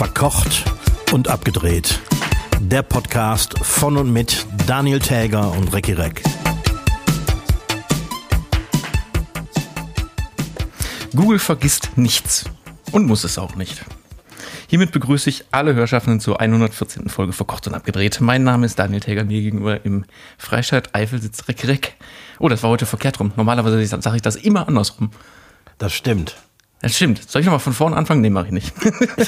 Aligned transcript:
Verkocht 0.00 0.64
und 1.12 1.28
abgedreht. 1.28 2.00
Der 2.58 2.80
Podcast 2.80 3.58
von 3.58 3.98
und 3.98 4.10
mit 4.10 4.46
Daniel 4.66 4.98
Täger 4.98 5.52
und 5.52 5.74
Recki 5.74 5.92
Reck. 5.92 6.22
Google 11.14 11.38
vergisst 11.38 11.98
nichts 11.98 12.46
und 12.92 13.06
muss 13.06 13.24
es 13.24 13.36
auch 13.36 13.56
nicht. 13.56 13.84
Hiermit 14.68 14.90
begrüße 14.92 15.28
ich 15.28 15.44
alle 15.50 15.74
Hörschaffenden 15.74 16.20
zur 16.20 16.40
114. 16.40 17.10
Folge 17.10 17.34
Verkocht 17.34 17.66
und 17.66 17.74
Abgedreht. 17.74 18.22
Mein 18.22 18.42
Name 18.42 18.64
ist 18.64 18.78
Daniel 18.78 19.00
Täger, 19.00 19.24
mir 19.24 19.42
gegenüber 19.42 19.84
im 19.84 20.06
Freistaat 20.38 20.94
Eifel 20.94 21.20
sitzt 21.20 21.46
Reck 21.46 21.68
Reck. 21.68 21.96
Oh, 22.38 22.48
das 22.48 22.62
war 22.62 22.70
heute 22.70 22.86
verkehrt 22.86 23.20
rum. 23.20 23.32
Normalerweise 23.36 23.84
sage 24.00 24.16
ich 24.16 24.22
das 24.22 24.36
immer 24.36 24.66
andersrum. 24.66 25.10
Das 25.76 25.92
stimmt. 25.92 26.36
Das 26.80 26.96
stimmt. 26.96 27.30
Soll 27.30 27.40
ich 27.40 27.46
nochmal 27.46 27.60
von 27.60 27.72
vorne 27.72 27.96
anfangen? 27.96 28.20
Nee, 28.22 28.30
mache 28.30 28.46
ich 28.46 28.52
nicht. 28.52 28.72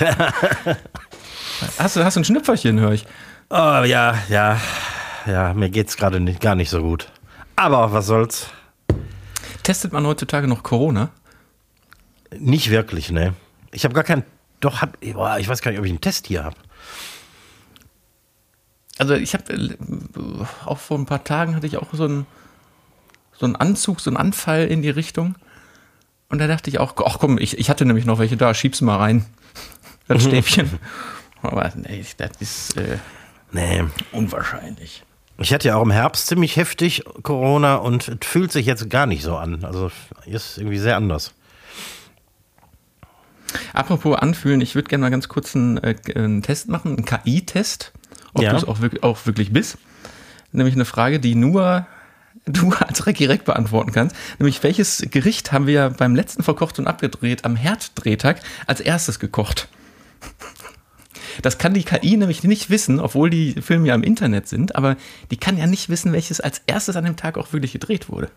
hast, 1.79 1.97
du, 1.97 2.05
hast 2.05 2.17
du 2.17 2.21
ein 2.21 2.25
Schnüpferchen, 2.25 2.81
höre 2.81 2.93
ich. 2.93 3.07
Oh, 3.51 3.83
ja, 3.85 4.19
ja, 4.31 4.59
ja, 5.27 5.53
mir 5.53 5.69
geht's 5.69 5.97
gerade 5.97 6.21
nicht, 6.21 6.41
gar 6.41 6.55
nicht 6.55 6.71
so 6.71 6.81
gut. 6.83 7.13
Aber 7.55 7.93
was 7.93 8.07
soll's? 8.07 8.47
Testet 9.63 9.93
man 9.93 10.07
heutzutage 10.07 10.49
noch 10.49 10.63
Corona? 10.63 11.11
Nicht 12.39 12.71
wirklich, 12.71 13.11
ne. 13.11 13.35
Ich 13.73 13.85
habe 13.85 13.95
gar 13.95 14.05
keinen, 14.05 14.25
doch, 14.61 14.81
hab, 14.81 14.99
boah, 15.01 15.39
ich 15.39 15.49
weiß 15.49 15.61
gar 15.61 15.71
nicht, 15.71 15.81
ob 15.81 15.85
ich 15.85 15.93
einen 15.93 16.01
Test 16.01 16.29
hier 16.29 16.45
habe. 16.45 16.57
Also 18.99 19.15
ich 19.15 19.35
habe 19.35 19.53
äh, 19.53 19.77
auch 20.65 20.79
vor 20.79 20.99
ein 20.99 21.07
paar 21.07 21.25
Tagen 21.25 21.55
hatte 21.55 21.67
ich 21.67 21.77
auch 21.77 21.93
so 21.93 22.05
einen, 22.05 22.27
so 23.35 23.45
einen 23.45 23.57
Anzug, 23.57 24.01
so 24.01 24.11
einen 24.11 24.17
Anfall 24.17 24.67
in 24.67 24.81
die 24.81 24.91
Richtung. 24.91 25.35
Und 26.33 26.39
da 26.39 26.47
dachte 26.47 26.71
ich 26.71 26.79
auch, 26.81 26.95
ach 27.05 27.19
komm, 27.21 27.37
ich, 27.39 27.59
ich 27.59 27.69
hatte 27.69 27.85
nämlich 27.85 28.07
noch 28.07 28.19
welche 28.19 28.37
da, 28.39 28.55
schieb's 28.55 28.81
mal 28.81 28.97
rein. 28.97 29.25
Das 30.09 30.25
Stäbchen. 30.25 30.69
Aber 31.43 31.71
nee, 31.77 32.05
das 32.17 32.31
ist 32.41 32.77
äh, 32.77 32.99
Nee. 33.53 33.85
unwahrscheinlich. 34.11 35.05
Ich 35.39 35.53
hatte 35.55 35.69
ja 35.69 35.77
auch 35.77 35.83
im 35.83 35.91
Herbst 35.93 36.27
ziemlich 36.27 36.57
heftig 36.57 37.05
Corona 37.23 37.77
und 37.77 38.09
es 38.09 38.27
fühlt 38.27 38.51
sich 38.51 38.67
jetzt 38.67 38.91
gar 38.91 39.07
nicht 39.07 39.23
so 39.23 39.37
an. 39.37 39.65
Also 39.65 39.91
ist 40.27 40.59
irgendwie 40.59 40.79
sehr 40.79 40.97
anders. 40.97 41.33
Apropos 43.75 44.17
anfühlen, 44.19 44.61
ich 44.61 44.75
würde 44.75 44.89
gerne 44.89 45.03
mal 45.03 45.11
ganz 45.11 45.29
kurz 45.29 45.55
einen, 45.55 45.77
äh, 45.79 45.95
einen 46.15 46.43
Test 46.43 46.69
machen, 46.69 46.97
einen 46.97 47.05
KI-Test, 47.05 47.93
ob 48.35 48.43
Ja. 48.43 48.51
du 48.51 48.57
es 48.57 48.65
auch 48.65 48.81
wirklich, 48.81 49.03
auch 49.03 49.25
wirklich 49.27 49.53
bist. 49.53 49.79
Nämlich 50.51 50.75
eine 50.75 50.85
Frage, 50.85 51.21
die 51.21 51.35
nur 51.35 51.87
du 52.47 52.73
als 52.79 53.03
direkt 53.03 53.45
beantworten 53.45 53.93
kannst. 53.93 54.17
Nämlich, 54.39 54.63
welches 54.63 55.07
Gericht 55.11 55.53
haben 55.53 55.67
wir 55.67 55.91
beim 55.91 56.15
letzten 56.15 56.43
verkocht 56.43 56.79
und 56.79 56.87
abgedreht 56.87 57.45
am 57.45 57.57
Herddrehtag 57.57 58.41
als 58.67 58.81
erstes 58.81 59.19
gekocht? 59.19 59.69
Das 61.41 61.57
kann 61.57 61.73
die 61.73 61.83
KI 61.83 62.19
nämlich 62.19 62.45
nicht 62.45 62.69
wissen, 62.69 63.01
obwohl 63.01 63.31
die 63.31 63.55
Filme 63.63 63.89
ja 63.89 63.95
im 63.95 64.03
Internet 64.03 64.49
sind, 64.49 64.77
aber 64.77 64.97
die 65.31 65.39
kann 65.39 65.57
ja 65.57 65.67
nicht 65.67 65.89
wissen, 65.89 66.13
welches 66.13 66.43
als 66.43 66.61
erstes 66.67 66.95
an 66.95 67.05
dem 67.05 67.17
Tag 67.17 67.39
auch 67.39 67.55
wirklich 67.55 67.73
gedreht 67.73 68.11
wurde. 68.11 68.31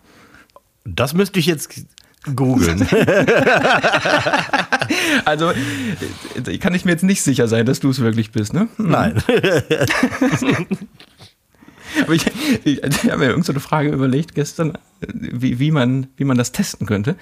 Das 0.86 1.12
müsste 1.12 1.38
ich 1.38 1.44
jetzt 1.44 1.68
googeln. 2.34 2.88
Also 5.24 5.52
kann 6.60 6.74
ich 6.74 6.84
mir 6.84 6.92
jetzt 6.92 7.02
nicht 7.02 7.22
sicher 7.22 7.48
sein, 7.48 7.66
dass 7.66 7.80
du 7.80 7.90
es 7.90 8.00
wirklich 8.00 8.30
bist, 8.30 8.54
ne? 8.54 8.68
Hm. 8.76 8.90
Nein. 8.90 9.22
Aber 12.02 12.12
ich, 12.12 12.26
ich, 12.64 12.82
ich 12.82 13.04
habe 13.10 13.18
mir 13.18 13.26
irgend 13.26 13.44
so 13.46 13.52
eine 13.52 13.60
Frage 13.60 13.90
überlegt 13.90 14.34
gestern, 14.34 14.78
wie, 15.00 15.58
wie, 15.58 15.70
man, 15.70 16.08
wie 16.16 16.24
man 16.24 16.36
das 16.36 16.52
testen 16.52 16.86
könnte. 16.86 17.16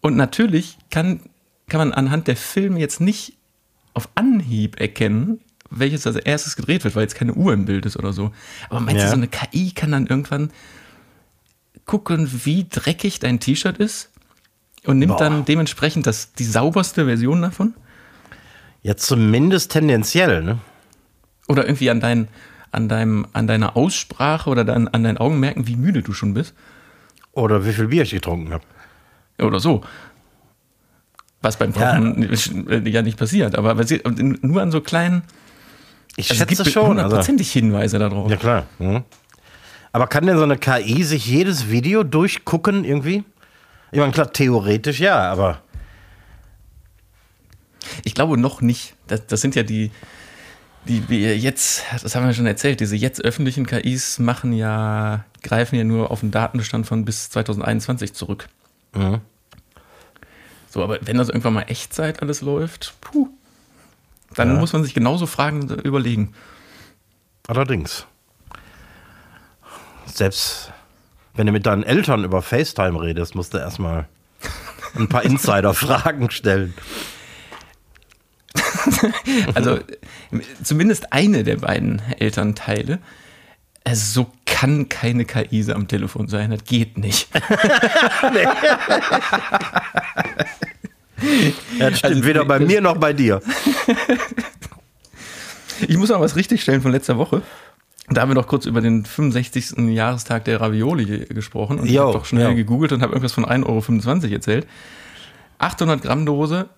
Und 0.00 0.16
natürlich 0.16 0.78
kann, 0.90 1.20
kann 1.68 1.78
man 1.78 1.92
anhand 1.92 2.26
der 2.28 2.36
Filme 2.36 2.80
jetzt 2.80 3.00
nicht 3.00 3.34
auf 3.94 4.08
Anhieb 4.14 4.80
erkennen, 4.80 5.40
welches 5.70 6.06
als 6.06 6.16
erstes 6.16 6.56
gedreht 6.56 6.84
wird, 6.84 6.96
weil 6.96 7.02
jetzt 7.02 7.14
keine 7.14 7.34
Uhr 7.34 7.52
im 7.52 7.64
Bild 7.64 7.86
ist 7.86 7.96
oder 7.96 8.12
so. 8.12 8.32
Aber 8.68 8.80
meinst 8.80 9.00
Ja. 9.00 9.04
du, 9.06 9.10
so 9.10 9.16
eine 9.16 9.28
KI 9.28 9.72
kann 9.72 9.92
dann 9.92 10.06
irgendwann 10.06 10.50
gucken, 11.84 12.28
wie 12.44 12.66
dreckig 12.68 13.18
dein 13.20 13.40
T-Shirt 13.40 13.78
ist 13.78 14.10
und 14.84 14.98
nimmt 14.98 15.12
Boah. 15.16 15.18
dann 15.18 15.44
dementsprechend 15.44 16.06
das, 16.06 16.32
die 16.32 16.44
sauberste 16.44 17.04
Version 17.06 17.42
davon? 17.42 17.74
Ja, 18.82 18.96
zumindest 18.96 19.72
tendenziell, 19.72 20.42
ne? 20.42 20.58
Oder 21.48 21.64
irgendwie 21.66 21.90
an, 21.90 22.00
dein, 22.00 22.28
an, 22.72 22.88
deinem, 22.88 23.26
an 23.32 23.46
deiner 23.46 23.76
Aussprache 23.76 24.48
oder 24.50 24.64
dann 24.64 24.88
an 24.88 25.04
deinen 25.04 25.18
Augen 25.18 25.40
merken, 25.40 25.66
wie 25.66 25.76
müde 25.76 26.02
du 26.02 26.12
schon 26.12 26.34
bist? 26.34 26.54
Oder 27.32 27.64
wie 27.64 27.72
viel 27.72 27.88
Bier 27.88 28.02
ich 28.02 28.10
getrunken 28.10 28.52
habe. 28.52 28.64
Oder 29.40 29.60
so. 29.60 29.82
Was 31.42 31.56
beim. 31.56 31.72
Kochen 31.72 32.28
ja. 32.68 32.78
ja 32.78 33.02
nicht 33.02 33.18
passiert, 33.18 33.56
aber 33.56 33.74
nur 34.42 34.60
an 34.60 34.70
so 34.70 34.80
kleinen. 34.80 35.22
Ich 36.16 36.30
Also 36.30 36.42
es 36.42 36.48
schätze 36.48 36.64
gibt 36.64 36.74
schon. 36.74 36.98
Also, 36.98 37.02
hundertprozentig 37.02 37.50
Hinweise 37.52 37.98
darauf. 37.98 38.30
ja, 38.30 38.36
klar. 38.36 38.66
Mhm. 38.78 39.04
Aber 39.92 40.06
kann 40.06 40.26
denn 40.26 40.36
so 40.36 40.44
eine 40.44 40.58
KI 40.58 41.02
sich 41.02 41.26
jedes 41.26 41.70
Video 41.70 42.04
durchgucken 42.04 42.84
irgendwie? 42.84 43.24
Ich 43.90 43.98
meine, 43.98 44.12
klar, 44.12 44.32
theoretisch 44.32 45.00
ja, 45.00 45.18
aber 45.18 45.62
Ich 48.04 48.14
glaube 48.14 48.38
noch 48.38 48.60
nicht. 48.60 48.94
Das, 49.06 49.26
das 49.26 49.40
sind 49.40 49.54
ja 49.54 49.62
die, 49.62 49.90
die 50.86 51.08
wir 51.08 51.36
jetzt, 51.38 51.82
das 52.02 52.14
haben 52.14 52.26
wir 52.26 52.34
schon 52.34 52.46
erzählt, 52.46 52.80
diese 52.80 52.96
jetzt 52.96 53.22
öffentlichen 53.24 53.66
KIs 53.66 54.18
machen 54.18 54.52
ja, 54.52 55.24
greifen 55.42 55.76
ja 55.76 55.84
nur 55.84 56.10
auf 56.10 56.20
den 56.20 56.30
Datenbestand 56.30 56.86
von 56.86 57.04
bis 57.04 57.30
2021 57.30 58.12
zurück. 58.14 58.48
Mhm. 58.94 59.20
So, 60.70 60.82
aber 60.82 60.98
wenn 61.02 61.16
das 61.18 61.28
irgendwann 61.28 61.54
mal 61.54 61.62
Echtzeit 61.68 62.22
alles 62.22 62.40
läuft, 62.42 62.94
puh, 63.00 63.28
dann 64.34 64.54
Ja. 64.54 64.58
muss 64.60 64.72
man 64.72 64.84
sich 64.84 64.94
genauso 64.94 65.26
Fragen 65.26 65.68
überlegen. 65.68 66.32
allerdings. 67.48 68.06
Selbst 70.06 70.72
wenn 71.34 71.46
du 71.46 71.52
mit 71.52 71.66
deinen 71.66 71.82
Eltern 71.82 72.24
über 72.24 72.42
FaceTime 72.42 73.00
redest, 73.00 73.34
musst 73.34 73.54
du 73.54 73.58
erstmal 73.58 74.08
ein 74.96 75.08
paar 75.08 75.22
Insider-Fragen 75.24 76.30
stellen. 76.30 76.74
Also 79.54 79.78
zumindest 80.62 81.12
eine 81.12 81.44
der 81.44 81.56
beiden 81.56 82.00
Elternteile. 82.18 82.98
Also 83.84 84.22
so 84.22 84.30
kann 84.46 84.88
keine 84.88 85.24
KI 85.24 85.72
am 85.72 85.88
Telefon 85.88 86.28
sein, 86.28 86.50
das 86.50 86.64
geht 86.64 86.98
nicht. 86.98 87.28
Ja, 91.78 91.90
das 91.90 91.98
stimmt, 91.98 92.14
Also, 92.16 92.24
weder 92.24 92.44
bei 92.44 92.58
mir 92.60 92.80
noch 92.80 92.96
bei 92.96 93.12
dir. 93.12 93.40
Ich 95.86 95.96
muss 95.96 96.08
noch 96.10 96.20
was 96.20 96.36
richtigstellen 96.36 96.82
von 96.82 96.92
letzter 96.92 97.18
Woche. 97.18 97.42
Da 98.08 98.22
haben 98.22 98.30
wir 98.30 98.34
doch 98.34 98.48
kurz 98.48 98.66
über 98.66 98.80
den 98.80 99.04
65. 99.04 99.78
Jahrestag 99.94 100.44
der 100.44 100.60
Ravioli 100.60 101.26
gesprochen 101.26 101.78
und 101.78 101.86
ich 101.86 101.92
Jo, 101.92 102.08
habe 102.08 102.12
doch 102.14 102.24
schnell 102.24 102.50
jo. 102.50 102.54
gegoogelt 102.56 102.92
und 102.92 103.02
habe 103.02 103.12
irgendwas 103.12 103.32
von 103.32 103.44
1,25 103.46 104.24
Euro 104.24 104.34
erzählt. 104.34 104.66
800 105.58 106.02
Gramm 106.02 106.26
Dose, 106.26 106.68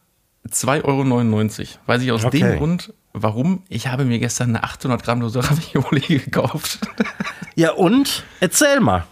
2,99 0.48 0.84
Euro. 0.84 1.68
Weiß 1.86 2.02
ich 2.02 2.12
aus 2.12 2.24
Okay. 2.24 2.40
dem 2.40 2.58
Grund, 2.58 2.92
warum. 3.12 3.62
Ich 3.68 3.86
habe 3.88 4.04
mir 4.04 4.18
gestern 4.18 4.50
eine 4.50 4.64
800 4.64 5.02
Gramm 5.02 5.20
Dose 5.20 5.40
Ravioli 5.42 6.00
gekauft. 6.18 6.80
Ja, 7.54 7.72
und? 7.72 8.24
Erzähl 8.40 8.80
mal. 8.80 9.06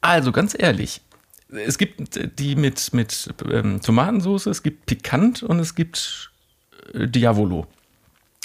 Also 0.00 0.32
ganz 0.32 0.56
ehrlich, 0.58 1.02
es 1.50 1.76
gibt 1.78 2.38
die 2.38 2.56
mit, 2.56 2.92
mit 2.94 3.32
ähm, 3.50 3.80
Tomatensauce, 3.80 4.46
es 4.46 4.62
gibt 4.62 4.86
Pikant 4.86 5.42
und 5.42 5.58
es 5.58 5.74
gibt 5.74 6.30
äh, 6.94 7.06
Diavolo. 7.06 7.66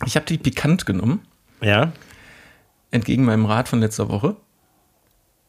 Ich 0.06 0.16
habe 0.18 0.26
die 0.26 0.38
Pikant 0.38 0.86
genommen, 0.86 1.22
Ja. 1.62 1.94
entgegen 2.92 3.24
meinem 3.26 3.46
Rat 3.46 3.70
von 3.70 3.80
letzter 3.80 4.10
Woche. 4.10 4.36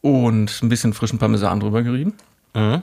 Und 0.01 0.61
ein 0.61 0.69
bisschen 0.69 0.93
frischen 0.93 1.19
Parmesan 1.19 1.59
drüber 1.59 1.81
gerieben. 1.83 2.13
Mhm. 2.53 2.81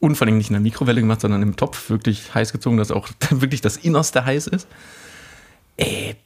Allem 0.00 0.36
nicht 0.38 0.50
in 0.50 0.54
der 0.54 0.60
Mikrowelle 0.60 1.00
gemacht, 1.00 1.20
sondern 1.22 1.42
im 1.42 1.56
Topf 1.56 1.88
wirklich 1.90 2.34
heiß 2.34 2.52
gezogen, 2.52 2.76
dass 2.76 2.90
auch 2.90 3.08
wirklich 3.30 3.60
das 3.60 3.76
Innerste 3.76 4.24
heiß 4.24 4.46
ist. 4.48 4.66
Ey, 5.76 6.16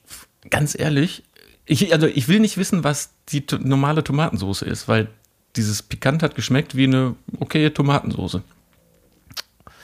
ganz 0.51 0.79
ehrlich, 0.79 1.23
ich, 1.65 1.93
also 1.93 2.07
ich 2.07 2.29
will 2.29 2.41
nicht 2.41 2.57
wissen, 2.57 2.83
was 2.85 3.11
die 3.29 3.45
normale 3.61 4.03
Tomatensauce 4.03 4.63
ist, 4.63 4.89
weil 4.89 5.09
dieses 5.57 5.83
Pikant 5.83 6.23
hat 6.23 6.35
geschmeckt 6.35 6.75
wie 6.77 6.85
eine 6.85 7.15
okaye 7.41 7.73
Tomatensauce. 7.73 8.41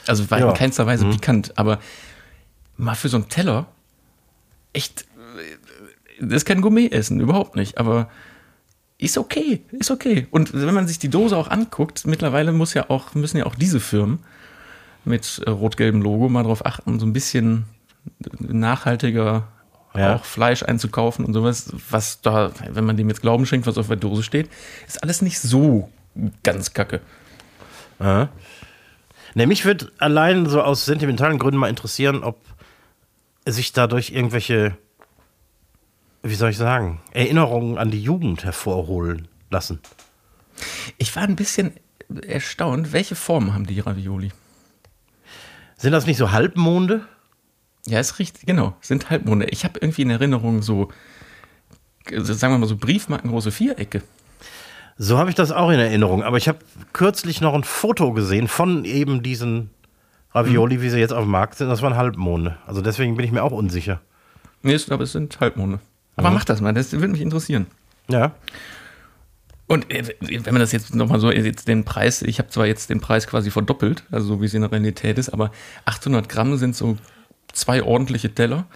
Also 0.07 0.31
war 0.31 0.39
Ja. 0.39 0.49
in 0.51 0.55
keinster 0.57 0.87
Weise 0.87 1.07
pikant, 1.07 1.57
aber 1.57 1.79
mal 2.77 2.95
für 2.95 3.09
so 3.09 3.17
einen 3.17 3.29
Teller 3.29 3.67
echt, 4.73 5.03
äh, 5.03 6.25
das 6.25 6.39
ist 6.39 6.45
kein 6.45 6.61
Gourmet-Essen, 6.61 7.21
überhaupt 7.21 7.57
nicht, 7.57 7.79
aber 7.79 8.11
ist 8.99 9.19
okay, 9.19 9.63
ist 9.73 9.91
okay. 9.91 10.27
Und 10.31 10.53
wenn 10.55 10.75
man 10.75 10.87
sich 10.87 10.99
die 10.99 11.09
Dose 11.09 11.37
auch 11.37 11.49
anguckt, 11.49 12.07
mittlerweile 12.07 12.53
muss 12.53 12.75
ja 12.75 12.89
auch, 12.91 13.15
müssen 13.15 13.39
ja 13.39 13.47
auch 13.47 13.55
diese 13.55 13.81
Firmen 13.81 14.21
mit 15.05 15.43
äh, 15.47 15.51
rot-gelbem 15.51 16.01
Logo 16.03 16.29
mal 16.29 16.43
darauf 16.43 16.65
achten, 16.65 16.99
so 16.99 17.07
ein 17.07 17.13
bisschen 17.13 17.65
nachhaltiger 18.39 19.49
Ja. 19.97 20.17
auch 20.17 20.25
Fleisch 20.25 20.63
einzukaufen 20.63 21.25
und 21.25 21.35
sowas, 21.35 21.73
was 21.91 22.21
da, 22.21 22.53
wenn 22.71 22.85
man 22.85 22.97
dem 22.97 23.09
jetzt 23.09 23.23
Glauben 23.23 23.47
schenkt, 23.47 23.67
was 23.67 23.79
auf 23.79 23.89
der 23.89 23.97
Dose 23.97 24.23
steht, 24.23 24.49
ist 24.87 25.03
alles 25.03 25.23
nicht 25.23 25.39
so 25.41 25.91
ganz 26.43 26.73
kacke. 26.73 27.01
Aha. 27.99 28.29
Ne, 29.35 29.47
mich 29.47 29.65
würde 29.65 29.91
allein 29.99 30.47
so 30.47 30.63
aus 30.63 30.85
sentimentalen 30.85 31.39
Gründen 31.39 31.59
mal 31.59 31.69
interessieren, 31.69 32.23
ob 32.23 32.39
sich 33.47 33.73
dadurch 33.73 34.11
irgendwelche, 34.11 34.77
wie 36.25 36.35
soll 36.35 36.51
ich 36.51 36.57
sagen, 36.57 37.01
Erinnerungen 37.13 37.79
an 37.79 37.91
die 37.91 38.03
Jugend 38.03 38.45
hervorholen 38.45 39.29
lassen. 39.51 39.81
Ich 40.99 41.15
war 41.15 41.23
ein 41.25 41.37
bisschen 41.37 41.73
erstaunt, 42.27 42.93
welche 42.93 43.15
Formen 43.15 43.55
haben 43.55 43.67
die 43.67 43.81
Ravioli? 43.81 44.33
Sind 45.77 45.93
das 45.93 46.07
nicht 46.07 46.17
so 46.17 46.33
Halbmonde? 46.33 47.07
Ja, 47.87 48.01
ist 48.01 48.19
richtig, 48.19 48.47
genau, 48.47 48.75
sind 48.81 49.11
Halbmonde. 49.11 49.47
Ich 49.47 49.65
habe 49.65 49.79
irgendwie 49.81 50.03
in 50.03 50.11
Erinnerung 50.11 50.63
so, 50.63 50.91
sagen 52.11 52.55
wir 52.55 52.59
mal 52.59 52.67
so 52.67 52.77
Briefmarkengroße 52.77 53.51
Vierecke. 53.51 54.03
So 54.97 55.19
habe 55.19 55.29
ich 55.29 55.37
das 55.37 55.53
auch 55.53 55.71
in 55.71 55.81
Erinnerung. 55.81 56.23
Aber 56.23 56.39
ich 56.39 56.49
habe 56.49 56.59
kürzlich 56.93 57.41
noch 57.41 57.53
ein 57.53 57.65
Foto 57.65 58.13
gesehen 58.13 58.49
von 58.49 58.85
eben 58.85 59.23
diesen 59.23 59.71
Ravioli, 60.33 60.81
wie 60.81 60.89
sie 60.89 60.99
jetzt 60.99 61.13
auf 61.13 61.25
dem 61.25 61.31
Markt 61.31 61.57
sind. 61.57 61.69
Das 61.69 61.83
waren 61.83 61.97
Halbmonde. 61.97 62.57
Also 62.67 62.81
deswegen 62.81 63.17
bin 63.17 63.27
ich 63.27 63.33
mir 63.33 63.43
auch 63.43 63.53
unsicher. 63.53 64.01
Nee, 64.63 64.75
ich 64.75 64.87
glaube, 64.87 65.05
es 65.05 65.13
sind 65.13 65.39
Halbmonde. 65.41 65.81
Aber 66.17 66.31
mach 66.31 66.45
das 66.45 66.61
mal, 66.61 66.73
das 66.73 66.93
würde 66.93 67.09
mich 67.09 67.21
interessieren. 67.21 67.67
Ja. 68.09 68.35
Und 69.67 69.91
äh, 69.91 70.15
wenn 70.21 70.53
man 70.53 70.61
das 70.61 70.73
jetzt 70.73 70.95
nochmal 70.95 71.19
so, 71.21 71.31
jetzt 71.31 71.69
den 71.69 71.85
Preis, 71.85 72.23
ich 72.23 72.39
habe 72.39 72.51
zwar 72.51 72.67
jetzt 72.67 72.91
den 72.91 73.01
Preis 73.01 73.27
quasi 73.27 73.51
verdoppelt, 73.51 74.05
also 74.11 74.27
so 74.27 74.41
wie 74.43 74.47
es 74.47 74.55
in 74.55 74.61
der 74.61 74.71
Realität 74.71 75.19
ist, 75.19 75.31
aber 75.31 75.51
800 75.87 76.29
Gramm 76.29 76.57
sind 76.59 76.77
so 76.77 76.99
zwei 77.53 77.83
ordentliche 77.83 78.35
Teller. 78.35 78.67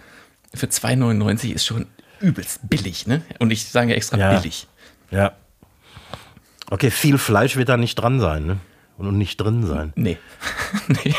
Für 0.53 0.65
2,99 0.65 1.53
ist 1.53 1.65
schon 1.65 1.85
übelst 2.19 2.67
billig, 2.69 3.05
ne? 3.05 3.21
Und 3.37 3.51
ich 3.51 3.65
sage 3.67 3.95
extra 3.95 4.17
Ja. 4.17 4.33
billig. 4.39 4.67
Ja. 5.11 5.33
Okay, 6.71 6.91
viel 6.91 7.17
Fleisch 7.17 7.55
wird 7.55 7.69
da 7.69 7.77
nicht 7.77 7.95
dran 7.95 8.19
sein, 8.19 8.45
ne? 8.45 8.57
Und 8.97 9.17
nicht 9.17 9.37
drin 9.37 9.65
sein. 9.65 9.93
Nee. 9.95 10.17
nee. 10.87 11.13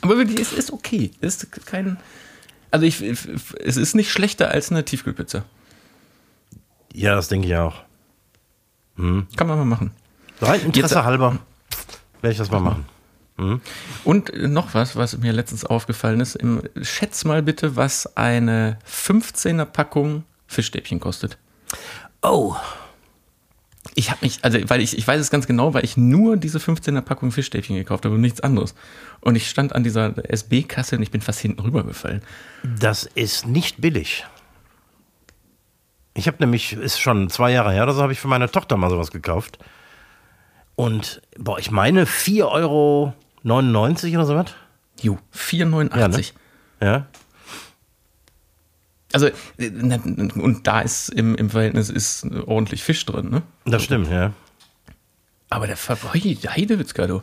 Aber 0.00 0.18
wirklich, 0.18 0.40
es 0.40 0.52
ist 0.52 0.72
okay. 0.72 1.12
Es 1.20 1.36
ist 1.36 1.64
kein. 1.66 1.96
Also 2.72 2.84
ich, 2.86 3.00
es 3.02 3.76
ist 3.76 3.94
nicht 3.94 4.10
schlechter 4.10 4.50
als 4.50 4.70
eine 4.72 4.84
Tiefkühlpizza. 4.84 5.44
Ja, 6.92 7.14
das 7.14 7.28
denke 7.28 7.46
ich 7.46 7.54
auch. 7.56 7.76
Kann 8.96 9.26
man 9.46 9.58
mal 9.58 9.64
machen. 9.64 9.92
Rein 10.40 10.60
Interesse 10.62 10.96
Jetzt- 10.96 11.04
halber 11.04 11.38
werde 12.20 12.32
ich 12.32 12.38
das 12.38 12.50
mal 12.50 12.60
machen. 12.60 12.84
Und 14.04 14.32
noch 14.36 14.74
was, 14.74 14.94
was 14.96 15.16
mir 15.18 15.32
letztens 15.32 15.64
aufgefallen 15.64 16.20
ist. 16.20 16.36
Im, 16.36 16.62
schätz 16.82 17.24
mal 17.24 17.42
bitte, 17.42 17.76
was 17.76 18.16
eine 18.16 18.78
15er 18.88 19.64
Packung 19.64 20.24
Fischstäbchen 20.46 21.00
kostet. 21.00 21.38
Oh. 22.22 22.54
Ich 23.94 24.10
habe 24.10 24.20
mich, 24.22 24.38
also 24.42 24.58
weil 24.68 24.80
ich, 24.80 24.96
ich 24.96 25.06
weiß 25.06 25.20
es 25.20 25.30
ganz 25.30 25.46
genau, 25.46 25.74
weil 25.74 25.84
ich 25.84 25.96
nur 25.96 26.36
diese 26.36 26.58
15er 26.58 27.00
Packung 27.00 27.32
Fischstäbchen 27.32 27.76
gekauft 27.76 28.04
habe 28.04 28.14
und 28.14 28.20
nichts 28.20 28.40
anderes. 28.40 28.74
Und 29.20 29.34
ich 29.34 29.50
stand 29.50 29.74
an 29.74 29.82
dieser 29.82 30.14
SB-Kasse 30.30 30.96
und 30.96 31.02
ich 31.02 31.10
bin 31.10 31.20
fast 31.20 31.40
hinten 31.40 31.60
rübergefallen. 31.60 32.22
Das 32.62 33.04
ist 33.04 33.46
nicht 33.46 33.80
billig. 33.80 34.24
Ich 36.14 36.26
habe 36.26 36.36
nämlich, 36.40 36.74
ist 36.74 37.00
schon 37.00 37.28
zwei 37.28 37.50
Jahre 37.52 37.72
her, 37.72 37.82
oder 37.84 37.94
so 37.94 38.02
habe 38.02 38.12
ich 38.12 38.20
für 38.20 38.28
meine 38.28 38.50
Tochter 38.50 38.76
mal 38.76 38.90
sowas 38.90 39.10
gekauft. 39.10 39.58
Und, 40.76 41.22
boah, 41.38 41.58
ich 41.58 41.70
meine 41.70 42.04
4,99 42.04 42.44
Euro 42.44 43.12
oder 43.44 44.26
sowas. 44.26 44.46
Jo, 45.00 45.18
4,89. 45.34 45.98
Ja, 45.98 46.08
ne? 46.08 46.22
Ja. 46.80 47.06
Also, 49.12 49.28
äh, 49.58 49.70
und 50.34 50.66
da 50.66 50.80
ist 50.80 51.08
im, 51.10 51.34
im 51.34 51.50
Verhältnis 51.50 51.90
ist 51.90 52.26
ordentlich 52.46 52.82
Fisch 52.82 53.04
drin, 53.04 53.30
ne? 53.30 53.42
Das 53.64 53.82
stimmt, 53.82 54.10
ja. 54.10 54.32
Aber 55.50 55.66
der 55.66 55.76
Heidewitzka, 55.76 57.06
du. 57.06 57.22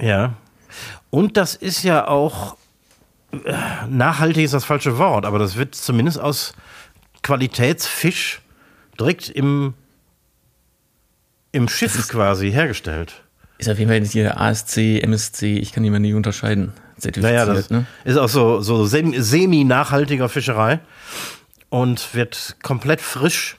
Ja. 0.00 0.34
Und 1.08 1.36
das 1.36 1.54
ist 1.54 1.82
ja 1.82 2.06
auch, 2.06 2.56
äh, 3.32 3.54
nachhaltig 3.88 4.44
ist 4.44 4.54
das 4.54 4.64
falsche 4.64 4.98
Wort, 4.98 5.24
aber 5.24 5.38
das 5.38 5.56
wird 5.56 5.74
zumindest 5.74 6.20
aus 6.20 6.54
Qualitätsfisch 7.22 8.42
direkt 8.98 9.28
im, 9.28 9.74
im 11.52 11.68
Schiff 11.68 12.08
quasi 12.08 12.50
hergestellt. 12.52 13.24
Ist 13.58 13.68
auf 13.68 13.78
jeden 13.78 13.90
Fall 13.90 14.00
nicht 14.00 14.12
hier 14.12 14.40
ASC, 14.40 15.02
MSC, 15.02 15.58
ich 15.58 15.72
kann 15.72 15.82
die 15.82 15.90
mal 15.90 15.98
nie 15.98 16.14
unterscheiden. 16.14 16.72
Zertifiziert, 17.00 17.32
Naja, 17.34 17.46
das 17.46 17.70
ne? 17.70 17.86
ist 18.04 18.16
auch 18.16 18.28
so, 18.28 18.60
so 18.60 18.84
sem- 18.86 19.20
semi-nachhaltiger 19.20 20.28
Fischerei 20.28 20.80
und 21.68 22.14
wird 22.14 22.56
komplett 22.62 23.00
frisch 23.00 23.56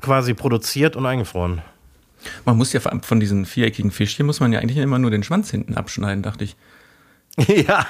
quasi 0.00 0.34
produziert 0.34 0.96
und 0.96 1.06
eingefroren. 1.06 1.62
Man 2.44 2.56
muss 2.56 2.72
ja 2.72 2.80
von 2.80 3.02
von 3.02 3.20
diesen 3.20 3.44
viereckigen 3.46 3.90
Fischchen, 3.90 4.26
muss 4.26 4.40
man 4.40 4.52
ja 4.52 4.60
eigentlich 4.60 4.78
immer 4.78 4.98
nur 4.98 5.10
den 5.10 5.22
Schwanz 5.22 5.50
hinten 5.50 5.74
abschneiden, 5.74 6.22
dachte 6.22 6.44
ich. 6.44 6.56
ja. 7.66 7.86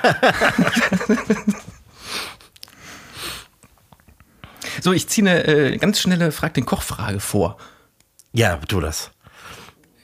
So, 4.83 4.93
ich 4.93 5.09
ziehe 5.09 5.29
eine 5.29 5.45
äh, 5.47 5.77
ganz 5.79 6.01
schnelle 6.01 6.33
Frag 6.33 6.55
den 6.55 6.67
Koch-Frage 6.67 7.21
vor. 7.21 7.57
Ja, 8.33 8.57
tu 8.57 8.81
das. 8.81 9.11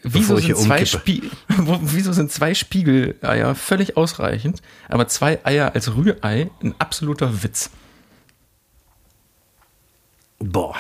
Wieso 0.02 0.37
sind, 0.38 0.56
zwei. 0.56 0.85
Spie 0.85 1.31
wieso 1.49 2.12
sind 2.12 2.32
zwei 2.32 2.55
Spiegeleier 2.55 3.55
völlig 3.55 3.97
ausreichend, 3.97 4.62
aber 4.88 5.08
zwei 5.08 5.44
Eier 5.44 5.75
als 5.75 5.94
Rührei 5.94 6.50
ein 6.62 6.75
absoluter 6.79 7.43
Witz? 7.43 7.70
Boah. 10.38 10.75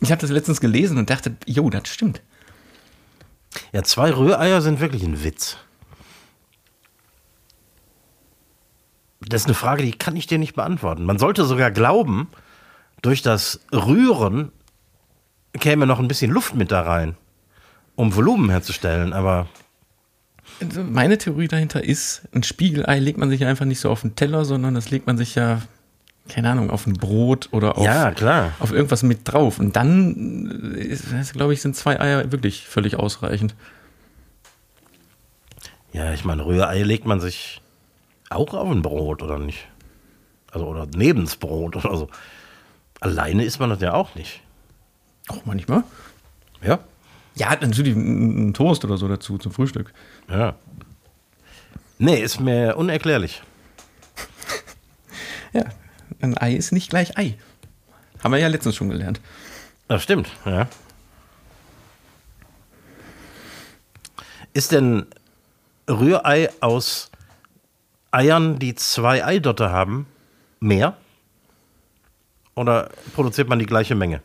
Ich 0.00 0.10
habe 0.10 0.20
das 0.20 0.30
letztens 0.30 0.60
gelesen 0.60 0.98
und 0.98 1.08
dachte, 1.08 1.34
jo, 1.46 1.70
das 1.70 1.88
stimmt. 1.88 2.20
Ja, 3.72 3.82
zwei 3.82 4.10
Rühreier 4.10 4.60
sind 4.60 4.80
wirklich 4.80 5.02
ein 5.02 5.24
Witz. 5.24 5.56
Das 9.20 9.42
ist 9.42 9.46
eine 9.46 9.54
Frage, 9.54 9.82
die 9.82 9.92
kann 9.92 10.16
ich 10.16 10.26
dir 10.26 10.38
nicht 10.38 10.54
beantworten. 10.54 11.04
Man 11.04 11.18
sollte 11.18 11.44
sogar 11.44 11.70
glauben, 11.70 12.28
durch 13.00 13.22
das 13.22 13.60
Rühren 13.72 14.52
käme 15.60 15.86
noch 15.86 15.98
ein 15.98 16.08
bisschen 16.08 16.30
Luft 16.30 16.54
mit 16.54 16.70
da 16.70 16.82
rein, 16.82 17.16
um 17.96 18.14
Volumen 18.14 18.50
herzustellen. 18.50 19.12
Aber 19.12 19.46
Also 20.60 20.82
Meine 20.82 21.18
Theorie 21.18 21.48
dahinter 21.48 21.82
ist, 21.82 22.22
ein 22.34 22.42
Spiegelei 22.42 22.98
legt 22.98 23.18
man 23.18 23.30
sich 23.30 23.44
einfach 23.44 23.64
nicht 23.64 23.80
so 23.80 23.90
auf 23.90 24.02
den 24.02 24.16
Teller, 24.16 24.44
sondern 24.44 24.74
das 24.74 24.90
legt 24.90 25.06
man 25.06 25.16
sich 25.16 25.34
ja, 25.34 25.62
keine 26.28 26.50
Ahnung, 26.50 26.70
auf 26.70 26.86
ein 26.86 26.94
Brot 26.94 27.48
oder 27.52 27.78
auf, 27.78 27.84
ja, 27.84 28.10
klar. 28.12 28.52
auf 28.58 28.72
irgendwas 28.72 29.02
mit 29.02 29.20
drauf. 29.24 29.58
Und 29.58 29.76
dann, 29.76 30.74
äh, 30.76 30.80
ist, 30.80 31.12
das, 31.12 31.32
glaube 31.32 31.52
ich, 31.52 31.62
sind 31.62 31.76
zwei 31.76 32.00
Eier 32.00 32.30
wirklich 32.32 32.66
völlig 32.66 32.96
ausreichend. 32.96 33.54
Ja, 35.92 36.12
ich 36.12 36.24
meine, 36.24 36.44
Rührei 36.44 36.82
legt 36.82 37.06
man 37.06 37.20
sich 37.20 37.62
auch 38.28 38.52
auf 38.54 38.68
ein 38.68 38.82
Brot, 38.82 39.22
oder 39.22 39.38
nicht? 39.38 39.68
Also, 40.50 40.66
oder 40.66 40.86
nebens 40.86 41.36
Brot 41.36 41.76
oder 41.76 41.96
so. 41.96 42.08
Alleine 43.00 43.44
isst 43.44 43.60
man 43.60 43.70
das 43.70 43.80
ja 43.80 43.92
auch 43.92 44.14
nicht. 44.14 44.40
Auch 45.28 45.44
manchmal. 45.44 45.84
Ja. 46.62 46.80
Ja, 47.36 47.56
natürlich 47.60 47.94
ein 47.96 48.48
ein 48.48 48.54
Toast 48.54 48.84
oder 48.84 48.96
so 48.96 49.08
dazu 49.08 49.38
zum 49.38 49.52
Frühstück. 49.52 49.92
Ja. 50.28 50.54
Nee, 51.98 52.20
ist 52.22 52.40
mir 52.40 52.76
unerklärlich. 52.76 53.42
Ja, 55.52 55.66
ein 56.20 56.36
Ei 56.36 56.54
ist 56.54 56.72
nicht 56.72 56.90
gleich 56.90 57.16
Ei. 57.16 57.38
Haben 58.24 58.32
wir 58.32 58.40
ja 58.40 58.48
letztens 58.48 58.74
schon 58.74 58.88
gelernt. 58.88 59.20
Das 59.86 60.02
stimmt, 60.02 60.28
ja. 60.44 60.66
Ist 64.52 64.72
denn 64.72 65.06
Rührei 65.88 66.50
aus 66.60 67.12
Eiern, 68.10 68.58
die 68.58 68.74
zwei 68.74 69.24
Eidotter 69.24 69.70
haben, 69.70 70.06
mehr? 70.58 70.96
Oder 72.56 72.90
produziert 73.14 73.48
man 73.48 73.58
die 73.58 73.66
gleiche 73.66 73.94
Menge? 73.94 74.22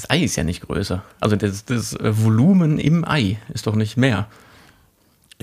Das 0.00 0.08
Ei 0.08 0.20
ist 0.20 0.36
ja 0.36 0.44
nicht 0.44 0.62
größer. 0.62 1.02
Also 1.20 1.36
das, 1.36 1.66
das 1.66 1.94
Volumen 2.00 2.78
im 2.78 3.04
Ei 3.06 3.36
ist 3.52 3.66
doch 3.66 3.74
nicht 3.74 3.98
mehr. 3.98 4.28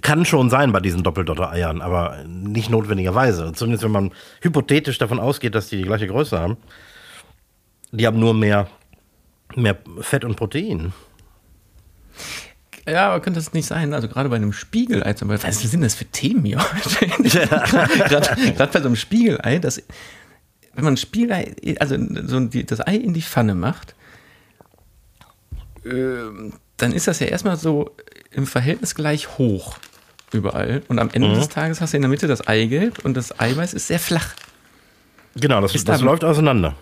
Kann 0.02 0.26
schon 0.26 0.50
sein 0.50 0.72
bei 0.72 0.80
diesen 0.80 1.04
Doppeldotter-Eiern, 1.04 1.84
aber 1.84 2.24
nicht 2.26 2.72
notwendigerweise. 2.72 3.54
Zumindest 3.54 3.84
wenn 3.84 3.92
man 3.92 4.12
hypothetisch 4.42 4.98
davon 4.98 5.20
ausgeht, 5.20 5.54
dass 5.54 5.70
die 5.70 5.78
die 5.78 5.84
gleiche 5.84 6.08
Größe 6.08 6.40
haben. 6.40 6.58
Die 7.92 8.08
haben 8.08 8.20
nur 8.20 8.34
mehr, 8.34 8.68
mehr 9.56 9.78
Fett 10.02 10.26
und 10.26 10.36
Protein. 10.36 10.92
Ja, 12.88 13.10
aber 13.10 13.20
könnte 13.20 13.40
das 13.40 13.54
nicht 13.54 13.68
sein? 13.68 13.94
Also 13.94 14.08
gerade 14.08 14.30
bei 14.30 14.38
einem 14.38 14.54
Spiegelei 14.54 15.14
zum 15.14 15.28
Beispiel. 15.28 15.50
Was 15.50 15.62
sind 15.62 15.82
das 15.82 15.94
für 15.94 16.06
Themen 16.06 16.46
hier 16.46 16.58
heute? 16.74 17.08
gerade, 17.08 18.56
bei 18.56 18.80
so 18.80 18.88
einem 18.88 18.96
Spiegelei, 18.96 19.60
das, 19.60 19.84
wenn 20.74 20.84
man 20.84 20.96
ein 20.96 20.98
Spiegelei, 20.98 21.54
also 21.80 21.96
so 22.26 22.40
die, 22.40 22.66
das 22.66 22.86
Ei 22.88 22.96
in 22.96 23.14
die 23.14 23.22
Pfanne 23.22 23.54
macht, 23.54 23.94
ähm, 25.86 26.54
dann 26.78 26.94
ist 26.94 27.08
das 27.08 27.20
ja 27.20 27.28
erstmal 27.28 27.58
so 27.58 27.92
im 28.32 28.46
Verhältnis 28.46 28.96
gleich 28.96 29.38
hoch 29.38 29.78
überall. 30.32 30.84
Und 30.88 31.00
am 31.00 31.10
Ende 31.12 31.30
mhm. 31.30 31.36
des 31.36 31.50
Tages 31.50 31.82
hast 31.82 31.94
du 31.94 31.98
in 31.98 32.02
der 32.02 32.10
Mitte 32.10 32.28
das 32.28 32.48
Eigelb 32.48 33.04
und 33.04 33.16
das 33.16 33.40
Eiweiß 33.40 33.74
ist 33.74 33.88
sehr 33.88 34.00
flach. 34.00 34.34
Genau, 35.36 35.62
das, 35.62 35.76
ist 35.76 35.88
das 35.88 36.00
da, 36.00 36.06
läuft 36.06 36.24
auseinander. 36.24 36.76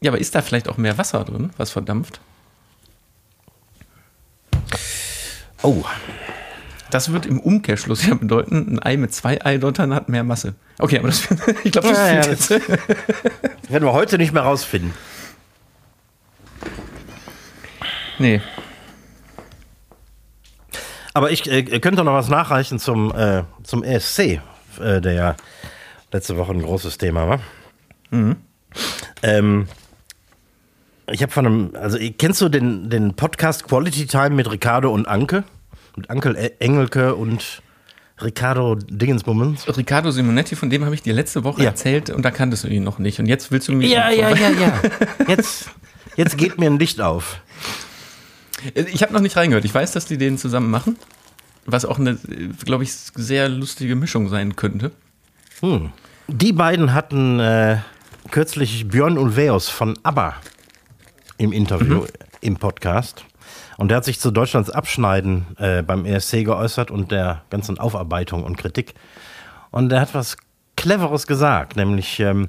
Ja, 0.00 0.10
aber 0.10 0.20
ist 0.20 0.34
da 0.34 0.42
vielleicht 0.42 0.68
auch 0.68 0.78
mehr 0.78 0.98
Wasser 0.98 1.24
drin, 1.24 1.50
was 1.56 1.70
verdampft? 1.70 2.20
Oh. 5.62 5.84
Das 6.90 7.12
wird 7.12 7.24
im 7.24 7.40
Umkehrschluss 7.40 8.06
ja 8.06 8.14
bedeuten, 8.14 8.68
ein 8.68 8.82
Ei 8.82 8.96
mit 8.96 9.14
zwei 9.14 9.42
Eidottern 9.44 9.94
hat 9.94 10.08
mehr 10.08 10.24
Masse. 10.24 10.54
Okay, 10.78 10.98
aber 10.98 11.08
das, 11.08 11.22
ich 11.64 11.72
glaube, 11.72 11.88
das, 11.88 11.98
ja, 11.98 12.14
ja, 12.14 12.26
das 12.26 12.50
werden 13.68 13.84
wir 13.84 13.92
heute 13.92 14.18
nicht 14.18 14.32
mehr 14.32 14.42
rausfinden. 14.42 14.92
Nee. 18.18 18.40
Aber 21.14 21.30
ich 21.30 21.50
äh, 21.50 21.62
könnte 21.80 22.04
noch 22.04 22.14
was 22.14 22.28
nachreichen 22.28 22.78
zum, 22.78 23.14
äh, 23.14 23.42
zum 23.62 23.82
ESC, 23.82 24.18
äh, 24.80 25.00
der 25.00 25.12
ja 25.12 25.36
letzte 26.10 26.36
Woche 26.36 26.52
ein 26.52 26.62
großes 26.62 26.98
Thema 26.98 27.28
war. 27.28 27.40
Ähm, 29.22 29.68
ich 31.10 31.22
habe 31.22 31.32
von 31.32 31.46
einem, 31.46 31.70
also 31.74 31.98
kennst 32.18 32.40
du 32.40 32.48
den, 32.48 32.88
den 32.88 33.14
Podcast 33.14 33.66
Quality 33.68 34.06
Time 34.06 34.30
mit 34.30 34.50
Ricardo 34.50 34.90
und 34.92 35.06
Anke? 35.06 35.44
Mit 35.96 36.08
Ankel 36.08 36.52
Engelke 36.58 37.14
und 37.14 37.60
Ricardo 38.22 38.76
Dingensbummens? 38.76 39.66
Riccardo 39.76 40.10
Simonetti, 40.10 40.56
von 40.56 40.70
dem 40.70 40.84
habe 40.86 40.94
ich 40.94 41.02
dir 41.02 41.12
letzte 41.12 41.44
Woche 41.44 41.62
Ja. 41.62 41.70
erzählt 41.70 42.08
und 42.08 42.22
da 42.22 42.30
kanntest 42.30 42.64
du 42.64 42.68
ihn 42.68 42.84
noch 42.84 42.98
nicht. 42.98 43.18
Und 43.20 43.26
jetzt 43.26 43.50
willst 43.50 43.68
du 43.68 43.72
mir. 43.72 43.86
Ja, 43.88 44.08
ja, 44.10 44.30
ja, 44.34 44.48
ja. 44.50 44.80
Jetzt, 45.28 45.70
jetzt 46.16 46.38
geht 46.38 46.58
mir 46.58 46.70
ein 46.70 46.78
Licht 46.78 47.00
auf. 47.02 47.40
Ich 48.74 49.02
habe 49.02 49.12
noch 49.12 49.20
nicht 49.20 49.36
reingehört. 49.36 49.64
Ich 49.64 49.74
weiß, 49.74 49.92
dass 49.92 50.06
die 50.06 50.18
den 50.18 50.38
zusammen 50.38 50.70
machen. 50.70 50.96
Was 51.64 51.84
auch 51.84 51.98
eine, 51.98 52.18
glaube 52.64 52.84
ich, 52.84 52.92
sehr 52.92 53.48
lustige 53.48 53.94
Mischung 53.94 54.28
sein 54.28 54.56
könnte. 54.56 54.90
Die 56.28 56.52
beiden 56.52 56.92
hatten 56.92 57.38
äh, 57.38 57.78
kürzlich 58.30 58.88
Björn 58.88 59.16
Ulvaeus 59.16 59.68
von 59.68 59.96
ABBA 60.02 60.34
im 61.38 61.52
Interview 61.52 62.04
im 62.40 62.56
Podcast. 62.56 63.24
Und 63.76 63.88
der 63.88 63.98
hat 63.98 64.04
sich 64.04 64.20
zu 64.20 64.30
Deutschlands 64.30 64.70
Abschneiden 64.70 65.46
äh, 65.58 65.82
beim 65.82 66.04
ESC 66.04 66.44
geäußert 66.44 66.90
und 66.90 67.10
der 67.10 67.44
ganzen 67.50 67.78
Aufarbeitung 67.78 68.44
und 68.44 68.56
Kritik. 68.56 68.94
Und 69.70 69.90
er 69.92 70.00
hat 70.00 70.14
was 70.14 70.36
Cleveres 70.82 71.26
gesagt, 71.26 71.76
nämlich 71.76 72.18
ähm, 72.20 72.48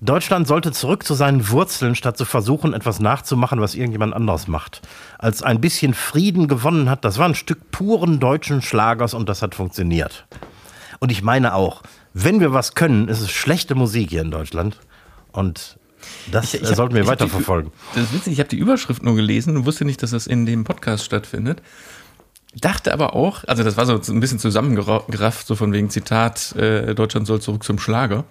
Deutschland 0.00 0.48
sollte 0.48 0.72
zurück 0.72 1.04
zu 1.04 1.14
seinen 1.14 1.48
Wurzeln, 1.50 1.94
statt 1.94 2.16
zu 2.16 2.24
versuchen, 2.24 2.72
etwas 2.72 3.00
nachzumachen, 3.00 3.60
was 3.60 3.74
irgendjemand 3.74 4.14
anderes 4.14 4.48
macht. 4.48 4.80
Als 5.18 5.42
ein 5.42 5.60
bisschen 5.60 5.94
Frieden 5.94 6.48
gewonnen 6.48 6.88
hat, 6.90 7.04
das 7.04 7.18
war 7.18 7.28
ein 7.28 7.34
Stück 7.34 7.70
puren 7.70 8.18
deutschen 8.18 8.62
Schlagers 8.62 9.14
und 9.14 9.28
das 9.28 9.42
hat 9.42 9.54
funktioniert. 9.54 10.26
Und 11.00 11.12
ich 11.12 11.22
meine 11.22 11.54
auch, 11.54 11.82
wenn 12.14 12.40
wir 12.40 12.52
was 12.54 12.74
können, 12.74 13.08
ist 13.08 13.20
es 13.20 13.30
schlechte 13.30 13.74
Musik 13.74 14.08
hier 14.10 14.22
in 14.22 14.30
Deutschland. 14.30 14.78
Und 15.32 15.78
das 16.32 16.54
Ich- 16.54 16.54
ich 16.54 16.62
äh, 16.62 16.70
hab- 16.70 16.76
sollten 16.76 16.94
wir 16.94 17.02
hab 17.02 17.06
die- 17.06 17.10
weiterverfolgen. 17.24 17.72
Das 17.94 18.04
ist 18.04 18.14
witzig, 18.14 18.32
ich 18.32 18.38
habe 18.38 18.48
die 18.48 18.56
Überschrift 18.58 19.02
nur 19.02 19.14
gelesen 19.16 19.54
und 19.56 19.66
wusste 19.66 19.84
nicht, 19.84 20.02
dass 20.02 20.10
das 20.12 20.26
in 20.26 20.46
dem 20.46 20.64
Podcast 20.64 21.04
stattfindet. 21.04 21.60
Dachte 22.58 22.92
aber 22.94 23.14
auch, 23.14 23.44
also 23.46 23.62
das 23.62 23.76
war 23.76 23.84
so 23.84 24.00
ein 24.12 24.20
bisschen 24.20 24.38
zusammengerafft, 24.38 25.46
so 25.46 25.56
von 25.56 25.74
wegen 25.74 25.90
Zitat, 25.90 26.56
äh, 26.56 26.94
Deutschland 26.94 27.26
soll 27.26 27.40
zurück 27.40 27.62
zum 27.62 27.78
Schlager. 27.78 28.24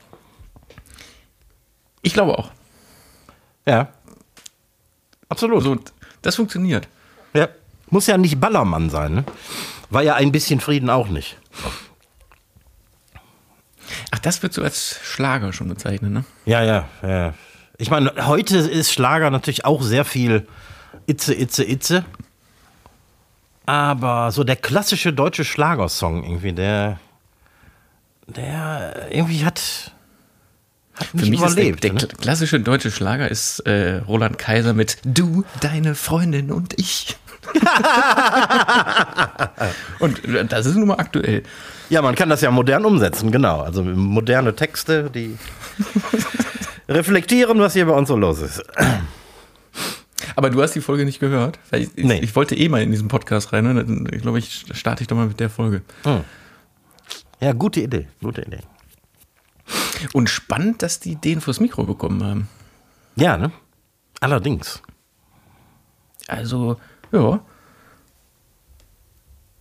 Ich 2.01 2.13
glaube 2.13 2.37
auch. 2.37 2.51
Ja. 3.67 3.89
Absolut. 5.29 5.63
So, 5.63 5.77
das 6.23 6.35
funktioniert. 6.35 6.87
Ja. 7.33 7.49
Muss 7.91 8.07
ja 8.07 8.17
nicht 8.17 8.39
Ballermann 8.39 8.89
sein, 8.89 9.13
ne? 9.13 9.25
War 9.91 10.01
ja 10.01 10.15
ein 10.15 10.31
bisschen 10.31 10.59
Frieden 10.59 10.89
auch 10.89 11.07
nicht. 11.07 11.37
Ach, 14.09 14.19
das 14.19 14.41
wird 14.41 14.53
so 14.53 14.63
als 14.63 14.99
Schlager 15.03 15.53
schon 15.53 15.69
bezeichnet, 15.69 16.11
ne? 16.11 16.25
Ja, 16.45 16.63
ja, 16.63 16.89
ja. 17.03 17.35
Ich 17.77 17.91
meine, 17.91 18.11
heute 18.25 18.57
ist 18.57 18.91
Schlager 18.91 19.29
natürlich 19.29 19.65
auch 19.65 19.83
sehr 19.83 20.03
viel 20.03 20.47
Itze, 21.05 21.35
Itze, 21.35 21.63
Itze. 21.63 22.05
Aber 23.65 24.31
so 24.31 24.43
der 24.43 24.55
klassische 24.55 25.11
deutsche 25.13 25.43
Schlagersong 25.45 26.23
irgendwie, 26.23 26.53
der, 26.53 26.99
der 28.27 29.07
irgendwie 29.11 29.43
hat, 29.45 29.91
hat 30.95 31.07
Für 31.07 31.17
mich 31.25 31.39
überlebt. 31.39 31.83
der, 31.83 31.91
der 31.93 32.01
ne? 32.01 32.07
kl- 32.07 32.17
klassische 32.21 32.59
deutsche 32.59 32.91
Schlager 32.91 33.29
ist 33.29 33.59
äh, 33.61 33.97
Roland 34.07 34.37
Kaiser 34.37 34.73
mit 34.73 34.97
Du, 35.03 35.43
deine 35.61 35.95
Freundin 35.95 36.51
und 36.51 36.79
ich. 36.79 37.17
und 39.99 40.23
äh, 40.25 40.45
das 40.45 40.65
ist 40.65 40.75
nun 40.75 40.87
mal 40.89 40.95
aktuell. 40.99 41.43
Ja, 41.89 42.01
man 42.01 42.15
kann 42.15 42.29
das 42.29 42.41
ja 42.41 42.49
modern 42.51 42.85
umsetzen, 42.85 43.31
genau. 43.31 43.61
Also 43.61 43.83
moderne 43.83 44.55
Texte, 44.55 45.09
die 45.13 45.37
reflektieren, 46.89 47.59
was 47.59 47.73
hier 47.73 47.85
bei 47.85 47.93
uns 47.93 48.07
so 48.09 48.15
los 48.17 48.41
ist. 48.41 48.63
Aber 50.35 50.49
du 50.49 50.61
hast 50.61 50.73
die 50.73 50.81
Folge 50.81 51.05
nicht 51.05 51.19
gehört? 51.19 51.59
Ich, 51.71 51.95
Nee. 51.95 52.19
ich, 52.19 52.35
wollte 52.35 52.55
eh 52.55 52.67
mal 52.69 52.81
in 52.81 52.91
diesen 52.91 53.07
Podcast 53.07 53.53
rein. 53.53 53.63
Ne? 53.73 54.07
Ich 54.13 54.21
glaube, 54.21 54.39
ich 54.39 54.65
starte 54.73 55.01
ich 55.01 55.07
doch 55.07 55.15
mal 55.15 55.27
mit 55.27 55.39
der 55.39 55.49
Folge. 55.49 55.81
Ja, 57.41 57.53
gute 57.53 57.81
Idee, 57.81 58.07
gute 58.21 58.41
Idee. 58.41 58.59
Und 60.13 60.29
spannend, 60.29 60.81
dass 60.83 60.99
die 60.99 61.15
den 61.15 61.41
fürs 61.41 61.59
Mikro 61.59 61.83
bekommen 61.83 62.23
haben. 62.23 62.49
Ja, 63.15 63.37
ne? 63.37 63.51
Allerdings. 64.19 64.81
Also, 66.27 66.77
ja. 67.11 67.39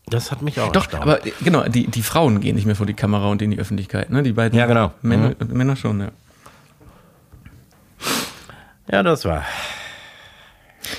Das 0.07 0.31
hat 0.31 0.43
mich 0.43 0.61
auch 0.61 0.71
Doch, 0.73 0.83
erstaunt. 0.83 1.02
aber 1.02 1.21
genau, 1.43 1.64
die, 1.69 1.87
die 1.87 2.02
Frauen 2.02 2.40
gehen 2.40 2.57
nicht 2.57 2.66
mehr 2.66 2.76
vor 2.76 2.85
die 2.87 2.95
Kamera 2.95 3.28
und 3.28 3.40
in 3.43 3.50
die 3.50 3.59
Öffentlichkeit. 3.59 4.11
Ne? 4.11 4.23
Die 4.23 4.33
beiden 4.33 4.59
Ja, 4.59 4.66
genau. 4.66 4.93
Männer, 5.02 5.35
Männer 5.49 5.76
schon, 5.76 6.00
ja. 6.00 6.11
Ja, 8.90 9.02
das 9.02 9.25
war. 9.25 9.45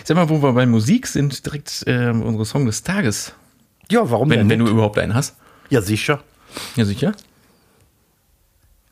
Sag 0.03 0.15
mal, 0.15 0.29
wo 0.29 0.41
wir 0.41 0.53
bei 0.53 0.65
Musik 0.65 1.07
sind, 1.07 1.45
direkt 1.45 1.83
äh, 1.87 2.09
unsere 2.09 2.45
Song 2.45 2.65
des 2.65 2.83
Tages. 2.83 3.33
Ja, 3.89 4.09
warum 4.09 4.29
Wenn, 4.29 4.39
denn 4.39 4.49
wenn 4.49 4.59
du 4.59 4.67
überhaupt 4.67 4.97
einen 4.97 5.13
hast. 5.13 5.35
Ja, 5.69 5.81
sicher. 5.81 6.23
Ja, 6.75 6.85
sicher. 6.85 7.13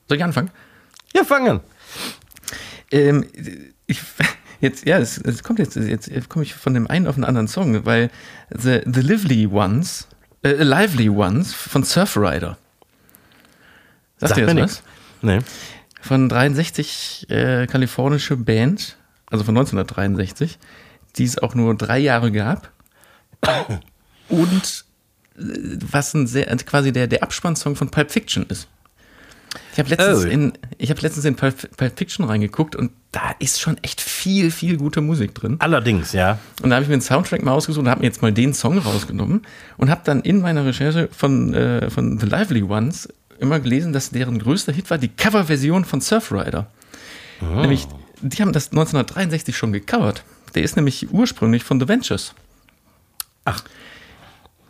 Soll 0.08 0.18
ich 0.18 0.24
anfangen? 0.24 0.52
Ja, 1.14 1.24
fangen. 1.24 1.62
Ähm, 2.92 3.26
ich, 3.88 4.02
jetzt, 4.60 4.86
ja, 4.86 4.98
es, 4.98 5.18
es 5.18 5.44
kommt 5.44 5.60
jetzt, 5.60 5.76
jetzt 5.76 6.30
komme 6.30 6.44
ich 6.44 6.54
von 6.54 6.74
dem 6.74 6.88
einen 6.88 7.08
auf 7.08 7.16
den 7.16 7.24
anderen 7.24 7.48
Song, 7.48 7.86
weil 7.86 8.12
The, 8.50 8.82
the 8.86 9.02
Lively 9.02 9.48
Ones, 9.48 10.08
äh, 10.44 10.52
Lively 10.52 11.10
Ones 11.10 11.54
von 11.54 11.84
Surfrider. 11.84 12.58
Sagt, 14.18 14.30
Sagt 14.30 14.38
ihr 14.40 14.46
das 14.46 14.56
mir 14.56 14.64
was? 14.64 14.84
Nee. 15.22 15.40
Von 16.02 16.28
63 16.28 17.30
äh, 17.30 17.68
kalifornische 17.68 18.36
Band, 18.36 18.98
also 19.34 19.44
von 19.44 19.58
1963, 19.58 20.60
die 21.18 21.24
es 21.24 21.40
auch 21.40 21.56
nur 21.56 21.76
drei 21.76 21.98
Jahre 21.98 22.32
gab. 22.32 22.72
Und 24.30 24.86
äh, 25.38 25.42
was 25.92 26.14
ein 26.14 26.28
sehr, 26.28 26.46
quasi 26.58 26.94
der, 26.94 27.08
der 27.08 27.24
Abspannsong 27.24 27.76
von 27.76 27.90
Pulp 27.90 28.12
Fiction 28.12 28.46
ist. 28.48 28.68
Ich 29.74 29.80
habe 29.80 29.90
letztens, 29.90 30.26
Oh. 30.26 30.28
in, 30.28 30.54
ich 30.78 30.90
hab 30.92 31.02
letztens 31.02 31.26
in 31.26 31.36
Pulp, 31.36 31.76
Pulp 31.78 31.98
Fiction 31.98 32.26
reingeguckt 32.26 32.76
und 32.76 32.92
da 33.12 33.36
ist 33.40 33.60
schon 33.60 33.78
echt 33.84 34.02
viel, 34.02 34.52
viel 34.52 34.78
gute 34.78 35.02
Musik 35.02 35.34
drin. 35.36 35.58
Allerdings, 35.60 36.14
ja. 36.14 36.38
Und 36.62 36.70
da 36.70 36.76
habe 36.76 36.84
ich 36.84 36.90
mir 36.90 36.94
einen 36.94 37.02
Soundtrack 37.02 37.44
mal 37.44 37.52
ausgesucht 37.52 37.84
und 37.84 37.90
habe 37.90 38.02
mir 38.02 38.08
jetzt 38.08 38.22
mal 38.22 38.32
den 38.32 38.54
Song 38.54 38.78
rausgenommen 38.78 39.42
und 39.78 39.90
habe 39.90 40.02
dann 40.04 40.22
in 40.22 40.42
meiner 40.42 40.66
Recherche 40.66 41.10
von, 41.12 41.54
äh, 41.56 41.90
von 41.90 42.20
The 42.20 42.28
Lively 42.28 42.64
Ones 42.64 43.10
immer 43.40 43.60
gelesen, 43.60 43.94
dass 43.94 44.12
deren 44.12 44.38
größter 44.40 44.72
Hit 44.72 44.90
war 44.92 45.00
die 45.00 45.10
Coverversion 45.10 45.86
von 45.86 46.02
Surfrider. 46.02 46.68
Nämlich, 47.42 47.88
die 48.24 48.42
haben 48.42 48.54
das 48.54 48.68
1963 48.72 49.56
schon 49.56 49.74
gecovert. 49.74 50.24
Der 50.56 50.64
ist 50.64 50.76
nämlich 50.76 51.12
ursprünglich 51.12 51.64
von 51.64 51.80
The 51.80 51.88
Ventures. 51.88 52.34
Ach. 53.46 53.64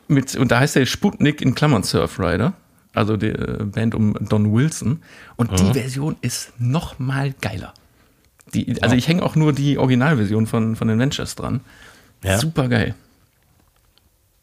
Mit, 0.08 0.36
und 0.36 0.52
da 0.52 0.60
heißt 0.60 0.76
der 0.76 0.86
Sputnik 0.86 1.42
in 1.42 1.56
Klammern 1.56 1.84
Surfrider. 1.84 2.54
Also 2.94 3.18
die 3.18 3.28
äh, 3.28 3.64
Band 3.64 3.96
um 3.96 4.16
Don 4.20 4.54
Wilson. 4.54 5.02
Und 5.36 5.60
die 5.60 5.74
Version 5.74 6.16
ist 6.22 6.54
noch 6.60 7.00
mal 7.00 7.34
geiler. 7.42 7.74
Die, 8.54 8.82
also 8.82 8.96
ich 8.96 9.08
hänge 9.08 9.24
auch 9.24 9.36
nur 9.36 9.54
die 9.54 9.78
Originalversion 9.78 10.46
von, 10.46 10.76
von 10.76 10.88
den 10.88 11.00
Ventures 11.00 11.36
dran. 11.36 11.62
Ja. 12.24 12.38
Super 12.38 12.68
geil. 12.68 12.96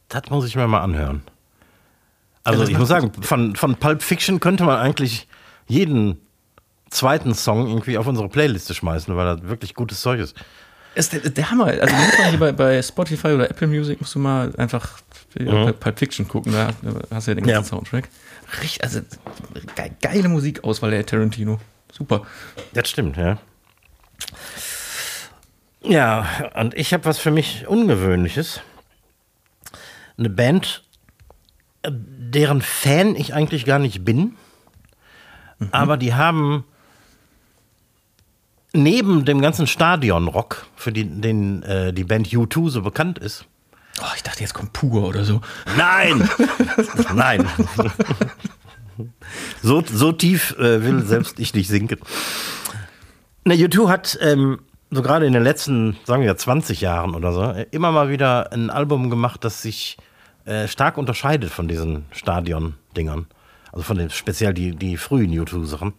Das 0.08 0.28
muss 0.30 0.46
ich 0.46 0.56
mir 0.56 0.66
mal 0.66 0.80
anhören. 0.80 1.22
Also, 2.42 2.62
das 2.62 2.70
ich 2.70 2.78
muss 2.78 2.88
sagen, 2.88 3.12
von, 3.20 3.54
von 3.54 3.76
Pulp 3.76 4.02
Fiction 4.02 4.40
könnte 4.40 4.64
man 4.64 4.78
eigentlich 4.78 5.28
jeden 5.68 6.18
zweiten 6.90 7.34
Song 7.34 7.66
irgendwie 7.68 7.98
auf 7.98 8.06
unsere 8.06 8.28
Playliste 8.28 8.74
schmeißen, 8.74 9.14
weil 9.16 9.36
das 9.36 9.48
wirklich 9.48 9.74
gutes 9.74 10.00
Zeug 10.00 10.20
ist. 10.20 10.36
Ist 10.96 11.12
der, 11.12 11.20
der 11.20 11.50
Hammer. 11.50 11.66
Also 11.66 11.94
hier 12.28 12.38
bei, 12.38 12.52
bei 12.52 12.82
Spotify 12.82 13.28
oder 13.28 13.48
Apple 13.48 13.68
Music 13.68 14.00
musst 14.00 14.14
du 14.14 14.18
mal 14.18 14.52
einfach 14.56 14.98
äh, 15.36 15.72
Pulp 15.72 15.98
Fiction 15.98 16.26
gucken. 16.26 16.52
Da 16.52 16.70
hast 17.12 17.26
du 17.28 17.30
ja 17.30 17.34
den 17.36 17.46
ganzen 17.46 17.48
Ja. 17.48 17.62
Soundtrack. 17.62 18.08
Richtig, 18.62 18.82
also 18.82 19.00
ge 19.76 19.90
geile 20.02 20.28
Musikauswahl 20.28 20.90
der 20.90 21.06
Tarantino. 21.06 21.60
Super. 21.92 22.22
Das 22.72 22.88
stimmt, 22.88 23.16
ja. 23.16 23.38
Ja, 25.82 26.26
und 26.56 26.74
ich 26.74 26.92
habe 26.92 27.04
was 27.04 27.18
für 27.18 27.30
mich 27.30 27.66
Ungewöhnliches. 27.68 28.60
Eine 30.18 30.28
Band, 30.30 30.82
äh, 31.82 31.90
deren 31.92 32.60
Fan 32.60 33.14
ich 33.16 33.32
eigentlich 33.32 33.64
gar 33.64 33.78
nicht 33.78 34.04
bin, 34.04 34.36
aber 35.72 35.96
die 35.96 36.14
haben 36.14 36.64
neben 38.72 39.24
dem 39.24 39.40
ganzen 39.40 39.66
Stadionrock, 39.66 40.66
für 40.76 40.92
die, 40.92 41.04
den 41.04 41.62
äh, 41.62 41.92
die 41.92 42.04
Band 42.04 42.28
U2 42.28 42.70
so 42.70 42.82
bekannt 42.82 43.18
ist, 43.18 43.46
Oh, 44.00 44.12
ich 44.16 44.22
dachte, 44.22 44.40
jetzt 44.40 44.54
kommt 44.54 44.72
Pur 44.72 45.06
oder 45.06 45.24
so. 45.24 45.40
Nein! 45.76 46.28
Nein! 47.14 47.46
so, 49.62 49.82
so 49.84 50.12
tief 50.12 50.56
äh, 50.58 50.82
will 50.82 51.02
selbst 51.02 51.38
ich 51.38 51.54
nicht 51.54 51.68
sinken. 51.68 51.98
Ne, 53.44 53.54
U2 53.54 53.88
hat 53.88 54.18
ähm, 54.22 54.60
so 54.90 55.02
gerade 55.02 55.26
in 55.26 55.32
den 55.32 55.42
letzten, 55.42 55.98
sagen 56.04 56.22
wir 56.22 56.36
20 56.36 56.80
Jahren 56.80 57.14
oder 57.14 57.32
so, 57.32 57.42
äh, 57.42 57.66
immer 57.72 57.92
mal 57.92 58.08
wieder 58.08 58.52
ein 58.52 58.70
Album 58.70 59.10
gemacht, 59.10 59.44
das 59.44 59.60
sich 59.60 59.98
äh, 60.46 60.66
stark 60.66 60.96
unterscheidet 60.96 61.50
von 61.50 61.68
diesen 61.68 62.06
Stadion-Dingern. 62.10 63.26
Also 63.72 63.84
von 63.84 63.98
den 63.98 64.10
speziell 64.10 64.52
die, 64.52 64.74
die 64.74 64.96
frühen 64.96 65.30
U2-Sachen. 65.30 65.92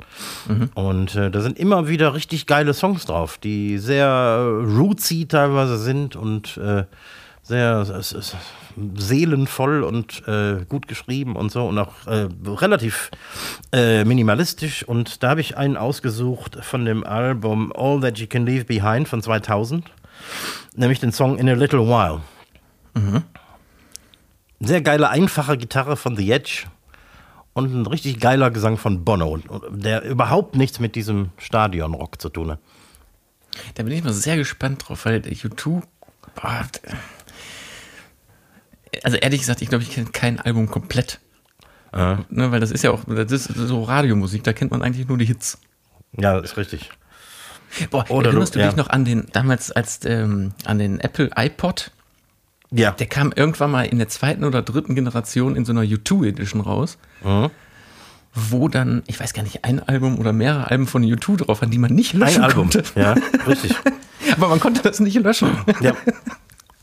Und 0.75 1.15
äh, 1.15 1.31
da 1.31 1.41
sind 1.41 1.57
immer 1.57 1.87
wieder 1.87 2.13
richtig 2.13 2.45
geile 2.45 2.73
Songs 2.73 3.05
drauf, 3.05 3.37
die 3.37 3.77
sehr 3.77 4.05
äh, 4.07 4.63
rootsy 4.65 5.27
teilweise 5.27 5.77
sind 5.77 6.15
und 6.15 6.57
äh, 6.57 6.83
sehr 7.43 7.85
seelenvoll 8.95 9.83
und 9.83 10.27
äh, 10.27 10.65
gut 10.67 10.87
geschrieben 10.87 11.35
und 11.35 11.51
so 11.51 11.67
und 11.67 11.77
auch 11.79 12.07
äh, 12.07 12.27
relativ 12.45 13.11
äh, 13.71 14.03
minimalistisch. 14.05 14.83
Und 14.83 15.23
da 15.23 15.31
habe 15.31 15.41
ich 15.41 15.57
einen 15.57 15.77
ausgesucht 15.77 16.63
von 16.63 16.85
dem 16.85 17.03
Album 17.03 17.73
All 17.75 17.99
That 18.01 18.19
You 18.19 18.27
Can 18.27 18.45
Leave 18.45 18.65
Behind 18.65 19.07
von 19.07 19.21
2000, 19.21 19.85
nämlich 20.75 20.99
den 20.99 21.11
Song 21.11 21.37
In 21.37 21.49
a 21.49 21.53
Little 21.53 21.87
While. 21.87 22.21
Sehr 24.59 24.81
geile, 24.81 25.09
einfache 25.09 25.57
Gitarre 25.57 25.97
von 25.97 26.15
The 26.15 26.31
Edge 26.31 26.65
und 27.53 27.73
ein 27.73 27.85
richtig 27.85 28.19
geiler 28.19 28.51
Gesang 28.51 28.77
von 28.77 29.03
Bono, 29.03 29.39
der 29.69 30.03
überhaupt 30.03 30.55
nichts 30.55 30.79
mit 30.79 30.95
diesem 30.95 31.29
Stadionrock 31.37 32.21
zu 32.21 32.29
tun 32.29 32.51
hat. 32.51 32.59
Da 33.75 33.83
bin 33.83 33.91
ich 33.93 34.03
mal 34.03 34.13
sehr 34.13 34.37
gespannt 34.37 34.87
drauf, 34.87 35.05
weil 35.05 35.19
U2. 35.21 35.81
Boah, 36.35 36.65
also 39.03 39.17
ehrlich 39.17 39.39
gesagt, 39.41 39.61
ich 39.61 39.69
glaube, 39.69 39.83
ich 39.83 39.91
kenne 39.91 40.07
kein 40.11 40.39
Album 40.39 40.69
komplett. 40.69 41.19
Äh. 41.93 42.15
Ne, 42.29 42.51
weil 42.51 42.59
das 42.59 42.71
ist 42.71 42.83
ja 42.83 42.91
auch, 42.91 43.03
das 43.05 43.31
ist 43.31 43.45
so 43.55 43.83
Radiomusik, 43.83 44.43
da 44.43 44.53
kennt 44.53 44.71
man 44.71 44.81
eigentlich 44.81 45.07
nur 45.07 45.17
die 45.17 45.25
Hits. 45.25 45.57
Ja, 46.17 46.37
ist 46.39 46.57
richtig. 46.57 46.89
Boah, 47.89 48.05
Oder 48.09 48.29
erinnerst 48.29 48.55
du- 48.55 48.59
du, 48.59 48.63
ja. 48.63 48.69
dich 48.69 48.77
noch 48.77 48.89
an 48.89 49.05
den, 49.05 49.27
damals 49.31 49.71
als 49.71 49.99
ähm, 50.05 50.53
an 50.65 50.77
den 50.77 50.99
Apple 50.99 51.29
iPod? 51.35 51.91
Ja. 52.73 52.91
Der 52.91 53.07
kam 53.07 53.31
irgendwann 53.35 53.71
mal 53.71 53.83
in 53.85 53.97
der 53.97 54.07
zweiten 54.07 54.43
oder 54.43 54.61
dritten 54.61 54.95
Generation 54.95 55.55
in 55.55 55.65
so 55.65 55.71
einer 55.73 55.81
U2 55.81 56.27
Edition 56.27 56.61
raus, 56.61 56.97
Mhm. 57.23 57.49
wo 58.33 58.67
dann, 58.69 59.03
ich 59.07 59.19
weiß 59.19 59.33
gar 59.33 59.43
nicht, 59.43 59.65
ein 59.65 59.79
Album 59.85 60.17
oder 60.19 60.31
mehrere 60.31 60.69
Alben 60.71 60.87
von 60.87 61.03
U2 61.03 61.37
drauf 61.37 61.61
waren, 61.61 61.69
die 61.71 61.77
man 61.77 61.93
nicht 61.93 62.13
löschen 62.13 62.37
Ein 62.43 62.49
Album. 62.49 62.69
konnte. 62.69 62.83
Ja, 62.99 63.15
richtig. 63.45 63.75
Aber 64.37 64.47
man 64.47 64.59
konnte 64.59 64.81
das 64.81 64.99
nicht 65.01 65.15
löschen. 65.19 65.49
Ja. 65.81 65.93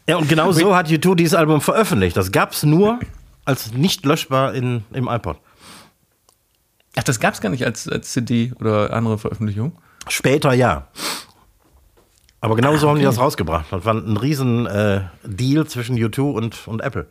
ja, 0.07 0.17
und 0.17 0.29
genau 0.29 0.53
so 0.53 0.77
hat 0.77 0.89
U2 0.89 1.15
dieses 1.15 1.35
Album 1.35 1.61
veröffentlicht. 1.63 2.17
Das 2.17 2.33
gab 2.33 2.53
es 2.53 2.63
nur 2.65 2.99
als 3.47 3.73
nicht 3.73 4.05
löschbar 4.05 4.53
in, 4.55 4.85
im 4.93 5.09
iPod. 5.09 5.39
Ach, 6.97 7.03
das 7.05 7.21
gab 7.21 7.33
es 7.35 7.41
gar 7.41 7.49
nicht 7.49 7.65
als, 7.65 7.89
als 7.89 8.13
CD 8.13 8.53
oder 8.61 8.93
andere 8.93 9.17
Veröffentlichung. 9.19 9.73
Später 10.09 10.53
ja. 10.53 10.89
Aber 12.41 12.55
genau 12.57 12.77
so 12.77 12.89
haben 12.89 12.99
die 12.99 13.07
okay. 13.07 13.15
das 13.17 13.21
rausgebracht. 13.23 13.67
Das 13.71 13.85
war 13.85 13.95
ein 13.95 14.17
riesen 14.17 14.67
äh, 14.67 15.01
Deal 15.25 15.67
zwischen 15.67 15.97
U2 15.97 16.21
und, 16.33 16.69
und 16.69 16.81
Apple. 16.81 17.07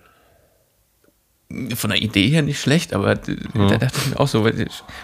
Von 1.76 1.90
der 1.92 2.02
Idee 2.02 2.28
her 2.28 2.42
nicht 2.42 2.60
schlecht, 2.62 2.94
aber 2.94 3.16
d- 3.16 3.38
da 3.54 3.78
dachte 3.78 3.98
ich 4.02 4.08
mir 4.10 4.20
auch 4.20 4.28
so, 4.28 4.46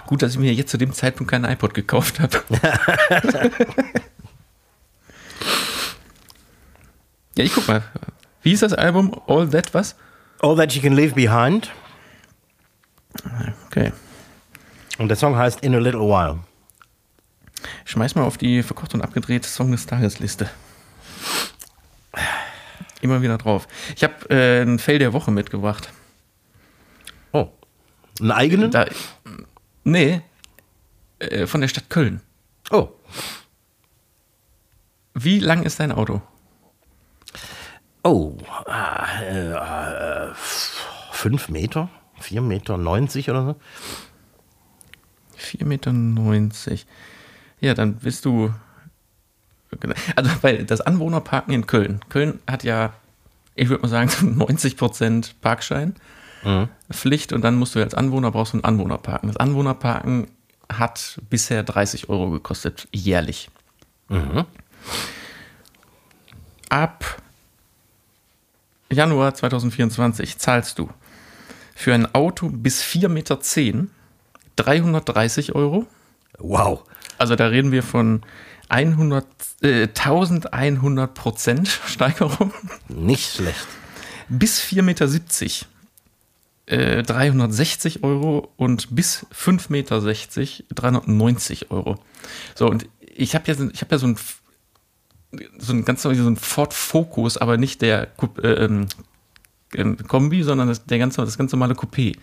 gut, 0.06 0.22
dass 0.22 0.34
ich 0.34 0.40
mir 0.40 0.54
jetzt 0.54 0.72
zu 0.72 0.78
dem 0.78 0.92
Zeitpunkt 0.92 1.32
keinen 1.32 1.46
iPod 1.46 1.74
gekauft 1.74 2.20
habe. 2.20 2.42
ja, 7.36 7.44
ich 7.44 7.54
guck 7.54 7.68
mal. 7.68 7.84
Wie 8.42 8.52
ist 8.52 8.62
das 8.64 8.74
Album? 8.74 9.20
All 9.28 9.50
That 9.50 9.74
was? 9.74 9.96
All 10.42 10.56
That 10.58 10.74
You 10.74 10.82
Can 10.82 10.94
Leave 10.94 11.16
Behind. 11.16 11.72
Okay. 13.68 13.94
Und 14.98 15.08
der 15.08 15.16
Song 15.18 15.36
heißt 15.38 15.62
In 15.62 15.74
a 15.76 15.80
Little 15.80 16.02
While. 16.02 16.40
Schmeiß 17.86 18.16
mal 18.16 18.24
auf 18.24 18.38
die 18.38 18.64
verkocht 18.64 18.94
und 18.94 19.02
abgedreht 19.02 19.46
Song 19.46 19.72
des 19.72 19.86
Tages 19.86 20.20
Liste. 20.20 20.50
Immer 23.02 23.22
wieder 23.22 23.38
drauf. 23.38 23.68
Ich 23.96 24.04
habe 24.04 24.30
äh, 24.30 24.62
ein 24.62 24.80
Fail 24.80 25.00
der 25.00 25.14
Woche 25.14 25.32
mitgebracht. 25.32 25.92
Oh. 27.32 27.50
Einen 28.20 28.32
eigenen? 28.32 28.72
Da, 28.72 28.86
nee, 29.84 30.22
äh, 31.20 31.48
von 31.48 31.62
der 31.62 31.68
Stadt 31.68 31.90
Köln. 31.90 32.22
oh. 32.72 32.90
Wie 35.16 35.40
lang 35.40 35.64
ist 35.64 35.80
dein 35.80 35.92
Auto? 35.92 36.22
Oh. 38.04 38.38
Äh, 38.68 39.52
äh, 39.52 40.34
fünf 41.12 41.50
Meter? 41.50 41.90
Vier 42.20 42.42
Meter 42.42 42.78
90 42.78 43.30
oder 43.30 43.46
so? 43.46 43.56
4,90 45.38 45.66
Meter. 45.66 45.92
Ja, 47.64 47.74
dann 47.74 47.96
bist 47.96 48.26
du. 48.26 48.54
Also, 50.16 50.30
weil 50.42 50.66
das 50.66 50.82
Anwohnerparken 50.82 51.54
in 51.54 51.66
Köln. 51.66 52.02
Köln 52.10 52.40
hat 52.46 52.64
ja, 52.64 52.94
ich 53.56 53.70
würde 53.70 53.82
mal 53.82 53.88
sagen, 53.88 54.10
so 54.10 54.26
90 54.26 54.76
Prozent 54.76 55.36
Parkschein. 55.42 55.96
Pflicht 56.92 57.32
und 57.32 57.42
dann 57.42 57.56
musst 57.56 57.74
du 57.74 57.80
als 57.80 57.94
Anwohner 57.94 58.30
brauchst 58.30 58.52
du 58.52 58.58
ein 58.58 58.66
Anwohnerparken. 58.66 59.30
Das 59.30 59.38
Anwohnerparken 59.38 60.28
hat 60.72 61.22
bisher 61.30 61.64
30 61.64 62.10
Euro 62.10 62.32
gekostet, 62.32 62.90
jährlich. 62.92 63.50
Ab 66.68 67.22
Januar 68.92 69.36
2024 69.36 70.38
zahlst 70.38 70.80
du 70.80 70.90
für 71.76 71.94
ein 71.94 72.14
Auto 72.14 72.50
bis 72.50 72.84
4,10 72.84 73.08
Meter 73.08 73.40
330 74.58 75.56
Euro. 75.56 75.88
Wow. 76.40 76.84
Also 77.24 77.38
da 77.38 77.48
reden 77.48 77.72
wir 77.72 77.84
von 77.84 78.22
100, 78.68 79.26
äh, 79.62 79.88
1100 79.88 81.14
Prozent 81.14 81.70
Steigerung 81.88 82.52
Nicht 82.90 83.36
schlecht. 83.36 83.66
bis 84.28 84.60
4,70 84.60 84.82
Meter 84.82 85.08
äh, 86.66 87.02
360 87.02 88.04
Euro 88.04 88.52
und 88.58 88.94
bis 88.94 89.26
5,60 89.34 89.72
Meter 89.72 90.02
390 90.02 91.72
Euro. 91.72 91.98
So, 92.56 92.70
und 92.70 92.90
ich 93.00 93.36
habe 93.36 93.50
ja, 93.50 93.70
ich 93.72 93.80
hab 93.80 93.90
ja 93.90 93.98
so 93.98 94.08
ein, 94.08 94.18
so 95.60 95.72
ein 95.72 95.86
ganz 95.86 96.02
so 96.02 96.10
ein 96.10 96.36
Ford 96.36 96.74
Focus, 96.74 97.38
aber 97.38 97.56
nicht 97.56 97.82
der 97.82 98.10
äh, 98.42 98.66
ähm, 98.66 99.98
Kombi, 100.10 100.44
sondern 100.44 100.68
das, 100.68 100.84
der 100.84 101.00
ganze, 101.00 101.22
das 101.22 101.38
ganz 101.38 101.54
normale 101.54 101.76
Coupé. 101.76 102.18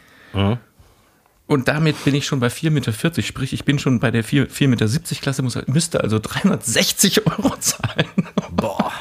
Und 1.51 1.67
damit 1.67 2.05
bin 2.05 2.15
ich 2.15 2.27
schon 2.27 2.39
bei 2.39 2.47
4,40 2.47 2.71
Meter, 2.71 3.23
sprich, 3.23 3.53
ich 3.53 3.65
bin 3.65 3.81
schon 3.81 3.99
bei 3.99 4.13
der 4.13 4.23
4 4.23 4.49
4,70 4.49 4.69
Meter 4.69 4.87
Klasse, 5.21 5.43
muss, 5.43 5.59
müsste 5.67 6.01
also 6.01 6.21
360 6.21 7.27
Euro 7.27 7.57
zahlen. 7.57 8.07
Boah. 8.53 8.93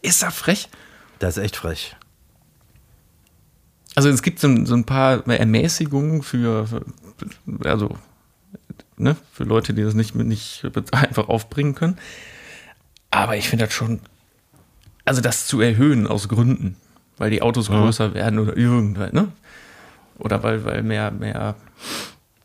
Ist 0.00 0.22
er 0.22 0.30
frech? 0.30 0.70
Das 1.18 1.36
ist 1.36 1.44
echt 1.44 1.56
frech. 1.56 1.96
Also 3.94 4.08
es 4.08 4.22
gibt 4.22 4.38
so, 4.40 4.48
ein- 4.48 4.64
so 4.64 4.74
ein 4.74 4.84
paar 4.84 5.26
Ermäßigungen 5.28 6.22
für, 6.22 6.66
für 6.66 6.82
also 7.68 7.94
ne, 8.96 9.14
für 9.34 9.44
Leute, 9.44 9.74
die 9.74 9.82
das 9.82 9.92
nicht, 9.92 10.14
nicht 10.14 10.64
einfach 10.92 11.28
aufbringen 11.28 11.74
können. 11.74 11.98
Aber 13.10 13.36
ich 13.36 13.50
finde 13.50 13.66
das 13.66 13.74
schon, 13.74 14.00
also 15.04 15.20
das 15.20 15.46
zu 15.46 15.60
erhöhen 15.60 16.06
aus 16.06 16.30
Gründen, 16.30 16.76
weil 17.18 17.28
die 17.30 17.42
Autos 17.42 17.68
größer 17.68 18.14
werden 18.14 18.38
oder 18.38 18.56
irgendwas, 18.56 19.12
ne? 19.12 19.28
Oder 20.18 20.42
weil, 20.42 20.64
weil 20.64 20.82
mehr, 20.82 21.10
mehr, 21.10 21.54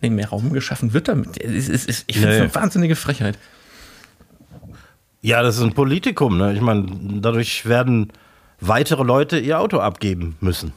nee, 0.02 0.10
mehr 0.10 0.30
Raum 0.30 0.54
geschaffen 0.54 0.94
wird 0.94 1.08
damit. 1.08 1.42
Es 1.42 1.70
es 1.70 1.86
ist, 1.86 2.04
ich 2.08 2.18
finde 2.18 2.32
es 2.34 2.38
Nee. 2.38 2.44
eine 2.44 2.56
wahnsinnige 2.56 2.96
Frechheit. 2.96 3.38
Ja, 5.22 5.42
das 5.42 5.58
ist 5.58 5.64
ein 5.64 5.74
Politikum. 5.74 6.38
Ne? 6.38 6.54
Ich 6.54 6.62
meine, 6.62 6.86
dadurch 7.22 7.66
werden 7.66 8.12
weitere 8.60 9.04
Leute 9.04 9.40
ihr 9.40 9.60
Auto 9.60 9.80
abgeben 9.80 10.36
müssen. 10.42 10.74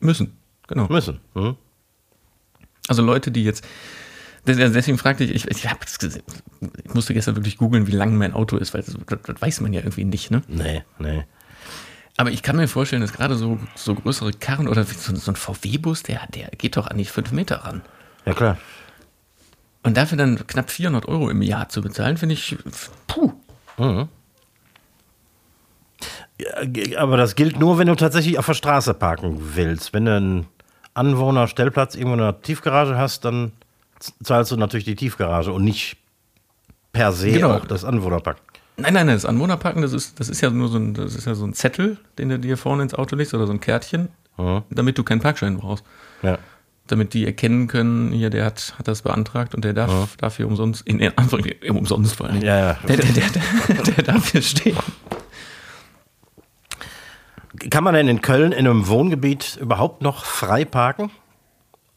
Müssen, 0.00 0.36
genau. 0.68 0.86
Müssen. 0.88 1.20
Hm? 1.34 1.56
Also 2.88 3.02
Leute, 3.02 3.30
die 3.30 3.44
jetzt. 3.44 3.64
des- 4.46 4.56
Deswegen 4.72 4.98
fragte 4.98 5.24
ich, 5.24 5.34
ich, 5.34 5.46
ich, 5.50 5.68
hab 5.68 5.84
ich 5.84 6.94
musste 6.94 7.14
gestern 7.14 7.36
wirklich 7.36 7.56
googeln, 7.58 7.86
wie 7.86 7.92
lang 7.92 8.16
mein 8.16 8.32
Auto 8.34 8.56
ist, 8.56 8.72
weil 8.74 8.82
das, 8.82 8.94
das, 9.06 9.18
das 9.22 9.42
weiß 9.42 9.60
man 9.62 9.72
ja 9.72 9.80
irgendwie 9.80 10.04
nicht, 10.04 10.30
ne? 10.30 10.42
Nee, 10.48 10.82
nee. 10.98 11.24
Aber 12.16 12.30
ich 12.30 12.42
kann 12.42 12.56
mir 12.56 12.68
vorstellen, 12.68 13.02
dass 13.02 13.12
gerade 13.12 13.34
so, 13.34 13.58
so 13.74 13.94
größere 13.94 14.32
Karren 14.32 14.68
oder 14.68 14.84
so, 14.84 15.14
so 15.16 15.32
ein 15.32 15.36
VW-Bus, 15.36 16.04
der, 16.04 16.26
der 16.28 16.48
geht 16.56 16.76
doch 16.76 16.86
an 16.86 16.96
die 16.98 17.04
5 17.04 17.32
Meter 17.32 17.56
ran. 17.64 17.82
Ja, 18.24 18.34
klar. 18.34 18.56
Und 19.82 19.96
dafür 19.96 20.16
dann 20.16 20.46
knapp 20.46 20.70
400 20.70 21.06
Euro 21.06 21.28
im 21.28 21.42
Jahr 21.42 21.68
zu 21.68 21.82
bezahlen, 21.82 22.16
finde 22.16 22.34
ich, 22.34 22.56
puh. 23.08 23.32
Ja, 26.40 26.64
ge- 26.64 26.96
aber 26.96 27.16
das 27.16 27.34
gilt 27.34 27.58
nur, 27.58 27.78
wenn 27.78 27.86
du 27.86 27.94
tatsächlich 27.94 28.38
auf 28.38 28.46
der 28.46 28.54
Straße 28.54 28.94
parken 28.94 29.38
willst. 29.54 29.92
Wenn 29.92 30.04
du 30.04 30.16
einen 30.16 30.46
Anwohnerstellplatz 30.94 31.94
irgendwo 31.94 32.14
in 32.14 32.20
einer 32.20 32.40
Tiefgarage 32.40 32.96
hast, 32.96 33.24
dann 33.24 33.52
zahlst 34.22 34.50
du 34.52 34.56
natürlich 34.56 34.84
die 34.84 34.96
Tiefgarage 34.96 35.52
und 35.52 35.64
nicht 35.64 35.96
per 36.92 37.12
se 37.12 37.30
Genau. 37.32 37.54
auch 37.56 37.66
das 37.66 37.84
Anwohnerpark. 37.84 38.38
Nein, 38.76 38.92
nein, 38.94 39.06
nein, 39.06 39.14
das 39.16 39.24
Anwohnerparken, 39.24 39.82
das 39.82 39.92
ist, 39.92 40.18
das 40.18 40.28
ist 40.28 40.40
ja 40.40 40.50
nur 40.50 40.68
so 40.68 40.78
ein, 40.78 40.94
das 40.94 41.14
ist 41.14 41.26
ja 41.26 41.34
so 41.34 41.44
ein 41.46 41.54
Zettel, 41.54 41.98
den 42.18 42.28
du 42.28 42.38
dir 42.38 42.56
vorne 42.56 42.82
ins 42.82 42.94
Auto 42.94 43.14
legst 43.14 43.32
oder 43.34 43.46
so 43.46 43.52
ein 43.52 43.60
Kärtchen, 43.60 44.08
Mhm. 44.36 44.62
damit 44.68 44.98
du 44.98 45.04
keinen 45.04 45.20
Parkschein 45.20 45.58
brauchst. 45.58 45.84
Ja. 46.22 46.38
Damit 46.88 47.14
die 47.14 47.24
erkennen 47.24 47.68
können, 47.68 48.10
hier, 48.10 48.30
der 48.30 48.44
hat, 48.44 48.74
hat 48.78 48.88
das 48.88 49.02
beantragt 49.02 49.54
und 49.54 49.64
der 49.64 49.72
darf 49.74 50.16
dafür 50.16 50.48
umsonst, 50.48 50.84
in, 50.86 50.98
in 50.98 51.16
Anführungszeichen, 51.16 51.70
umsonst 51.78 52.16
vor 52.16 52.26
allem. 52.26 52.42
Ja, 52.42 52.58
ja. 52.58 52.78
Der, 52.88 52.96
der, 52.96 53.06
der, 53.12 53.30
der, 53.68 53.82
der 53.94 54.04
darf 54.04 54.32
hier 54.32 54.42
stehen. 54.42 54.76
Kann 57.70 57.84
man 57.84 57.94
denn 57.94 58.08
in 58.08 58.20
Köln 58.20 58.52
in 58.52 58.66
einem 58.66 58.88
Wohngebiet 58.88 59.56
überhaupt 59.60 60.02
noch 60.02 60.24
frei 60.24 60.64
parken? 60.64 61.10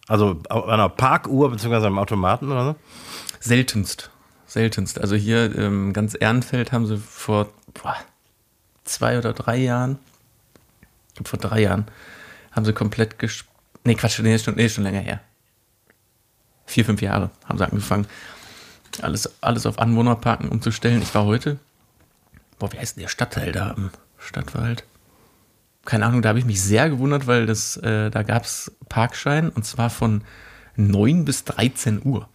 Also 0.08 0.40
an 0.50 0.64
einer 0.70 0.90
Parkuhr 0.90 1.50
bzw. 1.52 1.88
am 1.88 1.98
Automaten 2.00 2.52
oder 2.52 2.66
so? 2.66 2.76
Seltenst. 3.40 4.12
Seltenst. 4.48 5.00
Also 5.00 5.16
hier 5.16 5.56
ähm, 5.58 5.94
ganz 5.94 6.16
Ehrenfeld 6.20 6.72
haben 6.72 6.88
sie 6.88 6.98
vor 6.98 7.50
boah, 7.74 7.98
zwei 8.86 9.18
oder 9.18 9.34
drei 9.34 9.58
Jahren, 9.58 10.00
vor 11.24 11.38
drei 11.38 11.62
Jahren, 11.62 11.86
haben 12.52 12.66
sie 12.66 12.74
komplett 12.74 13.20
ges... 13.20 13.46
Nee, 13.84 13.96
Quatsch, 13.96 14.20
nee, 14.20 14.40
schon, 14.40 14.56
nee, 14.56 14.70
schon 14.70 14.84
länger 14.84 15.02
her. 15.02 15.20
Vier, 16.66 16.86
fünf 16.86 17.02
Jahre 17.02 17.30
haben 17.46 17.58
sie 17.58 17.66
angefangen, 17.66 18.08
alles, 19.02 19.32
alles 19.42 19.66
auf 19.66 19.80
Anwohnerparken 19.80 20.50
umzustellen. 20.50 21.02
Ich 21.02 21.14
war 21.14 21.26
heute, 21.26 21.60
boah, 22.60 22.72
wie 22.72 22.80
heißt 22.80 22.96
denn 22.96 23.04
der 23.04 23.10
Stadtteil 23.10 23.52
da 23.52 23.72
im 23.72 23.92
Stadtwald? 24.18 24.84
Keine 25.86 26.06
Ahnung, 26.06 26.22
da 26.22 26.30
habe 26.30 26.40
ich 26.40 26.46
mich 26.46 26.62
sehr 26.62 26.90
gewundert, 26.90 27.28
weil 27.28 27.46
das, 27.46 27.78
äh, 27.78 28.10
da 28.10 28.24
gab 28.24 28.44
es 28.44 28.72
Parkschein 28.90 29.50
und 29.50 29.66
zwar 29.66 29.90
von 29.90 30.24
9 30.76 31.24
bis 31.24 31.46
13 31.46 32.02
Uhr. 32.04 32.28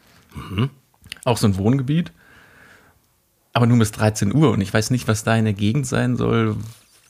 Auch 1.24 1.36
so 1.36 1.46
ein 1.46 1.56
Wohngebiet. 1.56 2.12
Aber 3.52 3.66
nur 3.66 3.78
bis 3.78 3.92
13 3.92 4.34
Uhr. 4.34 4.50
Und 4.50 4.60
ich 4.60 4.72
weiß 4.72 4.90
nicht, 4.90 5.08
was 5.08 5.24
da 5.24 5.36
in 5.36 5.44
der 5.44 5.54
Gegend 5.54 5.86
sein 5.86 6.16
soll, 6.16 6.56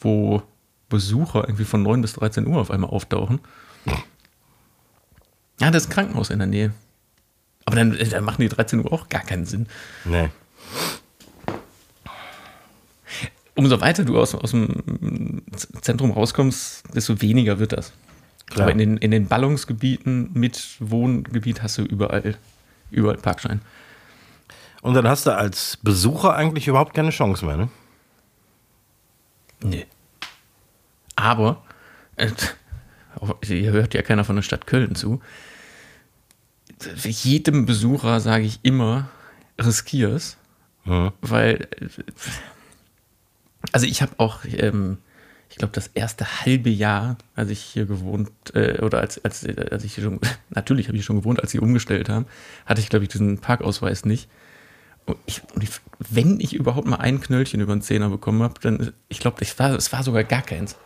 wo 0.01 0.43
Besucher 0.89 1.45
irgendwie 1.45 1.65
von 1.65 1.83
9 1.83 2.03
bis 2.03 2.15
13 2.15 2.47
Uhr 2.47 2.61
auf 2.61 2.71
einmal 2.71 2.91
auftauchen. 2.91 3.41
Ja, 5.61 5.71
das 5.71 5.85
ist 5.85 5.91
ein 5.91 5.93
Krankenhaus 5.93 6.31
in 6.31 6.39
der 6.39 6.49
Nähe. 6.49 6.73
Aber 7.65 7.77
dann, 7.77 7.95
äh, 7.95 8.09
dann 8.09 8.25
machen 8.25 8.43
die 8.43 8.49
13 8.49 8.81
Uhr 8.81 8.93
auch 8.93 9.09
gar 9.09 9.23
keinen 9.23 9.47
Sinn. 9.47 9.67
Nee. 10.05 10.29
Umso 13.55 13.81
weiter 13.81 14.05
du 14.05 14.19
aus, 14.19 14.35
aus 14.35 14.51
dem 14.51 15.43
Zentrum 15.83 16.11
rauskommst, 16.11 16.85
desto 16.95 17.21
weniger 17.21 17.59
wird 17.59 17.73
das. 17.73 17.93
Klar. 18.47 18.65
Aber 18.65 18.73
in 18.73 18.79
den, 18.79 18.97
in 18.97 19.11
den 19.11 19.29
Ballungsgebieten 19.29 20.31
mit 20.33 20.77
Wohngebiet 20.81 21.63
hast 21.63 21.79
du 21.79 21.83
überall, 21.83 22.37
überall 22.91 23.19
Parkschein. 23.19 23.61
Und 24.83 24.95
dann 24.95 25.09
hast 25.09 25.27
du 25.27 25.31
als 25.35 25.79
Besucher 25.83 26.35
eigentlich 26.35 26.69
überhaupt 26.69 26.93
keine 26.95 27.11
Chance 27.11 27.47
mehr, 27.47 27.57
ne? 27.57 27.69
Nee. 29.63 29.87
Aber, 31.17 31.63
äh, 32.17 32.31
hier 33.45 33.71
hört 33.73 33.95
ja 33.95 34.03
keiner 34.03 34.25
von 34.25 34.37
der 34.37 34.43
Stadt 34.43 34.67
Köln 34.67 34.95
zu. 34.95 35.21
Jedem 37.05 37.65
Besucher 37.65 38.19
sage 38.21 38.45
ich 38.45 38.59
immer, 38.63 39.09
riskier's, 39.61 40.37
Mhm. 40.85 41.13
weil, 41.21 41.69
also 43.71 43.87
ich 43.87 44.03
habe 44.03 44.13
auch, 44.17 44.41
ähm, 44.45 44.99
ich 45.49 45.57
glaube, 45.59 45.73
das 45.75 45.87
erste 45.89 46.41
halbe 46.41 46.71
Jahr, 46.71 47.19
als 47.37 47.51
ich 47.51 47.61
hier 47.61 47.87
gewohnt, 47.87 48.31
äh, 48.55 48.81
oder 48.81 48.99
als, 48.99 49.25
als, 49.25 49.47
als 49.47 49.85
ich 49.85 49.95
hier 49.95 50.03
schon, 50.03 50.19
natürlich 50.51 50.89
habe 50.89 50.97
ich 50.97 51.03
hier 51.03 51.07
schon 51.07 51.21
gewohnt, 51.21 51.41
als 51.41 51.53
sie 51.53 51.61
umgestellt 51.61 52.09
haben, 52.09 52.27
hatte 52.67 52.81
ich, 52.81 52.89
glaube 52.89 53.05
ich, 53.05 53.11
diesen 53.11 53.39
Parkausweis 53.39 54.05
nicht. 54.05 54.29
Ich, 55.27 55.43
wenn 55.99 56.41
ich 56.41 56.55
überhaupt 56.55 56.87
mal 56.87 56.97
ein 56.97 57.21
Knöllchen 57.21 57.61
über 57.61 57.75
den 57.75 57.83
Zehner 57.83 58.09
bekommen 58.09 58.43
habe, 58.43 58.55
dann, 58.61 58.93
ich 59.09 59.21
glaube, 59.21 59.39
es 59.41 59.59
war, 59.59 59.73
es 59.73 59.93
war 59.93 60.03
sogar 60.03 60.25
gar 60.25 60.43
keins. 60.43 60.77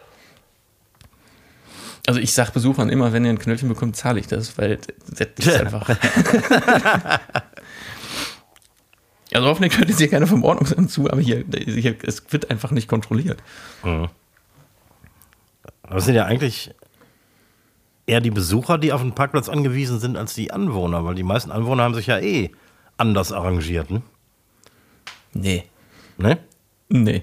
Also 2.07 2.21
ich 2.21 2.33
sage 2.33 2.53
Besuchern 2.53 2.89
immer, 2.89 3.13
wenn 3.13 3.25
ihr 3.25 3.31
ein 3.31 3.39
Knöllchen 3.39 3.69
bekommt, 3.69 3.97
zahle 3.97 4.21
ich 4.21 4.29
das, 4.29 4.57
weil 4.59 4.79
das 5.09 5.29
ist 5.37 5.61
einfach. 5.61 5.89
also 9.35 9.49
hoffentlich 9.49 9.77
hört 9.77 9.89
jetzt 9.89 9.99
hier 9.99 10.09
keiner 10.09 10.29
vom 10.29 10.45
Ordnungsamt 10.45 10.91
zu, 10.91 11.11
aber 11.11 11.21
hier, 11.21 11.45
hier, 11.53 11.97
es 12.05 12.23
wird 12.31 12.51
einfach 12.51 12.71
nicht 12.71 12.87
kontrolliert. 12.87 13.43
Aber 13.83 14.11
es 15.97 16.05
sind 16.05 16.15
ja 16.15 16.25
eigentlich 16.27 16.71
eher 18.07 18.21
die 18.21 18.31
Besucher, 18.31 18.79
die 18.79 18.93
auf 18.93 19.03
den 19.03 19.15
Parkplatz 19.15 19.49
angewiesen 19.49 19.99
sind, 19.99 20.17
als 20.17 20.35
die 20.35 20.53
Anwohner, 20.53 21.05
weil 21.05 21.17
die 21.17 21.25
meisten 21.25 21.51
Anwohner 21.51 21.83
haben 21.83 21.95
sich 21.95 22.07
ja 22.07 22.19
eh 22.19 22.53
anders 22.97 23.33
arrangiert, 23.33 23.91
ne? 23.91 24.03
Nee. 25.33 25.65
ne? 26.17 26.39
Nee. 26.89 27.23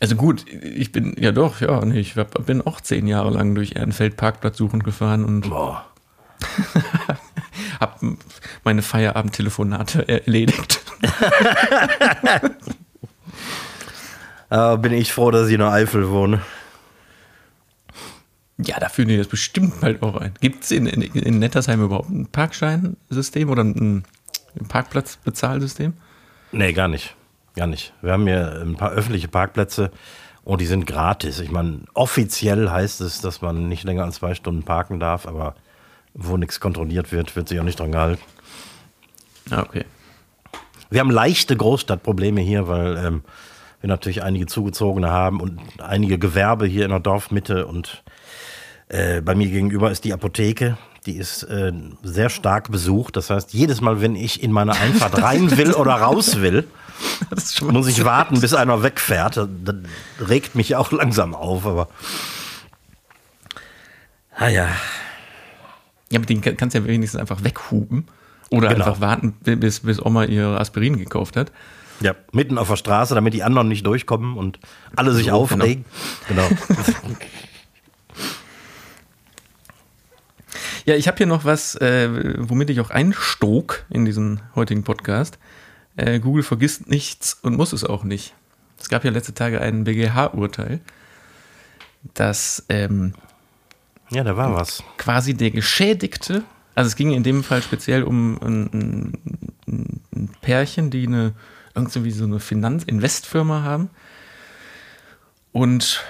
Also 0.00 0.16
gut, 0.16 0.44
ich 0.50 0.90
bin, 0.90 1.14
ja 1.18 1.30
doch, 1.30 1.60
ja, 1.60 1.84
nee, 1.84 2.00
ich 2.00 2.16
hab, 2.16 2.44
bin 2.46 2.60
auch 2.60 2.80
zehn 2.80 3.06
Jahre 3.06 3.30
lang 3.30 3.54
durch 3.54 3.76
Ehrenfeld 3.76 4.16
Parkplatz 4.16 4.58
suchend 4.58 4.82
gefahren 4.84 5.24
und 5.24 5.48
Boah. 5.48 5.86
hab 7.80 8.00
meine 8.64 8.82
Feierabendtelefonate 8.82 10.08
erledigt. 10.08 10.80
Äh, 14.52 14.76
bin 14.76 14.92
ich 14.92 15.14
froh, 15.14 15.30
dass 15.30 15.46
ich 15.48 15.54
in 15.54 15.60
der 15.60 15.72
Eifel 15.72 16.10
wohne. 16.10 16.42
Ja, 18.58 18.78
da 18.78 18.88
führen 18.88 19.08
die 19.08 19.16
das 19.16 19.28
bestimmt 19.28 19.80
bald 19.80 20.02
auch 20.02 20.16
ein. 20.16 20.34
Gibt 20.40 20.64
es 20.64 20.70
in, 20.70 20.86
in, 20.86 21.02
in 21.02 21.38
Nettersheim 21.38 21.82
überhaupt 21.82 22.10
ein 22.10 22.26
Parkscheinsystem 22.26 23.50
oder 23.50 23.64
ein, 23.64 24.04
ein 24.58 24.68
Parkplatzbezahlsystem? 24.68 25.94
Nee, 26.52 26.72
gar 26.72 26.88
nicht. 26.88 27.14
Gar 27.56 27.66
nicht. 27.66 27.92
Wir 28.02 28.12
haben 28.12 28.26
hier 28.26 28.60
ein 28.62 28.76
paar 28.76 28.92
öffentliche 28.92 29.28
Parkplätze 29.28 29.90
und 30.44 30.60
die 30.60 30.66
sind 30.66 30.86
gratis. 30.86 31.40
Ich 31.40 31.50
meine, 31.50 31.80
offiziell 31.94 32.70
heißt 32.70 33.00
es, 33.00 33.20
dass 33.20 33.42
man 33.42 33.68
nicht 33.68 33.84
länger 33.84 34.04
als 34.04 34.16
zwei 34.16 34.34
Stunden 34.34 34.62
parken 34.62 35.00
darf, 35.00 35.26
aber 35.26 35.54
wo 36.14 36.36
nichts 36.36 36.60
kontrolliert 36.60 37.12
wird, 37.12 37.34
wird 37.36 37.48
sich 37.48 37.58
auch 37.58 37.64
nicht 37.64 37.80
dran 37.80 37.92
gehalten. 37.92 38.22
Ah, 39.50 39.62
okay. 39.62 39.84
Wir 40.90 41.00
haben 41.00 41.10
leichte 41.10 41.56
Großstadtprobleme 41.56 42.40
hier, 42.42 42.68
weil 42.68 42.96
ähm, 42.98 43.22
wir 43.80 43.88
natürlich 43.88 44.22
einige 44.22 44.46
Zugezogene 44.46 45.10
haben 45.10 45.40
und 45.40 45.60
einige 45.78 46.18
Gewerbe 46.18 46.66
hier 46.66 46.84
in 46.84 46.90
der 46.90 47.00
Dorfmitte. 47.00 47.66
Und 47.66 48.02
äh, 48.92 49.20
bei 49.20 49.34
mir 49.34 49.48
gegenüber 49.48 49.90
ist 49.90 50.04
die 50.04 50.12
Apotheke. 50.12 50.76
Die 51.06 51.16
ist 51.16 51.42
äh, 51.44 51.72
sehr 52.04 52.30
stark 52.30 52.70
besucht. 52.70 53.16
Das 53.16 53.28
heißt, 53.30 53.52
jedes 53.52 53.80
Mal, 53.80 54.00
wenn 54.00 54.14
ich 54.14 54.40
in 54.42 54.52
meine 54.52 54.72
Einfahrt 54.72 55.20
rein 55.22 55.56
will 55.56 55.72
oder 55.72 55.94
raus 55.94 56.40
will, 56.40 56.68
muss 57.62 57.88
ich 57.88 58.04
warten, 58.04 58.40
bis 58.40 58.54
einer 58.54 58.82
wegfährt. 58.84 59.36
Das 59.36 59.74
regt 60.28 60.54
mich 60.54 60.76
auch 60.76 60.92
langsam 60.92 61.34
auf, 61.34 61.66
aber. 61.66 61.88
Ah 64.36 64.48
ja. 64.48 64.68
Ja, 66.10 66.18
mit 66.18 66.28
denen 66.28 66.40
kann- 66.40 66.56
kannst 66.56 66.74
du 66.76 66.80
ja 66.80 66.86
wenigstens 66.86 67.20
einfach 67.20 67.42
weghupen. 67.42 68.06
Oder 68.50 68.68
Genau. 68.68 68.84
einfach 68.84 69.00
warten, 69.00 69.32
bis, 69.42 69.80
bis 69.80 70.00
Oma 70.04 70.24
ihr 70.24 70.46
Aspirin 70.46 70.98
gekauft 70.98 71.36
hat. 71.36 71.50
Ja, 72.00 72.14
mitten 72.32 72.58
auf 72.58 72.68
der 72.68 72.76
Straße, 72.76 73.14
damit 73.14 73.32
die 73.32 73.42
anderen 73.42 73.68
nicht 73.68 73.86
durchkommen 73.86 74.36
und 74.36 74.58
alle 74.94 75.12
sich 75.14 75.26
So, 75.28 75.32
aufregen. 75.32 75.84
Genau. 76.28 76.42
Ja, 80.84 80.96
ich 80.96 81.06
habe 81.06 81.16
hier 81.16 81.26
noch 81.26 81.44
was, 81.44 81.76
äh, 81.76 82.08
womit 82.38 82.70
ich 82.70 82.80
auch 82.80 82.90
einstog 82.90 83.84
in 83.88 84.04
diesen 84.04 84.40
heutigen 84.56 84.82
Podcast. 84.82 85.38
Äh, 85.96 86.18
Google 86.18 86.42
vergisst 86.42 86.88
nichts 86.90 87.38
und 87.42 87.56
muss 87.56 87.72
es 87.72 87.84
auch 87.84 88.02
nicht. 88.02 88.34
Es 88.80 88.88
gab 88.88 89.04
ja 89.04 89.12
letzte 89.12 89.32
Tage 89.32 89.60
ein 89.60 89.84
BGH-Urteil, 89.84 90.80
dass 92.14 92.64
ähm, 92.68 93.14
Ja, 94.10 94.24
da 94.24 94.36
war 94.36 94.54
was. 94.54 94.82
quasi 94.96 95.34
der 95.34 95.52
Geschädigte, 95.52 96.42
also 96.74 96.88
es 96.88 96.96
ging 96.96 97.12
in 97.12 97.22
dem 97.22 97.44
Fall 97.44 97.62
speziell 97.62 98.02
um 98.02 98.38
ein, 98.42 99.12
ein, 99.68 100.00
ein 100.12 100.30
Pärchen, 100.40 100.90
die 100.90 101.06
eine 101.06 101.32
irgendwie 101.76 102.10
so 102.10 102.24
eine 102.24 102.40
Finanzinvestfirma 102.40 103.62
haben 103.62 103.88
und 105.52 106.02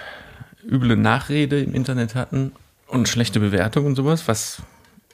üble 0.65 0.97
Nachrede 0.97 1.61
im 1.61 1.75
Internet 1.75 2.15
hatten 2.15 2.53
und 2.93 3.09
schlechte 3.09 3.41
Bewertungen 3.41 3.87
und 3.87 3.97
sowas, 3.97 4.29
was 4.29 4.63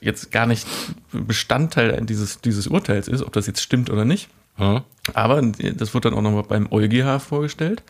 jetzt 0.01 0.31
gar 0.31 0.47
nicht 0.47 0.67
Bestandteil 1.13 2.05
dieses, 2.05 2.41
dieses 2.41 2.67
Urteils 2.67 3.09
ist, 3.09 3.23
ob 3.23 3.33
das 3.33 3.47
jetzt 3.47 3.63
stimmt 3.63 3.91
oder 3.91 4.05
nicht. 4.05 4.29
Hm? 4.57 4.83
Aber 5.15 5.41
das 5.43 5.95
wird 5.95 6.05
dann 6.05 6.15
auch 6.15 6.23
nochmal 6.23 6.43
beim 6.43 6.71
EuGH 6.71 7.21
vorgestellt. 7.21 7.83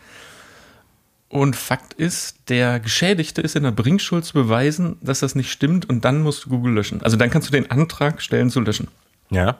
Und 1.30 1.56
Fakt 1.56 1.92
ist, 1.94 2.38
der 2.48 2.80
Geschädigte 2.80 3.42
ist 3.42 3.56
in 3.56 3.62
der 3.62 3.70
Bringschuld 3.70 4.24
zu 4.24 4.32
beweisen, 4.32 4.96
dass 5.02 5.20
das 5.20 5.34
nicht 5.34 5.50
stimmt 5.50 5.88
und 5.88 6.04
dann 6.04 6.22
musst 6.22 6.44
du 6.44 6.50
Google 6.50 6.72
löschen. 6.72 7.02
Also 7.02 7.16
dann 7.16 7.30
kannst 7.30 7.48
du 7.48 7.52
den 7.52 7.70
Antrag 7.70 8.22
stellen 8.22 8.50
zu 8.50 8.60
löschen. 8.60 8.88
Ja. 9.30 9.58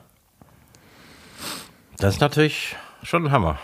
Das 1.97 2.15
ist 2.15 2.21
natürlich 2.21 2.75
schon 3.03 3.25
ein 3.25 3.31
Hammer. 3.31 3.59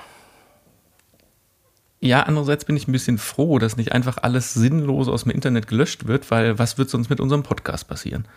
Ja, 2.00 2.24
andererseits 2.24 2.66
bin 2.66 2.76
ich 2.78 2.88
ein 2.88 2.92
bisschen 2.92 3.18
froh, 3.18 3.58
dass 3.58 3.78
nicht 3.78 3.92
einfach 3.94 4.18
alles 4.22 4.54
sinnlos 4.54 5.08
aus 5.08 5.24
dem 5.24 5.32
Internet 5.32 5.68
gelöscht 5.68 6.08
wird, 6.08 6.30
weil 6.30 6.60
was 6.60 6.78
wird 6.78 6.90
sonst 6.90 7.10
mit 7.10 7.20
unserem 7.20 7.44
Podcast 7.44 7.88
passieren? 7.88 8.28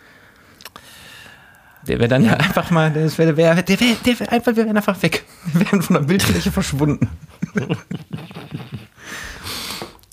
Der 1.87 1.99
wäre 1.99 2.07
dann 2.07 2.25
ja 2.25 2.33
einfach 2.37 2.71
mal, 2.71 2.91
der 2.91 3.15
wäre 3.17 3.37
wär, 3.37 3.61
der 3.61 3.79
wär, 3.79 3.95
der 4.05 4.19
wär 4.19 4.31
einfach, 4.31 4.55
wir 4.55 4.65
wären 4.65 4.77
einfach 4.77 5.01
weg. 5.01 5.25
Wir 5.53 5.61
wären 5.61 5.81
von 5.81 5.95
der 5.95 6.03
Bildfläche 6.03 6.51
verschwunden. 6.51 7.09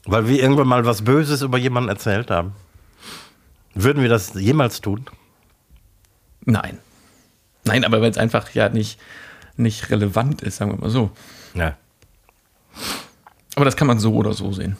Weil 0.05 0.29
wir 0.29 0.41
irgendwann 0.41 0.69
mal 0.69 0.85
was 0.85 1.03
Böses 1.03 1.43
über 1.43 1.59
jemanden 1.59 1.89
erzählt 1.89 2.31
haben. 2.31 2.53
Würden 3.75 4.03
wir 4.03 4.09
das 4.09 4.35
jemals 4.35 4.81
tun? 4.81 5.07
Nein. 6.45 6.79
Nein, 7.65 7.85
aber 7.85 8.01
weil 8.01 8.11
es 8.11 8.17
einfach 8.17 8.51
ja 8.51 8.69
nicht, 8.69 9.01
nicht 9.57 9.91
relevant 9.91 10.41
ist, 10.43 10.57
sagen 10.57 10.73
wir 10.73 10.79
mal 10.79 10.91
so. 10.91 11.11
Ja. 11.55 11.77
Aber 13.57 13.65
das 13.65 13.77
kann 13.77 13.89
man 13.89 13.99
so 13.99 14.15
oder 14.15 14.33
so 14.33 14.53
sehen. 14.53 14.77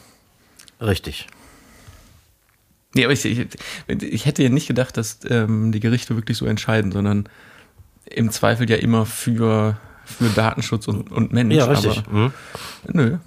Richtig. 0.81 1.27
Nee, 2.95 3.05
aber 3.05 3.13
ich, 3.13 3.25
ich, 3.25 3.49
ich 3.89 4.25
hätte 4.27 4.43
ja 4.43 4.49
nicht 4.49 4.69
gedacht, 4.69 4.97
dass 4.97 5.19
ähm, 5.29 5.73
die 5.73 5.81
Gerichte 5.81 6.15
wirklich 6.17 6.39
so 6.39 6.47
entscheiden, 6.47 6.93
sondern 6.93 7.29
im 8.07 8.31
Zweifel 8.31 8.71
ja 8.71 8.77
immer 8.77 9.05
für, 9.05 9.77
für 10.05 10.29
Datenschutz 10.31 10.87
und, 10.89 11.11
und 11.11 11.33
Mensch. 11.33 11.55
Ja, 11.55 11.65
richtig. 11.67 11.99
Aber, 12.07 12.13
Mhm. 12.19 12.33
nö. 12.93 13.19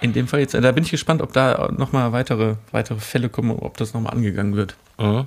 In 0.00 0.12
dem 0.12 0.26
Fall 0.28 0.40
jetzt, 0.40 0.54
da 0.54 0.72
bin 0.72 0.82
ich 0.84 0.90
gespannt, 0.90 1.22
ob 1.22 1.32
da 1.32 1.70
nochmal 1.76 2.12
weitere, 2.12 2.56
weitere 2.70 2.98
Fälle 3.00 3.28
kommen, 3.28 3.50
ob 3.52 3.76
das 3.76 3.94
nochmal 3.94 4.14
angegangen 4.14 4.56
wird. 4.56 4.76
Mhm. 4.98 5.26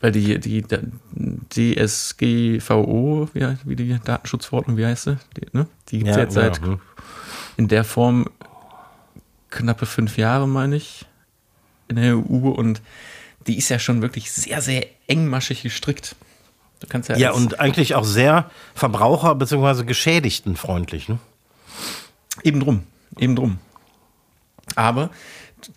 Weil 0.00 0.12
die, 0.12 0.38
die, 0.38 0.62
die 1.50 1.74
DSGVO, 1.76 3.28
wie, 3.32 3.56
wie 3.64 3.76
die 3.76 3.98
Datenschutzverordnung, 4.04 4.76
wie 4.76 4.86
heißt 4.86 5.04
sie? 5.04 5.16
Die, 5.36 5.46
ne? 5.56 5.66
die 5.88 5.98
gibt 5.98 6.10
es 6.10 6.16
Ja, 6.16 6.22
jetzt 6.22 6.34
seit 6.34 6.60
ja, 6.60 6.66
mhm. 6.68 6.80
In 7.56 7.68
der 7.68 7.84
Form 7.84 8.26
knappe 9.50 9.86
fünf 9.86 10.16
Jahre, 10.18 10.48
meine 10.48 10.76
ich, 10.76 11.06
in 11.88 11.96
der 11.96 12.16
EU 12.16 12.48
und 12.48 12.82
die 13.46 13.58
ist 13.58 13.68
ja 13.68 13.78
schon 13.78 14.02
wirklich 14.02 14.32
sehr, 14.32 14.60
sehr 14.62 14.86
engmaschig 15.06 15.62
gestrickt. 15.62 16.16
Du 16.80 16.86
kannst 16.88 17.08
ja, 17.08 17.16
Ja, 17.16 17.32
und 17.32 17.60
eigentlich 17.60 17.94
auch 17.94 18.04
sehr 18.04 18.50
verbraucher- 18.74 19.34
bzw. 19.34 19.84
geschädigtenfreundlich. 19.84 21.08
Ne? 21.08 21.18
Eben 22.42 22.60
drum, 22.60 22.84
eben 23.18 23.36
drum. 23.36 23.58
Aber, 24.76 25.10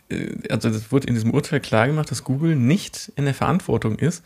äh, 0.10 0.34
also 0.50 0.70
das 0.70 0.92
wurde 0.92 1.08
in 1.08 1.14
diesem 1.14 1.32
Urteil 1.32 1.60
klargemacht, 1.60 2.10
dass 2.10 2.24
Google 2.24 2.56
nicht 2.56 3.12
in 3.16 3.26
der 3.26 3.34
Verantwortung 3.34 3.98
ist, 4.00 4.24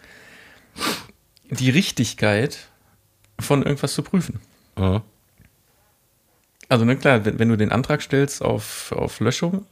die 1.50 1.70
Richtigkeit 1.70 2.58
von 3.40 3.64
irgendwas 3.64 3.94
zu 3.94 4.04
prüfen. 4.04 4.40
Mhm. 4.78 5.02
Also, 6.72 6.86
ne, 6.86 6.96
klar, 6.96 7.26
wenn, 7.26 7.38
wenn 7.38 7.50
du 7.50 7.58
den 7.58 7.70
Antrag 7.70 8.02
stellst 8.02 8.42
auf, 8.42 8.94
auf 8.94 9.20
Löschung, 9.20 9.66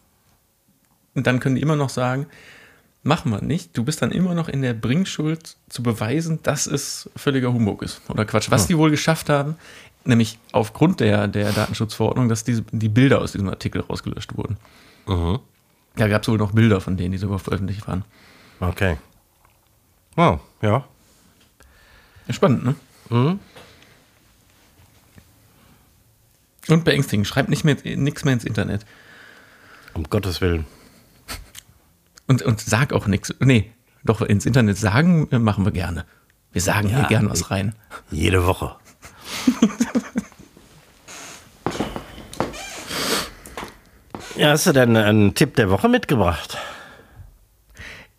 dann 1.14 1.40
können 1.40 1.56
die 1.56 1.62
immer 1.62 1.78
noch 1.78 1.88
sagen, 1.88 2.26
machen 3.04 3.32
wir 3.32 3.42
nicht. 3.42 3.78
Du 3.78 3.86
bist 3.86 4.02
dann 4.02 4.12
immer 4.12 4.36
noch 4.36 4.50
in 4.50 4.62
der 4.62 4.74
Bringschuld 4.74 5.56
zu 5.70 5.82
beweisen, 5.82 6.40
dass 6.44 6.68
es 6.68 7.10
völliger 7.16 7.54
Humbug 7.54 7.84
ist 7.84 8.02
oder 8.10 8.26
Quatsch. 8.26 8.52
Was 8.52 8.68
die 8.68 8.78
wohl 8.78 8.92
geschafft 8.92 9.30
haben, 9.30 9.56
nämlich 10.04 10.40
aufgrund 10.52 11.00
der, 11.00 11.30
der 11.30 11.54
Datenschutzverordnung, 11.54 12.28
dass 12.28 12.44
die, 12.44 12.62
die 12.74 12.90
Bilder 12.90 13.22
aus 13.22 13.32
diesem 13.32 13.48
Artikel 13.48 13.80
rausgelöscht 13.80 14.36
wurden. 14.36 14.58
Mhm. 15.08 15.40
Da 15.96 16.10
gab 16.10 16.24
es 16.24 16.28
wohl 16.28 16.38
noch 16.38 16.52
Bilder 16.52 16.82
von 16.82 16.98
denen, 16.98 17.14
die 17.14 17.18
sogar 17.18 17.40
veröffentlicht 17.40 17.88
waren. 17.88 18.04
Okay. 18.60 18.98
Wow, 20.18 20.42
ja. 20.62 20.84
Ja, 22.28 22.34
spannend, 22.34 22.66
ne? 22.66 22.76
Mhm. 23.10 23.40
Und 26.70 26.86
beängstigend. 26.86 27.28
Schreibt 27.28 27.50
nicht 27.50 27.64
mehr, 27.64 27.76
nichts 27.84 28.24
mehr 28.24 28.34
ins 28.34 28.46
Internet. 28.46 28.86
Um 29.94 30.04
Gottes 30.04 30.42
Willen. 30.42 30.66
Und, 32.28 32.44
und 32.44 32.62
sag 32.62 32.94
auch 32.94 33.08
nichts. 33.08 33.34
Nee, 33.40 33.72
doch 34.04 34.22
ins 34.22 34.46
Internet 34.46 34.78
sagen 34.78 35.28
äh, 35.32 35.40
machen 35.40 35.66
wir 35.66 35.72
gerne. 35.72 36.06
Wir 36.52 36.62
sagen 36.62 36.90
hier 36.90 37.00
Ja, 37.00 37.08
gerne 37.08 37.30
was 37.30 37.52
rein. 37.52 37.76
Jede 38.12 38.46
Woche. 38.46 38.76
ja, 44.36 44.50
hast 44.52 44.68
du 44.68 44.72
denn 44.72 44.96
einen 44.96 45.36
Tipp 45.36 45.56
der 45.56 45.70
Woche 45.70 45.90
mitgebracht? 45.90 46.58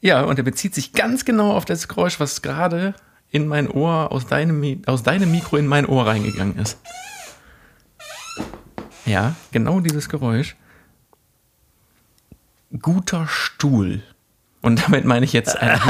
Ja, 0.01 0.23
und 0.23 0.39
er 0.39 0.45
bezieht 0.45 0.75
sich 0.75 0.93
ganz 0.93 1.25
genau 1.25 1.53
auf 1.53 1.65
das 1.65 1.89
Geräusch, 1.89 2.21
was 2.21 2.43
gerade 2.43 2.95
in 3.31 3.47
mein 3.47 3.71
Ohr, 3.71 4.13
aus 4.13 4.27
deinem, 4.27 4.83
aus 4.87 5.03
deinem 5.03 5.31
Mikro 5.31 5.57
in 5.57 5.67
mein 5.67 5.87
Ohr 5.87 6.07
reingegangen 6.07 6.57
ist. 6.59 6.79
Ja, 9.07 9.35
genau 9.53 9.81
dieses 9.81 10.09
Geräusch. 10.09 10.57
Guter 12.81 13.27
Stuhl. 13.29 14.03
Und 14.63 14.83
damit 14.87 15.05
meine 15.05 15.25
ich 15.25 15.33
jetzt 15.33 15.57
einen, 15.59 15.81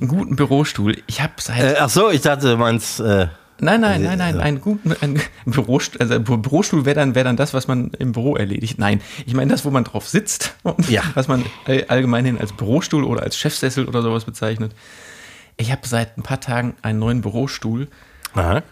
einen 0.00 0.08
guten 0.08 0.36
Bürostuhl. 0.36 0.96
Ich 1.06 1.20
habe 1.20 1.34
seit 1.38 1.62
Äh, 1.62 1.76
ach 1.78 1.90
so, 1.90 2.10
ich 2.10 2.22
dachte, 2.22 2.50
du 2.50 2.56
meinst. 2.56 3.00
Äh, 3.00 3.28
Nein, 3.58 3.80
nein, 3.80 4.02
nein, 4.02 4.18
nein, 4.18 4.38
einen 4.38 4.60
guten 4.60 4.94
ein 5.00 5.18
Bürostuhl, 5.46 5.98
also 6.02 6.12
ein 6.14 6.24
Bürostuhl 6.24 6.84
wäre 6.84 6.96
dann, 6.96 7.14
wär 7.14 7.24
dann 7.24 7.38
das, 7.38 7.54
was 7.54 7.66
man 7.66 7.88
im 7.98 8.12
Büro 8.12 8.36
erledigt. 8.36 8.78
Nein, 8.78 9.00
ich 9.24 9.32
meine 9.32 9.50
das, 9.50 9.64
wo 9.64 9.70
man 9.70 9.82
drauf 9.82 10.06
sitzt 10.06 10.54
und 10.62 10.90
Ja. 10.90 11.02
was 11.14 11.26
man 11.26 11.42
all- 11.64 11.86
allgemein 11.88 12.26
hin 12.26 12.38
als 12.38 12.52
Bürostuhl 12.52 13.02
oder 13.02 13.22
als 13.22 13.38
Chefsessel 13.38 13.88
oder 13.88 14.02
sowas 14.02 14.26
bezeichnet. 14.26 14.74
Ich 15.56 15.72
habe 15.72 15.88
seit 15.88 16.18
ein 16.18 16.22
paar 16.22 16.38
Tagen 16.42 16.76
einen 16.82 16.98
neuen 16.98 17.22
Bürostuhl. 17.22 17.88
aha. 18.34 18.62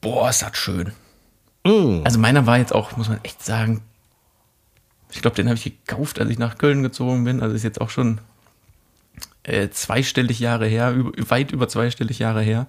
Boah, 0.00 0.30
ist 0.30 0.40
das 0.40 0.56
schön. 0.56 0.92
Mm. 1.64 2.00
Also 2.04 2.18
meiner 2.18 2.46
war 2.46 2.58
jetzt 2.58 2.74
auch, 2.74 2.96
muss 2.96 3.08
man 3.08 3.20
echt 3.22 3.44
sagen, 3.44 3.82
ich 5.10 5.22
glaube, 5.22 5.36
den 5.36 5.48
habe 5.48 5.56
ich 5.56 5.64
gekauft, 5.64 6.20
als 6.20 6.30
ich 6.30 6.38
nach 6.38 6.58
Köln 6.58 6.82
gezogen 6.82 7.24
bin. 7.24 7.42
Also 7.42 7.54
ist 7.54 7.64
jetzt 7.64 7.80
auch 7.80 7.90
schon 7.90 8.20
äh, 9.42 9.68
zweistellig 9.70 10.40
Jahre 10.40 10.66
her, 10.66 10.92
über, 10.92 11.12
weit 11.30 11.52
über 11.52 11.68
zweistellig 11.68 12.18
Jahre 12.18 12.42
her. 12.42 12.66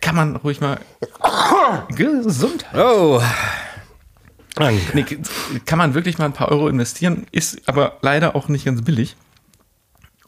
Kann 0.00 0.14
man 0.14 0.36
ruhig 0.36 0.60
mal 0.60 0.80
Gesundheit. 1.90 2.74
Oh. 2.74 3.20
Danke. 4.54 4.80
Nee, 4.94 5.04
kann 5.66 5.78
man 5.78 5.94
wirklich 5.94 6.18
mal 6.18 6.24
ein 6.24 6.32
paar 6.32 6.48
Euro 6.48 6.68
investieren, 6.68 7.26
ist 7.30 7.68
aber 7.68 7.98
leider 8.00 8.34
auch 8.34 8.48
nicht 8.48 8.64
ganz 8.64 8.82
billig. 8.82 9.16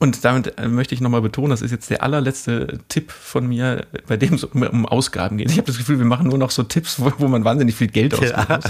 Und 0.00 0.24
damit 0.24 0.58
äh, 0.58 0.66
möchte 0.66 0.94
ich 0.94 1.00
nochmal 1.02 1.20
betonen, 1.20 1.50
das 1.50 1.60
ist 1.62 1.70
jetzt 1.70 1.90
der 1.90 2.02
allerletzte 2.02 2.78
Tipp 2.88 3.12
von 3.12 3.46
mir, 3.46 3.86
bei 4.08 4.16
dem 4.16 4.34
es 4.34 4.44
um, 4.44 4.62
um 4.62 4.86
Ausgaben 4.86 5.36
geht. 5.36 5.50
Ich 5.50 5.58
habe 5.58 5.66
das 5.66 5.76
Gefühl, 5.78 5.98
wir 5.98 6.06
machen 6.06 6.26
nur 6.28 6.38
noch 6.38 6.50
so 6.50 6.62
Tipps, 6.64 6.98
wo, 6.98 7.12
wo 7.18 7.28
man 7.28 7.44
wahnsinnig 7.44 7.74
viel 7.76 7.88
Geld 7.88 8.14
ausgeben 8.14 8.34
Ja. 8.48 8.56
muss. 8.56 8.64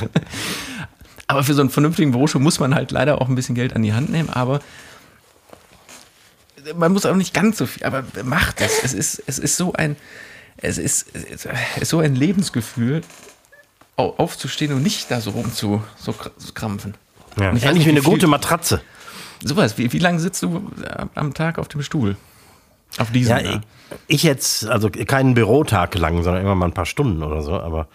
Aber 1.29 1.45
für 1.45 1.55
so 1.55 1.61
einen 1.61 1.71
vernünftigen 1.71 2.11
Bürostuhl 2.11 2.41
muss 2.43 2.59
man 2.59 2.75
halt 2.75 2.91
leider 2.91 3.21
auch 3.21 3.29
ein 3.29 3.37
bisschen 3.37 3.55
Geld 3.55 3.77
an 3.77 3.83
die 3.83 3.93
Hand 3.93 4.11
nehmen, 4.11 4.29
aber 4.29 4.59
man 6.77 6.93
muss 6.93 7.07
auch 7.07 7.15
nicht 7.17 7.33
ganz 7.33 7.59
so 7.59 7.67
viel, 7.67 7.85
aber 7.85 8.03
macht 8.25 8.61
es. 8.61 8.83
Es 8.85 8.93
ist, 8.93 9.23
es 9.27 9.39
ist 9.39 9.57
so 9.57 9.73
ein, 9.73 9.97
es 10.59 10.79
ist, 10.79 11.07
es 11.15 11.47
ist 11.81 11.89
so 11.89 12.01
ein 12.01 12.15
Lebensgefühl, 12.15 13.01
au- 13.97 14.15
aufzustehen 14.19 14.73
und 14.73 14.83
nicht 14.83 15.11
da 15.11 15.21
so 15.21 15.31
rum 15.31 15.53
zu, 15.55 15.83
so 15.97 16.13
krampfen. 16.55 16.95
Ja. 17.39 17.51
Und 17.51 17.57
ich 17.57 17.67
Eigentlich 17.67 17.87
wie 17.87 17.91
eine 17.91 18.03
gute 18.03 18.27
Matratze. 18.27 18.83
Sowas, 19.43 19.79
wie, 19.79 19.93
wie 19.93 19.99
lange 19.99 20.21
sitzt 20.21 20.43
du 20.43 20.71
äh, 20.83 21.07
am 21.15 21.35
Tag 21.35 21.59
auf 21.59 21.69
dem 21.69 21.83
Stuhl? 21.83 22.17
Auf 22.99 23.11
diesem. 23.11 23.37
Ja, 23.39 23.43
ich, 23.55 23.61
ich 24.09 24.23
jetzt, 24.23 24.67
also 24.67 24.91
keinen 24.91 25.35
Bürotag 25.35 25.95
lang, 25.95 26.23
sondern 26.23 26.43
immer 26.43 26.55
mal 26.55 26.67
ein 26.67 26.75
paar 26.75 26.87
Stunden 26.87 27.23
oder 27.23 27.43
so, 27.43 27.59
aber. 27.59 27.89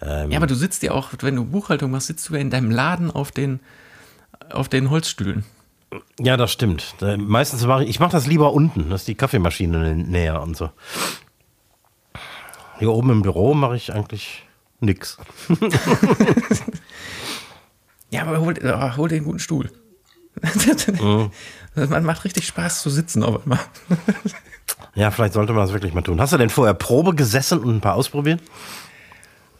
Ähm, 0.00 0.30
ja, 0.30 0.36
aber 0.38 0.46
du 0.46 0.54
sitzt 0.54 0.82
ja 0.82 0.92
auch, 0.92 1.10
wenn 1.20 1.36
du 1.36 1.44
Buchhaltung 1.44 1.90
machst, 1.90 2.06
sitzt 2.08 2.28
du 2.28 2.34
ja 2.34 2.40
in 2.40 2.50
deinem 2.50 2.70
Laden 2.70 3.10
auf 3.10 3.32
den, 3.32 3.60
auf 4.50 4.68
den 4.68 4.90
Holzstühlen. 4.90 5.44
Ja, 6.20 6.36
das 6.36 6.52
stimmt. 6.52 6.94
Da- 6.98 7.16
Meistens 7.16 7.64
mache 7.64 7.84
ich, 7.84 7.90
ich 7.90 8.00
mache 8.00 8.12
das 8.12 8.26
lieber 8.26 8.52
unten, 8.52 8.90
das 8.90 9.02
ist 9.02 9.08
die 9.08 9.14
Kaffeemaschine 9.14 9.94
näher 9.96 10.42
und 10.42 10.56
so. 10.56 10.70
Hier 12.78 12.90
oben 12.92 13.10
im 13.10 13.22
Büro 13.22 13.54
mache 13.54 13.76
ich 13.76 13.92
eigentlich 13.92 14.44
nix. 14.80 15.16
Ja, 18.10 18.22
aber 18.22 18.40
hol, 18.40 18.54
oh, 18.62 18.96
hol 18.96 19.08
dir 19.08 19.16
einen 19.16 19.24
guten 19.24 19.40
Stuhl. 19.40 19.70
Mhm. 21.00 21.30
Man 21.90 22.04
macht 22.04 22.24
richtig 22.24 22.46
Spaß 22.46 22.82
zu 22.82 22.90
sitzen 22.90 23.22
auf 23.22 23.42
einmal. 23.42 23.60
Ja, 24.94 25.10
vielleicht 25.10 25.34
sollte 25.34 25.52
man 25.52 25.62
das 25.62 25.74
wirklich 25.74 25.92
mal 25.92 26.00
tun. 26.00 26.20
Hast 26.22 26.32
du 26.32 26.38
denn 26.38 26.48
vorher 26.48 26.72
Probe 26.72 27.14
gesessen 27.14 27.58
und 27.58 27.76
ein 27.76 27.80
paar 27.82 27.94
ausprobiert? 27.94 28.40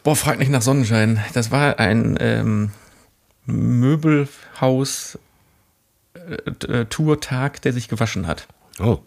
Boah, 0.03 0.17
frag 0.17 0.39
nicht 0.39 0.51
nach 0.51 0.63
Sonnenschein. 0.63 1.23
Das 1.35 1.51
war 1.51 1.79
ein 1.79 2.17
ähm, 2.21 2.71
Möbelhaus 3.45 5.19
äh, 6.15 6.73
äh, 6.73 6.85
Tourtag, 6.87 7.61
der 7.63 7.75
sich 7.75 7.89
gewaschen 7.89 8.27
hat. 8.27 8.49
Oh. 8.79 8.99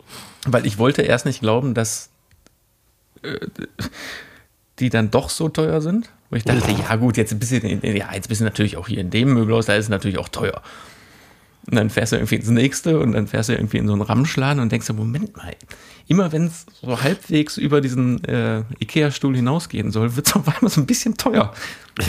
Weil 0.45 0.67
ich 0.67 0.77
wollte 0.77 1.01
erst 1.01 1.25
nicht 1.25 1.41
glauben, 1.41 1.73
dass 1.73 2.09
äh, 3.23 3.47
die 4.77 4.89
dann 4.89 5.09
doch 5.09 5.29
so 5.29 5.49
teuer 5.49 5.81
sind. 5.81 6.11
Wo 6.29 6.35
ich 6.35 6.43
dachte, 6.43 6.71
ja 6.71 6.95
gut, 6.95 7.17
jetzt 7.17 7.31
ein 7.31 7.39
bisschen, 7.39 7.83
ja, 7.83 8.13
jetzt 8.13 8.29
bist 8.29 8.41
du 8.41 8.45
natürlich 8.45 8.77
auch 8.77 8.87
hier 8.87 8.99
in 8.99 9.09
dem 9.09 9.33
Möbelhaus, 9.33 9.65
da 9.65 9.73
ist 9.73 9.85
es 9.85 9.89
natürlich 9.89 10.19
auch 10.19 10.29
teuer. 10.29 10.61
Und 11.69 11.75
dann 11.75 11.89
fährst 11.91 12.11
du 12.13 12.15
irgendwie 12.15 12.35
ins 12.37 12.49
nächste 12.49 12.99
und 12.99 13.11
dann 13.11 13.27
fährst 13.27 13.49
du 13.49 13.53
irgendwie 13.53 13.77
in 13.77 13.85
so 13.85 13.93
einen 13.93 14.01
Ramschladen 14.01 14.59
und 14.61 14.71
denkst 14.71 14.87
dir, 14.87 14.93
Moment 14.93 15.37
mal, 15.37 15.55
immer 16.07 16.31
wenn 16.31 16.47
es 16.47 16.65
so 16.81 16.99
halbwegs 17.03 17.57
über 17.57 17.79
diesen 17.79 18.23
äh, 18.23 18.63
Ikea-Stuhl 18.79 19.35
hinausgehen 19.35 19.91
soll, 19.91 20.15
wird 20.15 20.25
es 20.27 20.35
auf 20.35 20.47
einmal 20.47 20.71
so 20.71 20.81
ein 20.81 20.87
bisschen 20.87 21.15
teuer. 21.17 21.53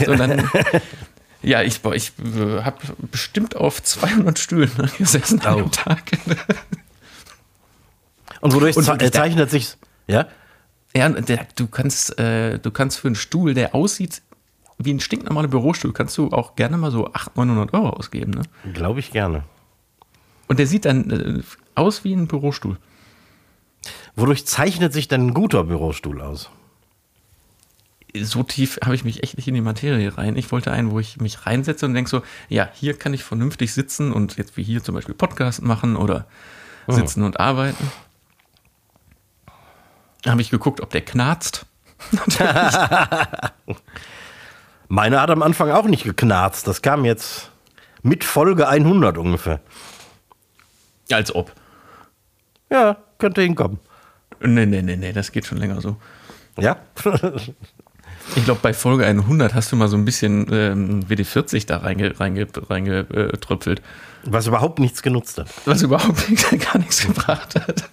So, 0.03 0.15
dann, 0.15 0.49
ja, 1.43 1.61
ich, 1.61 1.81
boah, 1.81 1.93
ich 1.93 2.11
äh, 2.19 2.63
habe 2.63 2.77
bestimmt 3.11 3.55
auf 3.55 3.83
200 3.83 4.39
Stühlen 4.39 4.71
gesessen 4.97 5.41
an 5.41 5.53
Oh. 5.53 5.61
dem 5.61 5.71
Tag. 5.71 6.11
Und 8.41 8.53
wodurch 8.53 8.75
Und 8.77 9.01
äh, 9.01 9.11
zeichnet 9.11 9.51
sich, 9.51 9.75
ja? 10.07 10.27
Ja, 10.95 11.05
und 11.05 11.29
der, 11.29 11.45
du 11.55 11.67
kannst, 11.67 12.17
äh, 12.19 12.57
du 12.57 12.71
kannst 12.71 12.99
für 12.99 13.07
einen 13.07 13.15
Stuhl, 13.15 13.53
der 13.53 13.75
aussieht 13.75 14.21
wie 14.85 14.93
ein 14.93 14.99
stinknormaler 14.99 15.47
Bürostuhl, 15.47 15.93
kannst 15.93 16.17
du 16.17 16.29
auch 16.31 16.55
gerne 16.55 16.77
mal 16.77 16.91
so 16.91 17.07
800, 17.07 17.35
900 17.35 17.73
Euro 17.73 17.89
ausgeben. 17.91 18.31
Ne? 18.31 18.41
Glaube 18.73 18.99
ich 18.99 19.11
gerne. 19.11 19.43
Und 20.47 20.59
der 20.59 20.67
sieht 20.67 20.85
dann 20.85 21.09
äh, 21.09 21.41
aus 21.75 22.03
wie 22.03 22.13
ein 22.13 22.27
Bürostuhl. 22.27 22.77
Wodurch 24.15 24.45
zeichnet 24.45 24.93
sich 24.93 25.07
denn 25.07 25.27
ein 25.27 25.33
guter 25.33 25.63
Bürostuhl 25.63 26.21
aus? 26.21 26.49
So 28.21 28.43
tief 28.43 28.77
habe 28.83 28.93
ich 28.93 29.05
mich 29.05 29.23
echt 29.23 29.37
nicht 29.37 29.47
in 29.47 29.53
die 29.53 29.61
Materie 29.61 30.17
rein. 30.17 30.35
Ich 30.35 30.51
wollte 30.51 30.71
einen, 30.71 30.91
wo 30.91 30.99
ich 30.99 31.21
mich 31.21 31.45
reinsetze 31.45 31.85
und 31.85 31.93
denke 31.93 32.09
so, 32.09 32.21
ja, 32.49 32.69
hier 32.73 32.99
kann 32.99 33.13
ich 33.13 33.23
vernünftig 33.23 33.73
sitzen 33.73 34.11
und 34.11 34.35
jetzt 34.35 34.57
wie 34.57 34.63
hier 34.63 34.83
zum 34.83 34.95
Beispiel 34.95 35.15
Podcast 35.15 35.61
machen 35.61 35.95
oder 35.95 36.27
sitzen 36.87 37.23
und 37.23 37.39
arbeiten. 37.39 37.89
Da 40.23 40.31
habe 40.31 40.41
ich 40.41 40.49
geguckt, 40.49 40.81
ob 40.81 40.89
der 40.89 41.01
knarzt. 41.01 41.65
Meine 44.91 45.21
hat 45.21 45.29
am 45.29 45.41
Anfang 45.41 45.71
auch 45.71 45.85
nicht 45.85 46.03
geknarzt. 46.03 46.67
Das 46.67 46.81
kam 46.81 47.05
jetzt 47.05 47.49
mit 48.03 48.25
Folge 48.25 48.67
100 48.67 49.17
ungefähr. 49.17 49.61
Als 51.09 51.33
ob. 51.33 51.53
Ja, 52.69 52.97
könnte 53.17 53.41
hinkommen. 53.41 53.79
Nee, 54.41 54.65
nee, 54.65 54.81
nee, 54.81 54.97
nee, 54.97 55.13
das 55.13 55.31
geht 55.31 55.45
schon 55.45 55.59
länger 55.59 55.79
so. 55.79 55.95
Ja? 56.59 56.77
Ich 58.35 58.45
glaube, 58.45 58.59
bei 58.61 58.71
Folge 58.73 59.05
100 59.05 59.55
hast 59.55 59.71
du 59.71 59.75
mal 59.75 59.87
so 59.87 59.97
ein 59.97 60.05
bisschen 60.05 60.45
ähm, 60.53 61.01
WD-40 61.09 61.65
da 61.65 61.77
reinge, 61.77 62.17
reinge, 62.19 62.47
reingetröpfelt, 62.69 63.81
Was 64.25 64.45
überhaupt 64.45 64.77
nichts 64.77 65.01
genutzt 65.01 65.39
hat. 65.39 65.47
was 65.65 65.81
überhaupt 65.81 66.23
gar 66.59 66.77
nichts 66.77 67.01
gebracht 67.05 67.55
hat. 67.55 67.89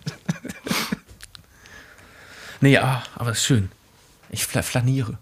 nee, 2.61 2.77
ah, 2.77 3.03
aber 3.17 3.31
ist 3.31 3.45
schön. 3.45 3.71
Ich 4.31 4.47
fla 4.47 4.61
flaniere. 4.61 5.17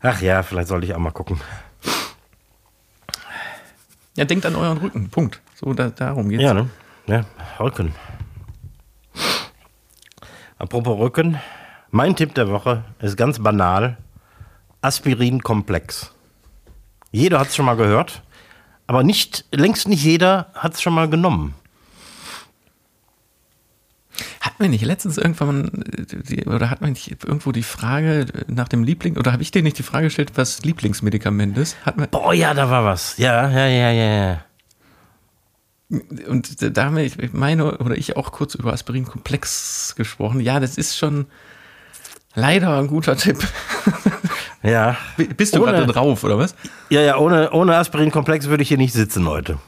Ach 0.00 0.20
ja, 0.20 0.42
vielleicht 0.42 0.68
sollte 0.68 0.86
ich 0.86 0.94
auch 0.94 0.98
mal 0.98 1.10
gucken. 1.10 1.40
Ja, 4.14 4.24
denkt 4.24 4.46
an 4.46 4.56
euren 4.56 4.78
Rücken. 4.78 5.10
Punkt. 5.10 5.40
So, 5.54 5.74
da, 5.74 5.90
darum 5.90 6.28
geht's. 6.28 6.42
Ja, 6.42 6.54
ne? 6.54 6.70
Ja, 7.06 7.24
Rücken. 7.60 7.94
Apropos 10.58 10.98
Rücken. 10.98 11.38
Mein 11.90 12.16
Tipp 12.16 12.34
der 12.34 12.48
Woche 12.48 12.84
ist 13.00 13.16
ganz 13.16 13.38
banal. 13.38 13.98
Aspirin-Komplex. 14.80 16.12
Jeder 17.12 17.40
hat 17.40 17.48
es 17.48 17.56
schon 17.56 17.66
mal 17.66 17.76
gehört, 17.76 18.22
aber 18.86 19.02
nicht, 19.02 19.44
längst 19.50 19.88
nicht 19.88 20.04
jeder 20.04 20.50
hat 20.54 20.74
es 20.74 20.82
schon 20.82 20.94
mal 20.94 21.08
genommen. 21.08 21.54
Hat 24.40 24.58
mir 24.60 24.68
nicht 24.68 24.84
letztens 24.84 25.18
irgendwann, 25.18 25.70
oder 26.46 26.70
hat 26.70 26.80
man 26.80 26.90
nicht 26.90 27.24
irgendwo 27.24 27.52
die 27.52 27.62
Frage 27.62 28.26
nach 28.48 28.68
dem 28.68 28.82
Liebling, 28.84 29.16
oder 29.16 29.32
habe 29.32 29.42
ich 29.42 29.50
dir 29.50 29.62
nicht 29.62 29.78
die 29.78 29.82
Frage 29.82 30.06
gestellt, 30.06 30.32
was 30.36 30.62
Lieblingsmedikament 30.62 31.56
ist? 31.58 31.76
Hat 31.84 31.96
man, 31.96 32.08
Boah, 32.10 32.32
ja, 32.32 32.54
da 32.54 32.70
war 32.70 32.84
was. 32.84 33.16
Ja, 33.18 33.48
ja, 33.50 33.66
ja, 33.66 33.90
ja, 33.90 34.26
ja. 34.28 34.44
und 36.28 36.76
da 36.76 36.84
haben 36.84 36.96
wir, 36.96 37.04
ich 37.04 37.32
meine, 37.32 37.78
oder 37.78 37.96
ich 37.96 38.16
auch 38.16 38.32
kurz 38.32 38.54
über 38.54 38.72
Aspirin-Komplex 38.72 39.94
gesprochen. 39.96 40.40
Ja, 40.40 40.58
das 40.60 40.76
ist 40.78 40.96
schon 40.96 41.26
leider 42.34 42.76
ein 42.78 42.86
guter 42.88 43.16
Tipp. 43.16 43.38
Ja, 44.62 44.96
Bist 45.36 45.54
du 45.54 45.62
Ohne- 45.62 45.72
gerade 45.72 45.86
drauf, 45.92 46.24
oder 46.24 46.38
was? 46.38 46.56
ja, 46.90 47.00
ja 47.00 47.18
ohne, 47.18 47.50
ohne 47.52 47.76
Aspirin-Komplex 47.76 48.48
würde 48.48 48.62
ich 48.62 48.68
hier 48.68 48.78
nicht 48.78 48.94
sitzen 48.94 49.28
heute. 49.28 49.58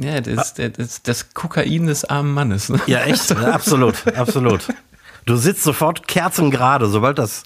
Ja, 0.00 0.20
das, 0.20 0.54
das, 0.54 1.02
das, 1.02 1.34
Kokain 1.34 1.86
des 1.86 2.04
armen 2.06 2.32
Mannes. 2.32 2.70
Ne? 2.70 2.80
Ja, 2.86 3.00
echt? 3.00 3.30
Absolut, 3.36 4.06
absolut. 4.16 4.68
Du 5.26 5.36
sitzt 5.36 5.62
sofort 5.62 6.08
kerzengerade, 6.08 6.86
sobald 6.88 7.18
das 7.18 7.42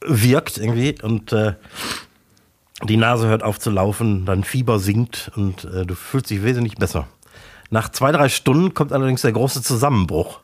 wirkt 0.00 0.58
irgendwie 0.58 1.00
und 1.00 1.32
äh, 1.32 1.54
die 2.82 2.96
Nase 2.96 3.28
hört 3.28 3.44
auf 3.44 3.60
zu 3.60 3.70
laufen, 3.70 4.26
dein 4.26 4.42
Fieber 4.42 4.80
sinkt 4.80 5.30
und 5.36 5.64
äh, 5.64 5.86
du 5.86 5.94
fühlst 5.94 6.30
dich 6.30 6.42
wesentlich 6.42 6.74
besser. 6.74 7.06
Nach 7.70 7.88
zwei, 7.88 8.10
drei 8.10 8.28
Stunden 8.28 8.74
kommt 8.74 8.92
allerdings 8.92 9.22
der 9.22 9.32
große 9.32 9.62
Zusammenbruch. 9.62 10.40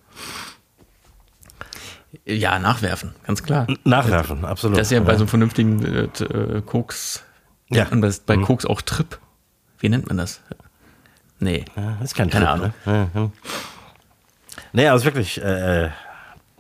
Ja, 2.25 2.59
nachwerfen, 2.59 3.15
ganz 3.27 3.43
klar. 3.43 3.67
Nachwerfen, 3.85 4.45
absolut. 4.45 4.79
Das 4.79 4.87
ist 4.89 4.93
ja 4.93 5.01
bei 5.01 5.15
so 5.15 5.21
einem 5.21 5.29
vernünftigen 5.29 5.85
äh, 5.85 6.03
äh, 6.23 6.63
Koks, 6.63 7.25
Ja. 7.69 7.85
das 7.87 8.21
bei 8.21 8.37
Koks 8.37 8.65
auch 8.65 8.81
Trip. 8.83 9.19
Wie 9.81 9.89
nennt 9.89 10.07
man 10.09 10.17
das? 10.17 10.41
Nee. 11.41 11.65
Ja, 11.77 11.99
ist 12.03 12.15
kein 12.15 12.31
Keine 12.31 12.45
Trip, 12.47 12.55
Ahnung. 12.87 13.11
Ne? 13.15 13.31
Nee, 14.73 14.87
es 14.87 14.97
ist 14.97 15.05
wirklich, 15.05 15.43
äh, 15.43 15.89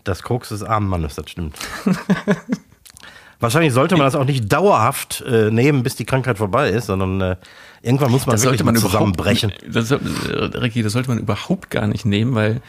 das 0.04 0.22
Koks 0.22 0.48
des 0.48 0.62
armen 0.62 0.88
Mannes, 0.88 1.14
das 1.14 1.30
stimmt. 1.30 1.56
Wahrscheinlich 3.40 3.72
sollte 3.72 3.96
man 3.96 4.04
das 4.06 4.14
auch 4.14 4.24
nicht 4.24 4.52
dauerhaft 4.52 5.22
äh, 5.26 5.50
nehmen, 5.50 5.82
bis 5.82 5.96
die 5.96 6.04
Krankheit 6.04 6.36
vorbei 6.38 6.68
ist, 6.70 6.86
sondern 6.86 7.20
äh, 7.20 7.36
irgendwann 7.82 8.10
muss 8.10 8.26
man 8.26 8.34
Das 8.34 8.42
wirklich 8.42 8.60
sollte 8.60 8.64
man 8.64 8.76
zusammenbrechen. 8.76 9.52
das, 9.66 9.90
äh, 9.90 9.98
Ricky, 10.34 10.82
das 10.82 10.92
sollte 10.92 11.08
man 11.08 11.18
überhaupt 11.18 11.70
gar 11.70 11.86
nicht 11.86 12.04
nehmen, 12.04 12.34
weil 12.34 12.60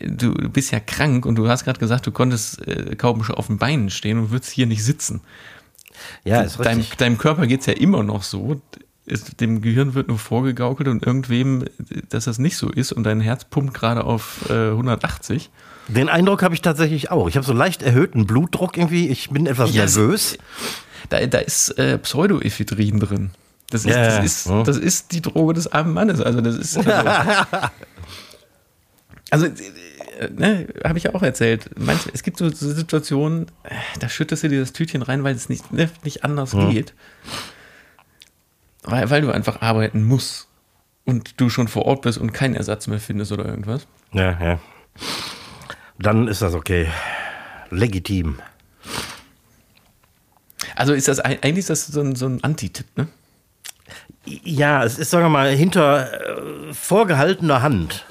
du 0.00 0.32
bist 0.34 0.70
ja 0.70 0.78
krank 0.80 1.26
und 1.26 1.36
du 1.36 1.48
hast 1.48 1.64
gerade 1.64 1.80
gesagt, 1.80 2.06
du 2.06 2.12
konntest 2.12 2.66
äh, 2.66 2.94
kaum 2.96 3.24
schon 3.24 3.34
auf 3.36 3.48
den 3.48 3.58
Beinen 3.58 3.90
stehen 3.90 4.18
und 4.18 4.30
würdest 4.30 4.52
hier 4.52 4.66
nicht 4.66 4.84
sitzen. 4.84 5.20
Ja, 6.24 6.42
ist 6.42 6.58
Deinem, 6.58 6.78
richtig. 6.78 6.98
deinem 6.98 7.18
Körper 7.18 7.46
geht's 7.46 7.66
ja 7.66 7.72
immer 7.72 8.02
noch 8.02 8.22
so. 8.22 8.60
Ist, 9.06 9.40
dem 9.40 9.60
Gehirn 9.60 9.92
wird 9.94 10.08
nur 10.08 10.18
vorgegaukelt 10.18 10.88
und 10.88 11.04
irgendwem, 11.06 11.64
dass 12.08 12.24
das 12.24 12.38
nicht 12.38 12.56
so 12.56 12.70
ist 12.70 12.90
und 12.92 13.04
dein 13.04 13.20
Herz 13.20 13.44
pumpt 13.44 13.74
gerade 13.74 14.04
auf 14.04 14.48
äh, 14.48 14.70
180. 14.70 15.50
Den 15.88 16.08
Eindruck 16.08 16.42
habe 16.42 16.54
ich 16.54 16.62
tatsächlich 16.62 17.10
auch. 17.10 17.28
Ich 17.28 17.36
habe 17.36 17.44
so 17.44 17.52
leicht 17.52 17.82
erhöhten 17.82 18.26
Blutdruck 18.26 18.78
irgendwie. 18.78 19.08
Ich 19.08 19.28
bin 19.28 19.46
etwas 19.46 19.74
Ja, 19.74 19.82
nervös. 19.84 20.38
Da, 21.10 21.26
da 21.26 21.38
ist 21.38 21.70
äh, 21.78 21.98
Pseudoephedrin 21.98 22.98
drin. 23.00 23.30
Das 23.68 23.82
ist, 23.84 23.90
Ja, 23.94 24.04
das, 24.04 24.16
ja. 24.16 24.22
ist, 24.22 24.48
Hm. 24.48 24.64
das 24.64 24.78
ist 24.78 25.12
die 25.12 25.20
Droge 25.20 25.52
des 25.52 25.70
armen 25.70 25.92
Mannes. 25.92 26.22
Also 26.22 26.40
das 26.40 26.56
ist. 26.56 26.78
Also, 26.78 26.88
also 29.30 29.46
äh, 29.46 30.30
ne, 30.34 30.68
habe 30.84 30.96
ich 30.98 31.04
ja 31.04 31.14
auch 31.14 31.22
erzählt. 31.22 31.68
Manche, 31.78 32.08
es 32.14 32.22
gibt 32.22 32.38
so, 32.38 32.48
so 32.48 32.72
Situationen, 32.72 33.46
äh, 33.64 33.74
da 34.00 34.08
schüttest 34.08 34.44
du 34.44 34.48
dir 34.48 34.60
das 34.60 34.72
Tütchen 34.72 35.02
rein, 35.02 35.24
weil 35.24 35.34
es 35.34 35.48
nicht, 35.48 35.72
ne, 35.72 35.90
nicht 36.04 36.24
anders 36.24 36.52
geht. 36.52 36.94
Weil, 38.84 39.10
weil 39.10 39.22
du 39.22 39.30
einfach 39.30 39.62
arbeiten 39.62 40.04
musst 40.04 40.48
und 41.04 41.40
du 41.40 41.48
schon 41.48 41.68
vor 41.68 41.86
Ort 41.86 42.02
bist 42.02 42.18
und 42.18 42.32
keinen 42.32 42.54
Ersatz 42.54 42.86
mehr 42.86 43.00
findest 43.00 43.32
oder 43.32 43.46
irgendwas. 43.46 43.86
Ja, 44.12 44.38
ja. 44.40 44.58
Dann 45.98 46.28
ist 46.28 46.42
das 46.42 46.54
okay. 46.54 46.88
Legitim. 47.70 48.38
Also 50.76 50.92
ist 50.92 51.08
das 51.08 51.20
eigentlich 51.20 51.58
ist 51.58 51.70
das 51.70 51.86
so 51.86 52.00
ein, 52.00 52.16
so 52.16 52.26
ein 52.26 52.42
Anti-Tipp, 52.42 52.86
ne? 52.96 53.08
Ja, 54.26 54.82
es 54.84 54.98
ist, 54.98 55.10
sagen 55.10 55.24
wir 55.24 55.28
mal, 55.28 55.50
hinter 55.50 56.12
äh, 56.12 56.72
vorgehaltener 56.72 57.62
Hand. 57.62 58.04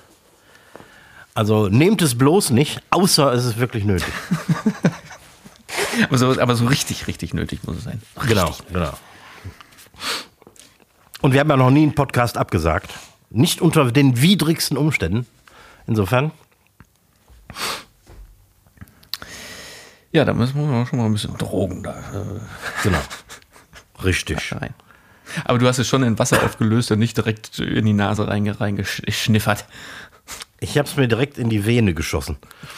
Also 1.33 1.67
nehmt 1.67 2.01
es 2.03 2.15
bloß 2.17 2.51
nicht, 2.51 2.81
außer 2.91 3.33
es 3.33 3.45
ist 3.45 3.59
wirklich 3.59 3.83
nötig. 3.83 4.13
Aber 6.03 6.17
so, 6.17 6.39
aber 6.39 6.55
so 6.55 6.65
richtig, 6.65 7.07
richtig 7.07 7.33
nötig 7.33 7.63
muss 7.65 7.77
es 7.77 7.83
sein. 7.83 8.01
Genau, 8.27 8.55
genau. 8.71 8.93
Und 11.23 11.31
wir 11.33 11.39
haben 11.39 11.49
ja 11.49 11.55
noch 11.57 11.71
nie 11.71 11.83
einen 11.83 11.95
Podcast 11.95 12.37
abgesagt. 12.37 12.93
Nicht 13.29 13.61
unter 13.61 13.89
den 13.91 14.21
widrigsten 14.21 14.75
Umständen. 14.77 15.25
Insofern. 15.87 16.31
Ja, 20.11 20.25
da 20.25 20.33
müssen 20.33 20.55
wir 20.69 20.85
schon 20.85 20.99
mal 20.99 21.05
ein 21.05 21.13
bisschen 21.13 21.37
Drogen 21.37 21.81
da 21.81 21.95
Genau. 22.83 22.99
Richtig. 24.03 24.53
rein. 24.61 24.73
Aber 25.45 25.57
du 25.57 25.67
hast 25.67 25.79
es 25.79 25.87
schon 25.87 26.03
in 26.03 26.19
Wasser 26.19 26.43
aufgelöst 26.43 26.91
und 26.91 26.99
nicht 26.99 27.15
direkt 27.17 27.57
in 27.59 27.85
die 27.85 27.93
Nase 27.93 28.27
reinge- 28.29 28.59
reingeschniffert. 28.59 29.65
Ich 30.59 30.77
habe 30.77 30.87
es 30.87 30.95
mir 30.97 31.07
direkt 31.07 31.37
in 31.37 31.49
die 31.49 31.65
Vene 31.65 31.93
geschossen. 31.93 32.37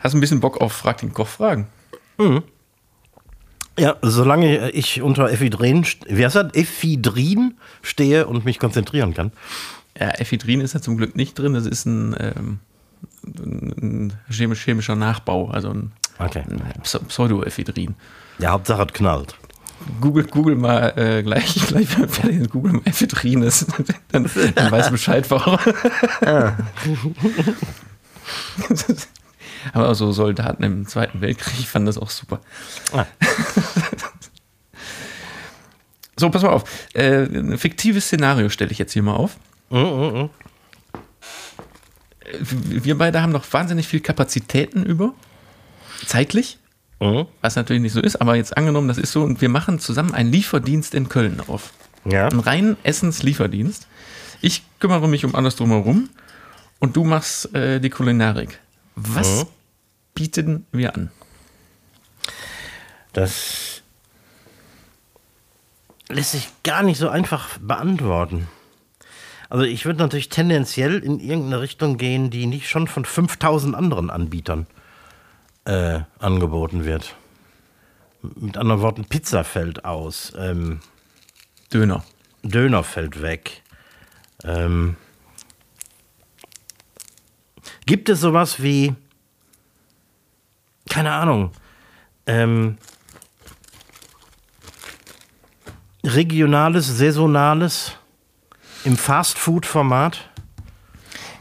Hast 0.00 0.12
du 0.12 0.18
ein 0.18 0.20
bisschen 0.20 0.40
Bock 0.40 0.60
auf 0.60 0.72
Frag 0.72 0.98
den 0.98 1.12
Koch 1.12 1.28
fragen? 1.28 1.66
Ja, 3.78 3.96
solange 4.02 4.70
ich 4.70 5.02
unter 5.02 5.30
Ephedrin, 5.32 5.84
wie 6.06 6.24
heißt 6.24 6.36
das? 6.36 6.54
Ephedrin 6.54 7.54
stehe 7.82 8.26
und 8.26 8.44
mich 8.44 8.58
konzentrieren 8.60 9.14
kann. 9.14 9.32
Ja, 9.98 10.10
Ephedrin 10.18 10.60
ist 10.60 10.74
ja 10.74 10.80
zum 10.80 10.96
Glück 10.96 11.16
nicht 11.16 11.38
drin. 11.38 11.54
Das 11.54 11.66
ist 11.66 11.84
ein, 11.86 12.14
ähm, 12.18 12.58
ein 13.26 14.12
chemisch, 14.30 14.62
chemischer 14.62 14.94
Nachbau, 14.96 15.48
also 15.48 15.70
ein, 15.70 15.92
Okay. 16.18 16.44
ein 16.48 16.62
Pse- 16.84 17.04
Pseudoephedrin. 17.06 17.96
Ja, 18.38 18.50
Hauptsache 18.52 18.82
es 18.86 18.92
knallt. 18.92 19.34
Google, 20.00 20.24
Google 20.24 20.54
mal 20.54 20.92
äh, 20.96 21.22
gleich, 21.24 21.54
gleich 21.66 21.88
fertig 21.88 22.48
Google 22.50 22.74
mal 22.74 22.82
Ephedrin 22.84 23.42
ist. 23.42 23.66
dann, 24.12 24.30
dann 24.54 24.70
weiß 24.70 24.90
Bescheid, 24.90 25.28
warum. 25.30 25.58
Aber 29.72 29.94
so 29.94 30.12
Soldaten 30.12 30.62
im 30.62 30.86
Zweiten 30.86 31.20
Weltkrieg 31.20 31.66
fanden 31.66 31.86
das 31.86 31.98
auch 31.98 32.10
super. 32.10 32.40
Ah. 32.92 33.06
So, 36.16 36.30
pass 36.30 36.42
mal 36.42 36.50
auf. 36.50 36.64
Äh, 36.94 37.24
ein 37.24 37.58
fiktives 37.58 38.06
Szenario 38.06 38.48
stelle 38.48 38.70
ich 38.70 38.78
jetzt 38.78 38.92
hier 38.92 39.02
mal 39.02 39.14
auf. 39.14 39.36
Mm, 39.70 39.78
mm, 39.78 40.22
mm. 40.22 40.30
Wir 42.40 42.96
beide 42.96 43.20
haben 43.20 43.32
noch 43.32 43.44
wahnsinnig 43.52 43.88
viel 43.88 44.00
Kapazitäten 44.00 44.84
über. 44.84 45.12
Zeitlich. 46.06 46.58
Mhm. 47.00 47.26
Was 47.40 47.56
natürlich 47.56 47.82
nicht 47.82 47.92
so 47.92 48.00
ist, 48.00 48.16
aber 48.16 48.36
jetzt 48.36 48.56
angenommen, 48.56 48.88
das 48.88 48.98
ist 48.98 49.12
so, 49.12 49.22
und 49.22 49.40
wir 49.40 49.48
machen 49.48 49.78
zusammen 49.78 50.14
einen 50.14 50.30
Lieferdienst 50.30 50.94
in 50.94 51.08
Köln 51.08 51.40
auf. 51.46 51.72
Ja. 52.04 52.28
Einen 52.28 52.40
reinen 52.40 52.76
Essenslieferdienst. 52.82 53.88
Ich 54.40 54.62
kümmere 54.78 55.08
mich 55.08 55.24
um 55.24 55.34
alles 55.34 55.56
drumherum 55.56 56.10
und 56.78 56.96
du 56.96 57.04
machst 57.04 57.54
äh, 57.54 57.80
die 57.80 57.90
Kulinarik. 57.90 58.60
Was 58.96 59.44
Mhm. 59.44 59.48
bieten 60.14 60.66
wir 60.72 60.94
an? 60.94 61.10
Das 63.12 63.82
lässt 66.08 66.32
sich 66.32 66.48
gar 66.62 66.82
nicht 66.82 66.98
so 66.98 67.08
einfach 67.08 67.58
beantworten. 67.58 68.48
Also 69.48 69.64
ich 69.64 69.84
würde 69.84 70.00
natürlich 70.00 70.28
tendenziell 70.30 70.98
in 70.98 71.20
irgendeine 71.20 71.60
Richtung 71.60 71.96
gehen, 71.96 72.30
die 72.30 72.46
nicht 72.46 72.68
schon 72.68 72.88
von 72.88 73.04
5000 73.04 73.74
anderen 73.74 74.10
Anbietern 74.10 74.66
äh, 75.64 76.00
angeboten 76.18 76.84
wird. 76.84 77.14
Mit 78.22 78.56
anderen 78.56 78.80
Worten, 78.80 79.04
Pizza 79.04 79.44
fällt 79.44 79.84
aus, 79.84 80.32
ähm, 80.36 80.80
Döner. 81.72 82.04
Döner 82.42 82.82
fällt 82.82 83.22
weg. 83.22 83.62
Ähm, 84.42 84.96
gibt 87.86 88.08
es 88.08 88.20
sowas 88.20 88.62
wie, 88.62 88.94
keine 90.88 91.12
Ahnung, 91.12 91.50
ähm, 92.26 92.78
regionales, 96.02 96.86
saisonales 96.86 97.92
im 98.84 98.96
Fastfood-Format? 98.96 100.30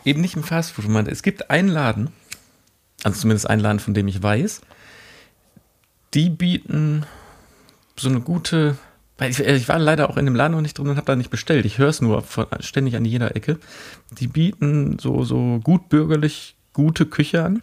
Eben 0.06 0.22
nicht 0.22 0.36
im 0.36 0.44
Fastfood-Format. 0.44 1.08
Es 1.08 1.24
gibt 1.24 1.50
einen 1.50 1.70
Laden, 1.70 2.12
also 3.04 3.22
zumindest 3.22 3.50
einen 3.50 3.62
Laden, 3.62 3.80
von 3.80 3.94
dem 3.94 4.08
ich 4.08 4.22
weiß, 4.22 4.62
die 6.14 6.30
bieten 6.30 7.06
so 7.96 8.10
eine 8.10 8.22
gute. 8.22 8.78
Weil 9.18 9.32
Ich, 9.32 9.40
ich 9.40 9.68
war 9.68 9.80
leider 9.80 10.10
auch 10.10 10.18
in 10.18 10.26
dem 10.26 10.36
Laden 10.36 10.54
noch 10.54 10.62
nicht 10.62 10.78
drin 10.78 10.88
und 10.88 10.98
habe 10.98 11.06
da 11.06 11.16
nicht 11.16 11.30
bestellt. 11.30 11.66
Ich 11.66 11.78
höre 11.78 11.90
es 11.90 12.02
nur 12.02 12.22
von, 12.24 12.48
ständig 12.60 12.96
an 12.96 13.06
jeder 13.06 13.36
Ecke. 13.36 13.60
Die 14.12 14.28
bieten 14.28 14.98
so, 15.00 15.24
so 15.24 15.60
gut 15.64 15.90
bürgerlich 15.90 16.56
gute 16.74 17.06
Küche 17.06 17.44
an. 17.44 17.62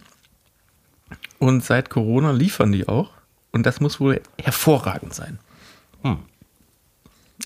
Und 1.39 1.65
seit 1.65 1.91
Corona 1.91 2.31
liefern 2.31 2.73
die 2.73 2.87
auch. 2.87 3.11
Und 3.51 3.67
das 3.67 3.81
muss 3.81 3.99
wohl 3.99 4.21
hervorragend 4.41 5.15
sein. 5.15 5.39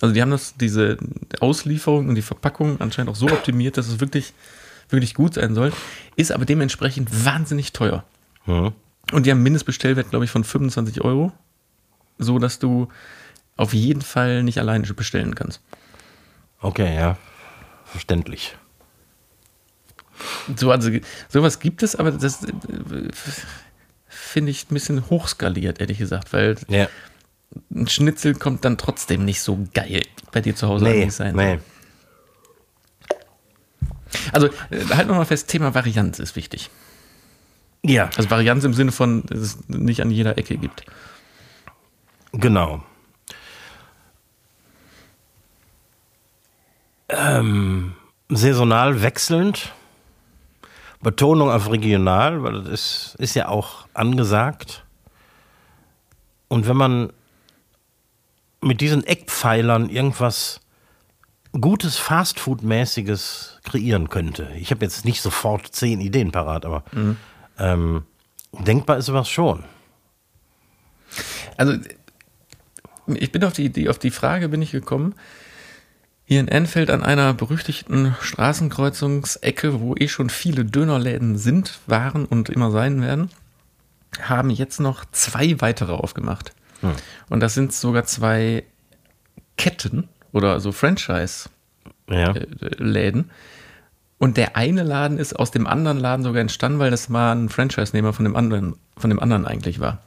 Also 0.00 0.14
die 0.14 0.20
haben 0.20 0.30
das, 0.30 0.54
diese 0.56 0.98
Auslieferung 1.40 2.08
und 2.08 2.14
die 2.14 2.22
Verpackung 2.22 2.80
anscheinend 2.80 3.10
auch 3.10 3.16
so 3.16 3.26
optimiert, 3.26 3.76
dass 3.76 3.88
es 3.88 4.00
wirklich, 4.00 4.34
wirklich 4.90 5.14
gut 5.14 5.34
sein 5.34 5.54
soll. 5.54 5.72
Ist 6.16 6.32
aber 6.32 6.44
dementsprechend 6.44 7.24
wahnsinnig 7.24 7.72
teuer. 7.72 8.04
Hm. 8.44 8.72
Und 9.12 9.26
die 9.26 9.30
haben 9.30 9.38
einen 9.38 9.44
Mindestbestellwert, 9.44 10.10
glaube 10.10 10.24
ich, 10.24 10.30
von 10.30 10.44
25 10.44 11.00
Euro. 11.02 11.32
So 12.18 12.38
dass 12.38 12.58
du 12.58 12.88
auf 13.56 13.72
jeden 13.74 14.02
Fall 14.02 14.42
nicht 14.42 14.58
alleine 14.58 14.84
bestellen 14.94 15.34
kannst. 15.34 15.60
Okay, 16.60 16.94
ja. 16.94 17.16
Verständlich. 17.84 18.56
So, 20.56 20.70
also 20.70 20.90
sowas 21.28 21.58
gibt 21.60 21.82
es, 21.82 21.96
aber 21.96 22.10
das 22.12 22.44
äh, 22.44 22.52
finde 24.06 24.50
ich 24.50 24.70
ein 24.70 24.74
bisschen 24.74 25.08
hochskaliert, 25.10 25.80
ehrlich 25.80 25.98
gesagt, 25.98 26.32
weil 26.32 26.56
Ja. 26.68 26.88
ein 27.72 27.86
Schnitzel 27.88 28.34
kommt 28.34 28.64
dann 28.64 28.78
trotzdem 28.78 29.24
nicht 29.24 29.40
so 29.42 29.66
geil 29.74 30.02
bei 30.32 30.40
dir 30.40 30.54
zu 30.56 30.68
Hause 30.68 30.84
Nee, 30.84 31.08
sein. 31.10 31.34
nee. 31.36 31.58
Also 34.32 34.46
äh, 34.70 34.84
halt 34.94 35.08
nochmal 35.08 35.26
fest, 35.26 35.48
Thema 35.48 35.74
Varianz 35.74 36.18
ist 36.18 36.36
wichtig. 36.36 36.70
Ja, 37.82 38.08
Also 38.16 38.30
Varianz 38.30 38.64
im 38.64 38.72
Sinne 38.74 38.92
von, 38.92 39.24
dass 39.26 39.38
es 39.40 39.68
nicht 39.68 40.00
an 40.00 40.10
jeder 40.10 40.38
Ecke 40.38 40.56
gibt. 40.56 40.84
genau. 42.32 42.82
Ähm, 47.08 47.94
saisonal 48.28 49.02
wechselnd. 49.02 49.72
Betonung 51.00 51.50
auf 51.50 51.70
regional, 51.70 52.42
weil 52.42 52.62
das 52.62 52.68
ist, 52.68 53.16
ist 53.18 53.34
ja 53.34 53.48
auch 53.48 53.86
angesagt. 53.92 54.84
Und 56.48 56.66
wenn 56.66 56.76
man 56.76 57.12
mit 58.62 58.80
diesen 58.80 59.04
Eckpfeilern 59.04 59.90
irgendwas 59.90 60.60
Gutes 61.60 61.96
Fastfood-mäßiges 61.96 63.60
kreieren 63.62 64.08
könnte. 64.08 64.50
Ich 64.56 64.72
habe 64.72 64.84
jetzt 64.84 65.04
nicht 65.04 65.22
sofort 65.22 65.68
zehn 65.68 66.00
Ideen 66.00 66.32
parat, 66.32 66.66
aber 66.66 66.82
ähm, 67.58 68.02
denkbar 68.52 68.96
ist 68.96 69.06
sowas 69.06 69.28
schon. 69.28 69.62
Also 71.56 71.74
ich 73.06 73.30
bin 73.30 73.44
auf 73.44 73.52
die, 73.52 73.70
die, 73.70 73.88
auf 73.88 74.00
die 74.00 74.10
Frage 74.10 74.48
bin 74.48 74.62
ich 74.62 74.72
gekommen, 74.72 75.14
hier 76.24 76.40
in 76.40 76.48
Enfield 76.48 76.90
an 76.90 77.02
einer 77.02 77.34
berüchtigten 77.34 78.16
Straßenkreuzungsecke, 78.20 79.80
wo 79.80 79.94
eh 79.94 80.08
schon 80.08 80.30
viele 80.30 80.64
Dönerläden 80.64 81.36
sind, 81.36 81.78
waren 81.86 82.24
und 82.24 82.48
immer 82.48 82.70
sein 82.70 83.02
werden, 83.02 83.30
haben 84.22 84.50
jetzt 84.50 84.80
noch 84.80 85.04
zwei 85.12 85.60
weitere 85.60 85.92
aufgemacht. 85.92 86.52
Und 87.28 87.40
das 87.40 87.54
sind 87.54 87.72
sogar 87.72 88.04
zwei 88.04 88.64
Ketten 89.56 90.08
oder 90.32 90.60
so 90.60 90.72
Franchise-Läden. 90.72 93.24
Ja. 93.26 93.34
Und 94.18 94.36
der 94.36 94.56
eine 94.56 94.82
Laden 94.82 95.18
ist 95.18 95.34
aus 95.34 95.50
dem 95.50 95.66
anderen 95.66 95.98
Laden 95.98 96.22
sogar 96.22 96.40
entstanden, 96.40 96.78
weil 96.78 96.90
das 96.90 97.08
mal 97.08 97.32
ein 97.32 97.48
Franchise-Nehmer 97.48 98.12
von 98.12 98.24
dem 98.24 98.36
anderen, 98.36 98.76
von 98.96 99.10
dem 99.10 99.20
anderen 99.20 99.46
eigentlich 99.46 99.80
war. 99.80 100.02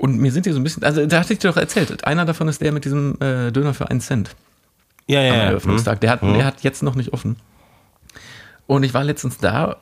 Und 0.00 0.16
mir 0.18 0.32
sind 0.32 0.46
die 0.46 0.52
so 0.52 0.58
ein 0.58 0.64
bisschen, 0.64 0.82
also 0.82 1.04
da 1.04 1.20
hatte 1.20 1.34
ich 1.34 1.40
dir 1.40 1.48
doch 1.50 1.58
erzählt, 1.58 2.04
einer 2.04 2.24
davon 2.24 2.48
ist 2.48 2.62
der 2.62 2.72
mit 2.72 2.86
diesem 2.86 3.20
äh, 3.20 3.50
Döner 3.52 3.74
für 3.74 3.90
einen 3.90 4.00
Cent 4.00 4.34
Ja, 5.06 5.20
ja, 5.20 5.32
am 5.32 5.38
ja. 5.38 5.44
Eröffnungstag. 5.44 6.00
Der 6.00 6.10
hat, 6.10 6.22
Mhm. 6.22 6.34
der 6.34 6.46
hat 6.46 6.62
jetzt 6.62 6.82
noch 6.82 6.94
nicht 6.94 7.12
offen. 7.12 7.36
Und 8.66 8.82
ich 8.82 8.94
war 8.94 9.04
letztens 9.04 9.36
da 9.36 9.76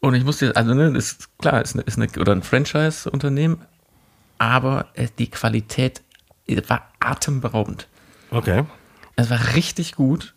und 0.00 0.14
ich 0.14 0.24
musste, 0.24 0.56
also 0.56 0.74
ne, 0.74 0.88
ist 0.98 1.28
klar, 1.38 1.62
ist, 1.62 1.74
eine, 1.74 1.82
ist 1.84 1.96
eine, 1.96 2.08
oder 2.18 2.32
ein 2.32 2.42
Franchise-Unternehmen, 2.42 3.58
aber 4.38 4.86
äh, 4.94 5.06
die 5.18 5.28
Qualität 5.30 6.02
war 6.66 6.88
atemberaubend. 6.98 7.86
Okay. 8.32 8.64
Es 9.14 9.30
war 9.30 9.54
richtig 9.54 9.94
gut. 9.94 10.34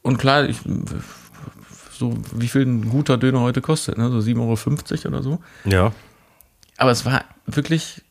Und 0.00 0.16
klar, 0.16 0.48
ich, 0.48 0.56
so 1.92 2.16
wie 2.32 2.48
viel 2.48 2.62
ein 2.62 2.88
guter 2.88 3.18
Döner 3.18 3.40
heute 3.40 3.60
kostet, 3.60 3.98
ne? 3.98 4.08
so 4.08 4.18
7,50 4.18 5.04
Euro 5.04 5.08
oder 5.08 5.22
so. 5.22 5.42
Ja. 5.66 5.92
Aber 6.78 6.90
es 6.90 7.04
war 7.04 7.24
wirklich 7.46 8.02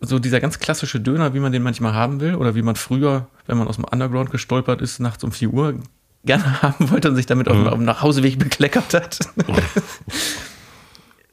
so 0.00 0.18
dieser 0.18 0.40
ganz 0.40 0.58
klassische 0.58 1.00
Döner, 1.00 1.34
wie 1.34 1.40
man 1.40 1.52
den 1.52 1.62
manchmal 1.62 1.92
haben 1.94 2.20
will 2.20 2.34
oder 2.36 2.54
wie 2.54 2.62
man 2.62 2.76
früher, 2.76 3.26
wenn 3.46 3.58
man 3.58 3.66
aus 3.68 3.76
dem 3.76 3.84
Underground 3.84 4.30
gestolpert 4.30 4.80
ist, 4.80 4.98
nachts 5.00 5.22
um 5.24 5.32
4 5.32 5.50
Uhr 5.50 5.74
gerne 6.24 6.62
haben 6.62 6.90
wollte 6.90 7.08
und 7.10 7.16
sich 7.16 7.26
damit 7.26 7.48
auf, 7.48 7.56
dem- 7.56 7.66
auf 7.68 7.74
dem 7.74 7.84
Nachhauseweg 7.84 8.38
bekleckert 8.38 8.94
hat. 8.94 9.18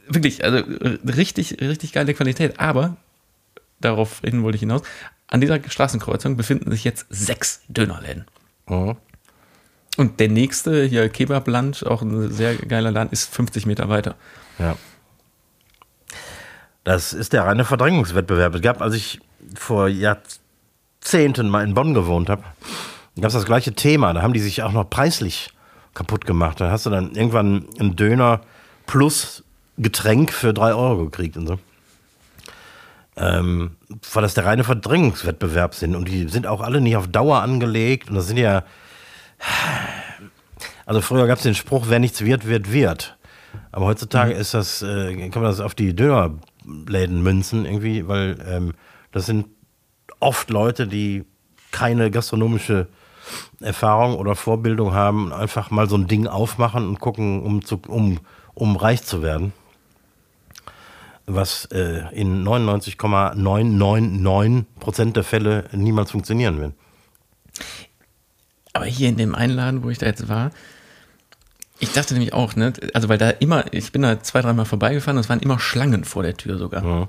wirklich, 0.08 0.44
also 0.44 0.58
äh, 0.58 0.98
richtig, 1.06 1.60
richtig 1.62 1.94
geile 1.94 2.14
Qualität. 2.14 2.60
Aber, 2.60 2.98
darauf 3.80 4.20
hin 4.22 4.44
wollte 4.44 4.56
ich 4.56 4.62
hinaus, 4.62 4.82
an 5.28 5.42
dieser 5.42 5.60
Straßenkreuzung 5.68 6.38
befinden 6.38 6.72
sich 6.72 6.84
jetzt 6.84 7.06
sechs 7.10 7.62
Dönerläden. 7.68 8.26
Mhm. 8.68 8.96
Und 9.98 10.20
der 10.20 10.30
nächste, 10.30 10.86
hier 10.86 11.08
Kebabland, 11.10 11.86
auch 11.86 12.02
ein 12.02 12.32
sehr 12.32 12.56
geiler 12.56 12.92
Laden, 12.92 13.12
ist 13.12 13.34
50 13.34 13.66
Meter 13.68 13.90
weiter. 13.90 14.16
Ja. 14.58 14.76
Das 16.84 17.14
ist 17.14 17.34
der 17.34 17.46
reine 17.46 17.64
Verdrängungswettbewerb. 17.66 18.56
Es 18.56 18.62
gab, 18.62 18.82
als 18.82 18.96
ich 18.96 19.22
vor 19.56 19.88
Jahrzehnten 19.88 21.50
mal 21.50 21.64
in 21.64 21.74
Bonn 21.74 21.94
gewohnt 21.94 22.30
habe, 22.30 22.44
gab 23.16 23.28
es 23.28 23.34
das 23.34 23.46
gleiche 23.46 23.74
Thema. 23.74 24.14
Da 24.14 24.22
haben 24.22 24.34
die 24.34 24.40
sich 24.40 24.64
auch 24.64 24.72
noch 24.72 24.90
preislich 24.90 25.50
kaputt 25.94 26.26
gemacht. 26.26 26.60
Da 26.60 26.72
hast 26.72 26.86
du 26.86 26.90
dann 26.90 27.16
irgendwann 27.16 27.66
einen 27.80 27.96
Döner 27.96 28.42
plus 28.86 29.44
Getränk 29.78 30.32
für 30.32 30.54
drei 30.54 30.74
Euro 30.74 31.06
gekriegt 31.06 31.38
und 31.38 31.48
so. 31.48 31.60
Ähm, 33.16 33.72
weil 34.12 34.24
das 34.24 34.34
der 34.34 34.46
reine 34.46 34.64
Verdrängungswettbewerb 34.64 35.76
sind. 35.76 35.96
Und 35.96 36.08
die 36.08 36.28
sind 36.28 36.48
auch 36.48 36.62
alle 36.62 36.82
nicht 36.82 36.98
auf 36.98 37.08
Dauer 37.08 37.42
angelegt. 37.42 38.10
Und 38.10 38.16
das 38.16 38.28
sind 38.28 38.38
ja. 38.38 38.64
Also 40.86 41.00
früher 41.00 41.28
gab 41.28 41.38
es 41.38 41.44
den 41.44 41.56
Spruch, 41.56 41.86
wer 41.88 42.00
nichts 42.00 42.22
wird, 42.22 42.48
wird 42.48 42.72
wird. 42.72 43.18
Aber 43.72 43.86
heutzutage 43.86 44.34
ist 44.34 44.54
das, 44.54 44.82
äh, 44.82 45.30
kann 45.30 45.42
man 45.42 45.52
das 45.52 45.60
auf 45.60 45.76
die 45.76 45.88
Dönerläden 46.66 47.24
münzen 47.24 47.66
irgendwie, 47.66 48.08
weil 48.08 48.38
ähm, 48.48 48.74
das 49.12 49.26
sind 49.26 49.48
oft 50.20 50.50
Leute, 50.50 50.88
die 50.88 51.26
keine 51.72 52.12
gastronomische 52.12 52.88
Erfahrung 53.62 54.16
oder 54.16 54.36
Vorbildung 54.36 54.94
haben 54.94 55.32
einfach 55.32 55.72
mal 55.72 55.88
so 55.90 55.96
ein 55.96 56.08
Ding 56.08 56.28
aufmachen 56.28 56.86
und 56.88 57.00
gucken, 57.00 57.42
um, 57.42 57.64
zu, 57.64 57.80
um, 57.88 58.20
um 58.54 58.76
reich 58.76 59.04
zu 59.04 59.24
werden. 59.24 59.54
was 61.26 61.66
äh, 61.72 62.04
in 62.14 62.44
99,999 62.44 64.66
Prozent 64.80 65.16
der 65.16 65.24
Fälle 65.24 65.70
niemals 65.72 66.12
funktionieren 66.12 66.60
wird. 66.60 66.74
Aber 68.74 68.86
hier 68.86 69.08
in 69.08 69.16
dem 69.16 69.34
Einladen, 69.34 69.84
wo 69.84 69.90
ich 69.90 70.00
da 70.00 70.08
jetzt 70.08 70.28
war, 70.28 70.52
ich 71.84 71.92
dachte 71.92 72.14
nämlich 72.14 72.32
auch, 72.32 72.56
ne, 72.56 72.72
also 72.94 73.10
weil 73.10 73.18
da 73.18 73.30
immer, 73.30 73.66
ich 73.74 73.92
bin 73.92 74.04
da 74.04 74.24
zwei, 74.24 74.42
dreimal 74.42 74.66
vorbeigefahren, 74.66 75.18
es 75.18 75.28
waren 75.28 75.42
immer 75.42 75.60
Schlangen 75.60 76.06
vor 76.06 76.24
der 76.24 76.38
Tür 76.38 76.58
sogar. 76.58 76.82
Mhm. 76.82 77.08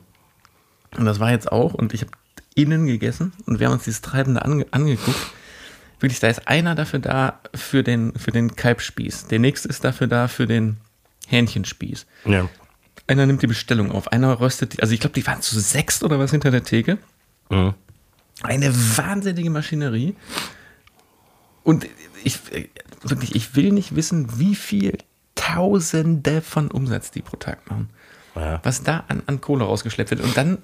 Und 0.98 1.04
das 1.04 1.20
war 1.20 1.30
jetzt 1.30 1.50
auch, 1.52 1.74
und 1.74 1.94
ich 1.94 2.00
habe 2.00 2.10
innen 2.56 2.86
gegessen 2.86 3.32
und 3.46 3.60
wir 3.60 3.68
haben 3.68 3.74
uns 3.74 3.84
dieses 3.84 4.00
Treibende 4.00 4.44
ange 4.44 4.66
angeguckt. 4.72 5.18
Wirklich, 6.00 6.18
da 6.18 6.26
ist 6.26 6.48
einer 6.48 6.74
dafür 6.74 6.98
da 6.98 7.38
für 7.54 7.84
den, 7.84 8.14
für 8.18 8.32
den 8.32 8.56
Kalbspieß. 8.56 9.28
Der 9.28 9.38
nächste 9.38 9.68
ist 9.68 9.84
dafür 9.84 10.08
da 10.08 10.26
für 10.26 10.48
den 10.48 10.78
Hähnchenspieß. 11.28 12.06
Ja. 12.24 12.48
Einer 13.06 13.26
nimmt 13.26 13.42
die 13.42 13.46
Bestellung 13.46 13.92
auf, 13.92 14.10
einer 14.10 14.40
röstet 14.40 14.74
die, 14.74 14.82
also 14.82 14.92
ich 14.92 14.98
glaube, 14.98 15.14
die 15.14 15.24
waren 15.26 15.40
zu 15.40 15.58
sechst 15.60 16.02
oder 16.02 16.18
was 16.18 16.32
hinter 16.32 16.50
der 16.50 16.64
Theke. 16.64 16.98
Mhm. 17.48 17.74
Eine 18.42 18.74
wahnsinnige 18.96 19.50
Maschinerie. 19.50 20.16
Und 21.64 21.86
ich, 22.22 22.38
wirklich, 23.02 23.34
ich 23.34 23.56
will 23.56 23.72
nicht 23.72 23.96
wissen, 23.96 24.38
wie 24.38 24.54
viel 24.54 24.98
Tausende 25.34 26.40
von 26.40 26.70
Umsatz 26.70 27.10
die 27.10 27.22
pro 27.22 27.36
Tag 27.36 27.68
machen. 27.68 27.90
Ja. 28.36 28.60
Was 28.62 28.82
da 28.82 29.04
an, 29.08 29.22
an 29.26 29.40
Kohle 29.40 29.64
rausgeschleppt 29.64 30.10
wird. 30.10 30.20
Und 30.20 30.36
dann 30.36 30.58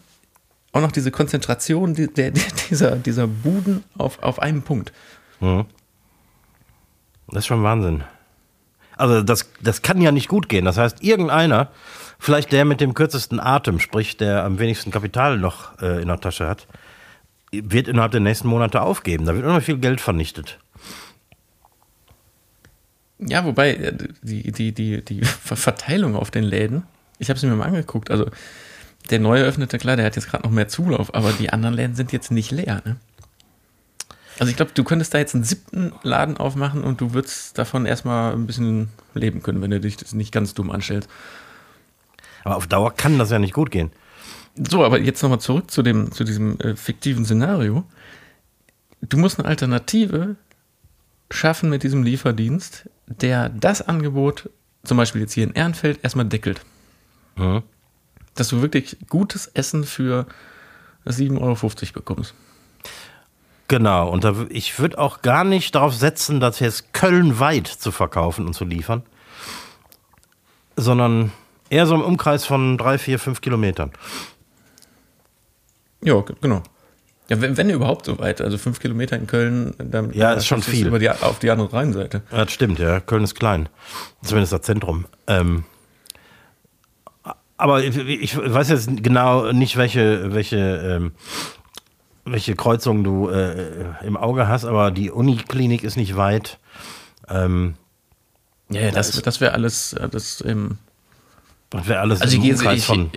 auch 0.73 0.81
noch 0.81 0.93
diese 0.93 1.11
Konzentration 1.11 1.95
die, 1.95 2.07
der, 2.07 2.33
dieser, 2.71 2.97
dieser 2.97 3.27
Buden 3.27 3.85
auf, 3.99 4.23
auf 4.23 4.41
einem 4.41 4.63
Punkt. 4.63 4.93
Mhm. 5.41 5.67
Das 7.29 7.41
ist 7.41 7.47
schon 7.47 7.63
Wahnsinn. 7.63 8.05
Also 8.97 9.23
das, 9.23 9.51
das 9.61 9.83
kann 9.83 10.01
ja 10.01 10.13
nicht 10.13 10.29
gut 10.29 10.49
gehen. 10.49 10.65
Das 10.65 10.77
heißt, 10.77 11.03
irgendeiner, 11.03 11.69
vielleicht 12.19 12.53
der 12.53 12.65
mit 12.65 12.81
dem 12.81 12.95
kürzesten 12.95 13.41
Atem, 13.41 13.81
sprich 13.81 14.17
der 14.17 14.45
am 14.45 14.59
wenigsten 14.59 14.91
Kapital 14.91 15.39
noch 15.39 15.81
äh, 15.81 16.03
in 16.03 16.09
der 16.09 16.21
Tasche 16.21 16.47
hat, 16.47 16.67
wird 17.51 17.89
innerhalb 17.89 18.13
der 18.13 18.21
nächsten 18.21 18.49
Monate 18.49 18.83
aufgeben. 18.83 19.25
Da 19.25 19.35
wird 19.35 19.45
immer 19.45 19.61
viel 19.61 19.79
Geld 19.79 20.01
vernichtet. 20.01 20.59
Ja, 23.21 23.45
wobei 23.45 23.75
äh, 23.75 23.93
die, 24.23 24.51
die, 24.51 24.73
die, 24.73 25.05
die 25.05 25.25
Verteilung 25.25 26.17
auf 26.17 26.31
den 26.31 26.45
Läden, 26.45 26.85
ich 27.19 27.29
habe 27.29 27.37
es 27.37 27.43
mir 27.43 27.55
mal 27.55 27.67
angeguckt, 27.67 28.11
also 28.11 28.27
der 29.11 29.19
neu 29.19 29.39
eröffnete, 29.41 29.79
klar, 29.79 29.97
der 29.97 30.07
hat 30.07 30.17
jetzt 30.17 30.29
gerade 30.29 30.45
noch 30.45 30.51
mehr 30.51 30.69
Zulauf, 30.69 31.15
aber 31.15 31.33
die 31.33 31.51
anderen 31.51 31.75
Läden 31.75 31.97
sind 31.97 32.13
jetzt 32.13 32.31
nicht 32.31 32.51
leer. 32.51 32.83
Ne? 32.85 32.97
Also 34.39 34.51
ich 34.51 34.57
glaube, 34.57 34.73
du 34.75 34.85
könntest 34.85 35.13
da 35.13 35.19
jetzt 35.19 35.35
einen 35.35 35.45
siebten 35.45 35.93
Laden 36.03 36.39
aufmachen 36.39 36.83
und 36.83 37.01
du 37.01 37.13
würdest 37.13 37.59
davon 37.59 37.85
erstmal 37.85 38.33
ein 38.33 38.47
bisschen 38.47 38.89
leben 39.15 39.43
können, 39.43 39.61
wenn 39.61 39.71
du 39.71 39.81
dich 39.81 39.97
das 39.99 40.15
nicht 40.15 40.33
ganz 40.33 40.55
dumm 40.55 40.71
anstellst. 40.71 41.11
Aber 42.45 42.57
auf 42.57 42.67
Dauer 42.67 42.95
kann 42.95 43.19
das 43.19 43.31
ja 43.31 43.39
nicht 43.39 43.53
gut 43.53 43.71
gehen. 43.71 43.91
So, 44.57 44.85
aber 44.85 44.99
jetzt 44.99 45.23
nochmal 45.23 45.41
zurück 45.41 45.71
zu, 45.71 45.83
dem, 45.83 46.11
zu 46.13 46.25
diesem 46.25 46.59
äh, 46.61 46.75
fiktiven 46.75 47.25
Szenario. 47.25 47.85
Du 49.03 49.19
musst 49.19 49.39
eine 49.39 49.49
Alternative 49.49 50.37
schaffen 51.31 51.71
mit 51.71 51.83
diesem 51.83 52.03
Lieferdienst, 52.03 52.89
der 53.11 53.49
das 53.49 53.83
Angebot, 53.83 54.49
zum 54.85 54.97
Beispiel 54.97 55.21
jetzt 55.21 55.35
hier 55.35 55.45
in 55.45 55.53
Ehrenfeld, 55.53 56.01
erstmal 56.03 56.27
deckelt. 56.27 56.61
Mhm. 57.37 57.63
Dass 58.35 58.49
du 58.49 58.63
wirklich 58.63 58.97
gutes 59.09 59.49
Essen 59.49 59.85
für 59.85 60.27
7,50 61.07 61.41
Euro 61.41 61.93
bekommst. 61.95 62.35
Genau, 63.69 64.09
und 64.11 64.25
da, 64.25 64.35
ich 64.49 64.79
würde 64.79 64.99
auch 64.99 65.23
gar 65.23 65.45
nicht 65.45 65.75
darauf 65.75 65.95
setzen, 65.95 66.41
das 66.41 66.59
jetzt 66.59 66.93
kölnweit 66.93 67.69
zu 67.69 67.93
verkaufen 67.93 68.47
und 68.47 68.55
zu 68.55 68.65
liefern, 68.65 69.03
sondern 70.77 71.31
eher 71.69 71.87
so 71.87 71.95
im 71.95 72.03
Umkreis 72.03 72.45
von 72.45 72.79
drei, 72.79 72.99
vier, 72.99 73.19
fünf 73.19 73.41
Kilometern. 73.41 73.93
Ja, 76.03 76.23
genau. 76.41 76.63
Ja, 77.31 77.41
wenn, 77.41 77.57
wenn 77.57 77.71
überhaupt 77.71 78.07
so 78.07 78.19
weit. 78.19 78.41
Also 78.41 78.59
fünf 78.59 78.81
Kilometer 78.81 79.17
in 79.17 79.29
Köln, 79.29 79.73
dann 79.79 80.13
Ja, 80.13 80.33
ist 80.33 80.47
schon 80.47 80.63
viel. 80.63 80.89
Über 80.89 80.99
die, 80.99 81.09
auf 81.11 81.39
die 81.39 81.51
andere 81.51 81.73
Rheinseite. 81.73 82.23
Ja, 82.33 82.45
das 82.45 82.53
stimmt, 82.53 82.81
ja. 82.81 82.99
Köln 82.99 83.23
ist 83.23 83.37
klein. 83.37 83.69
Zumindest 84.25 84.53
das 84.53 84.63
Zentrum. 84.63 85.07
Ähm, 85.29 85.63
aber 87.57 87.85
ich, 87.85 87.97
ich 87.97 88.37
weiß 88.37 88.71
jetzt 88.71 89.03
genau 89.03 89.53
nicht, 89.53 89.77
welche, 89.77 90.35
welche, 90.35 90.57
ähm, 90.57 91.13
welche 92.25 92.57
Kreuzung 92.57 93.05
du 93.05 93.29
äh, 93.29 93.85
im 94.03 94.17
Auge 94.17 94.49
hast, 94.49 94.65
aber 94.65 94.91
die 94.91 95.11
Uniklinik 95.13 95.85
ist 95.85 95.97
nicht 95.97 96.17
weit. 96.17 96.59
Ähm, 97.29 97.75
Ja, 98.71 98.91
das, 98.91 99.13
das 99.23 99.41
wäre 99.41 99.53
alles, 99.53 99.93
äh, 99.93 100.09
das, 100.09 100.43
das 101.71 101.87
wäre 101.87 102.01
alles 102.01 102.23
Also 102.23 102.37
im 102.37 102.43
Umkreis 102.43 102.79
ich, 102.79 102.87
von. 102.87 103.11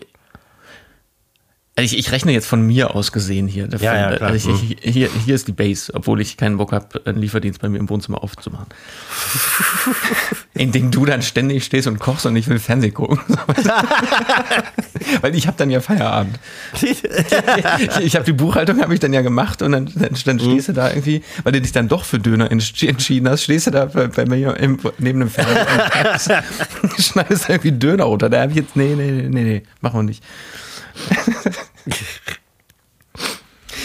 Also 1.75 1.85
ich, 1.85 1.97
ich 1.97 2.11
rechne 2.11 2.31
jetzt 2.31 2.45
von 2.45 2.61
mir 2.65 2.93
aus 2.95 3.11
gesehen 3.11 3.47
hier. 3.47 3.67
Davon, 3.67 3.85
Ja, 3.85 4.11
ja, 4.11 4.17
klar. 4.17 4.29
Also 4.29 4.51
ich, 4.53 4.77
ich, 4.85 4.93
hier, 4.93 5.09
hier 5.25 5.33
ist 5.33 5.47
die 5.47 5.53
Base, 5.53 5.91
obwohl 5.95 6.21
ich 6.21 6.37
keinen 6.37 6.57
Bock 6.57 6.71
habe, 6.71 7.01
einen 7.05 7.17
Lieferdienst 7.19 7.59
bei 7.61 7.67
mir 7.69 7.79
im 7.79 7.89
Wohnzimmer 7.89 8.23
aufzumachen. 8.23 8.67
In 10.53 10.71
dem 10.71 10.91
du 10.91 11.03
dann 11.05 11.23
ständig 11.23 11.65
stehst 11.65 11.87
und 11.87 11.97
kochst 11.99 12.27
und 12.27 12.35
ich 12.35 12.47
will 12.47 12.59
Fernsehen 12.59 12.93
gucken. 12.93 13.17
Weil 15.21 15.33
ich 15.35 15.47
habe 15.47 15.57
dann 15.57 15.69
ja 15.71 15.81
Feierabend. 15.81 16.37
Ich, 16.83 17.03
ich 18.05 18.15
habe 18.15 18.25
die 18.25 18.33
Buchhaltung 18.33 18.79
habe 18.81 18.93
ich 18.93 18.99
dann 18.99 19.13
ja 19.13 19.21
gemacht 19.21 19.61
und 19.61 19.71
dann, 19.71 19.91
dann, 19.95 20.15
dann 20.25 20.39
stehst 20.39 20.67
du 20.69 20.73
da 20.73 20.89
irgendwie, 20.89 21.23
weil 21.43 21.53
du 21.53 21.61
dich 21.61 21.71
dann 21.71 21.87
doch 21.87 22.05
für 22.05 22.19
Döner 22.19 22.51
entsch- 22.51 22.87
entschieden 22.87 23.27
hast, 23.29 23.43
stehst 23.43 23.67
du 23.67 23.71
da 23.71 23.85
bei, 23.85 24.07
bei 24.07 24.25
mir 24.25 24.55
im, 24.57 24.79
neben 24.99 25.19
dem 25.21 25.29
Fernseher 25.29 26.43
und 26.81 26.91
schneidest- 26.99 27.49
irgendwie 27.49 27.71
Döner 27.71 28.03
runter. 28.05 28.29
Da 28.29 28.41
habe 28.41 28.51
ich 28.51 28.57
jetzt, 28.57 28.75
nee, 28.75 28.93
nee, 28.95 29.11
nee, 29.11 29.29
nee, 29.29 29.43
nee, 29.43 29.63
machen 29.81 29.99
wir 29.99 30.03
nicht. 30.03 30.23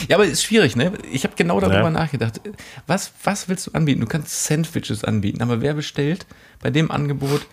Ja, 0.08 0.16
aber 0.16 0.26
ist 0.26 0.42
schwierig, 0.44 0.76
ne? 0.76 0.92
Ich 1.10 1.24
habe 1.24 1.34
genau 1.36 1.60
darüber 1.60 1.82
Ja. 1.82 1.90
nachgedacht. 1.90 2.40
Was, 2.86 3.12
was 3.24 3.48
willst 3.48 3.66
du 3.66 3.72
anbieten? 3.72 4.00
Du 4.00 4.06
kannst 4.06 4.44
Sandwiches 4.44 5.04
anbieten, 5.04 5.42
aber 5.42 5.60
wer 5.60 5.74
bestellt 5.74 6.26
bei 6.60 6.70
dem 6.70 6.90
Angebot 6.90 7.46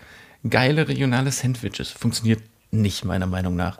geile 0.48 0.86
regionale 0.88 1.32
Sandwiches? 1.32 1.90
Funktioniert 1.90 2.42
nicht, 2.70 3.04
meiner 3.04 3.26
Meinung 3.26 3.56
nach. 3.56 3.78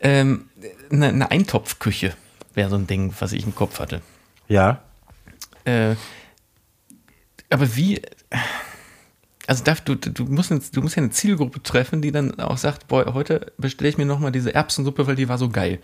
Ähm, 0.00 0.48
eine, 0.90 1.08
eine 1.08 1.30
Eintopfküche 1.30 2.14
wäre 2.54 2.68
so 2.70 2.76
ein 2.76 2.86
Ding, 2.86 3.14
was 3.18 3.32
ich 3.32 3.44
im 3.44 3.54
Kopf 3.54 3.78
hatte. 3.80 4.02
Ja. 4.48 4.82
Äh, 5.64 5.94
aber 7.50 7.74
wie. 7.76 8.02
Also 9.46 9.62
darf, 9.62 9.82
du, 9.82 9.94
du, 9.94 10.24
musst, 10.24 10.50
du 10.50 10.80
musst 10.80 10.96
ja 10.96 11.02
eine 11.02 11.10
Zielgruppe 11.10 11.62
treffen, 11.62 12.00
die 12.00 12.12
dann 12.12 12.40
auch 12.40 12.56
sagt, 12.56 12.88
boah, 12.88 13.12
heute 13.12 13.52
bestelle 13.58 13.90
ich 13.90 13.98
mir 13.98 14.06
nochmal 14.06 14.32
diese 14.32 14.54
Erbsensuppe, 14.54 15.06
weil 15.06 15.16
die 15.16 15.28
war 15.28 15.36
so 15.38 15.50
geil. 15.50 15.80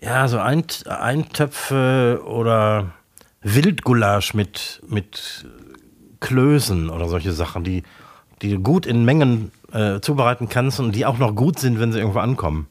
Ja, 0.00 0.28
so 0.28 0.38
Eint 0.38 0.86
Eintöpfe 0.86 2.20
oder 2.26 2.92
Wildgulasch 3.40 4.34
mit, 4.34 4.82
mit 4.86 5.46
Klößen 6.20 6.90
oder 6.90 7.08
solche 7.08 7.32
Sachen, 7.32 7.64
die, 7.64 7.82
die 8.42 8.50
du 8.50 8.60
gut 8.60 8.84
in 8.84 9.06
Mengen 9.06 9.52
äh, 9.72 10.00
zubereiten 10.00 10.48
kannst 10.48 10.78
und 10.78 10.92
die 10.92 11.06
auch 11.06 11.18
noch 11.18 11.34
gut 11.34 11.58
sind, 11.58 11.80
wenn 11.80 11.92
sie 11.92 12.00
irgendwo 12.00 12.18
ankommen. 12.18 12.66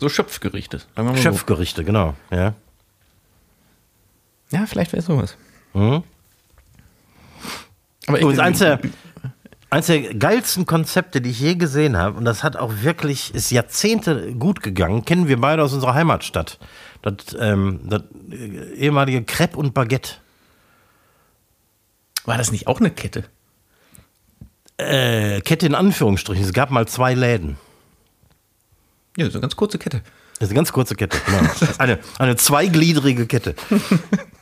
So 0.00 0.08
Schöpfgerichte. 0.08 0.78
Sagen 0.78 0.88
wir 0.96 1.04
mal 1.04 1.16
so. 1.16 1.22
Schöpfgerichte, 1.22 1.84
genau. 1.84 2.14
Ja. 2.30 2.54
Ja, 4.50 4.66
vielleicht 4.66 4.92
wäre 4.92 5.02
sowas. 5.02 5.36
Mhm. 5.74 6.04
Aber 8.06 8.20
Übrigens, 8.20 8.40
eins 8.40 8.58
der, 8.58 8.80
eins 9.70 9.86
der 9.86 10.14
geilsten 10.14 10.66
Konzepte, 10.66 11.20
die 11.20 11.30
ich 11.30 11.40
je 11.40 11.54
gesehen 11.54 11.96
habe, 11.96 12.16
und 12.16 12.24
das 12.24 12.42
hat 12.42 12.56
auch 12.56 12.72
wirklich, 12.82 13.34
ist 13.34 13.50
Jahrzehnte 13.50 14.32
gut 14.34 14.62
gegangen, 14.62 15.04
kennen 15.04 15.28
wir 15.28 15.40
beide 15.40 15.62
aus 15.62 15.72
unserer 15.72 15.94
Heimatstadt. 15.94 16.58
Das, 17.02 17.14
ähm, 17.38 17.80
das 17.84 18.02
äh, 18.30 18.74
ehemalige 18.74 19.24
Crepe 19.24 19.56
und 19.56 19.74
Baguette. 19.74 20.12
war 22.24 22.38
das 22.38 22.52
nicht 22.52 22.66
auch 22.66 22.80
eine 22.80 22.90
Kette? 22.90 23.24
Äh, 24.76 25.40
Kette 25.42 25.66
in 25.66 25.74
Anführungsstrichen. 25.74 26.44
Es 26.44 26.52
gab 26.52 26.70
mal 26.70 26.88
zwei 26.88 27.14
Läden. 27.14 27.58
Ja, 29.16 29.26
so 29.26 29.32
eine 29.32 29.42
ganz 29.42 29.56
kurze 29.56 29.78
Kette. 29.78 30.02
Das 30.38 30.48
ist 30.48 30.50
eine 30.50 30.56
ganz 30.56 30.72
kurze 30.72 30.96
Kette, 30.96 31.16
genau. 31.24 31.48
Eine, 31.78 32.00
eine 32.18 32.34
zweigliedrige 32.34 33.26
Kette. 33.26 33.54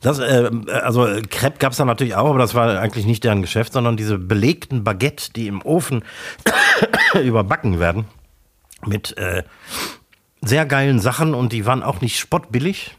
Das, 0.00 0.18
äh, 0.18 0.50
also 0.82 1.06
äh, 1.06 1.22
Crepe 1.22 1.58
gab 1.58 1.72
es 1.72 1.78
da 1.78 1.84
natürlich 1.84 2.14
auch, 2.14 2.30
aber 2.30 2.38
das 2.38 2.54
war 2.54 2.80
eigentlich 2.80 3.06
nicht 3.06 3.22
deren 3.24 3.42
Geschäft, 3.42 3.74
sondern 3.74 3.96
diese 3.96 4.18
belegten 4.18 4.82
Baguette, 4.82 5.32
die 5.32 5.46
im 5.46 5.62
Ofen 5.62 6.04
überbacken 7.22 7.80
werden. 7.80 8.06
Mit 8.86 9.16
äh, 9.18 9.42
sehr 10.40 10.64
geilen 10.64 11.00
Sachen 11.00 11.34
und 11.34 11.52
die 11.52 11.66
waren 11.66 11.82
auch 11.82 12.00
nicht 12.00 12.18
spottbillig. 12.18 12.96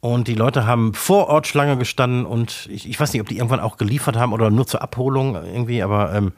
Und 0.00 0.26
die 0.26 0.34
Leute 0.34 0.66
haben 0.66 0.94
vor 0.94 1.28
Ort 1.28 1.46
Schlange 1.46 1.76
gestanden 1.76 2.26
und 2.26 2.68
ich, 2.70 2.88
ich 2.88 2.98
weiß 2.98 3.12
nicht, 3.12 3.22
ob 3.22 3.28
die 3.28 3.36
irgendwann 3.36 3.60
auch 3.60 3.76
geliefert 3.76 4.16
haben 4.16 4.32
oder 4.32 4.50
nur 4.50 4.66
zur 4.66 4.82
Abholung 4.82 5.36
irgendwie, 5.36 5.82
aber 5.82 6.12
ähm, 6.12 6.32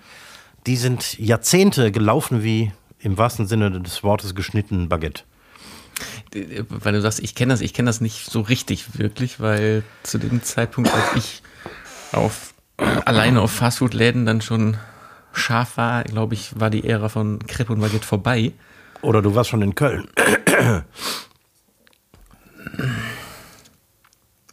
die 0.67 0.77
sind 0.77 1.19
Jahrzehnte 1.19 1.91
gelaufen 1.91 2.43
wie 2.43 2.73
im 2.99 3.17
wahrsten 3.17 3.47
Sinne 3.47 3.71
des 3.81 4.03
Wortes 4.03 4.35
geschnitten 4.35 4.89
Baguette. 4.89 5.25
Weil 6.69 6.93
du 6.93 7.01
sagst, 7.01 7.21
ich 7.21 7.35
kenne 7.35 7.53
das, 7.53 7.61
ich 7.61 7.75
kenne 7.75 7.87
das 7.87 8.01
nicht 8.01 8.31
so 8.31 8.41
richtig 8.41 8.99
wirklich, 8.99 9.41
weil 9.41 9.85
zu 10.03 10.19
dem 10.19 10.43
Zeitpunkt, 10.43 10.93
als 10.93 11.17
ich 11.17 11.43
auf 12.13 12.55
alleine 12.77 13.41
auf 13.41 13.53
Fastfood-Läden 13.53 14.27
dann 14.27 14.41
schon 14.41 14.77
scharf 15.33 15.77
war, 15.77 16.05
glaube 16.05 16.35
ich, 16.35 16.59
war 16.59 16.71
die 16.71 16.85
Ära 16.89 17.09
von 17.09 17.41
Crepe 17.47 17.73
und 17.73 17.81
Baguette 17.81 18.07
vorbei. 18.07 18.53
Oder 19.03 19.23
du 19.23 19.35
warst 19.35 19.51
schon 19.51 19.63
in 19.63 19.75
Köln. 19.75 20.09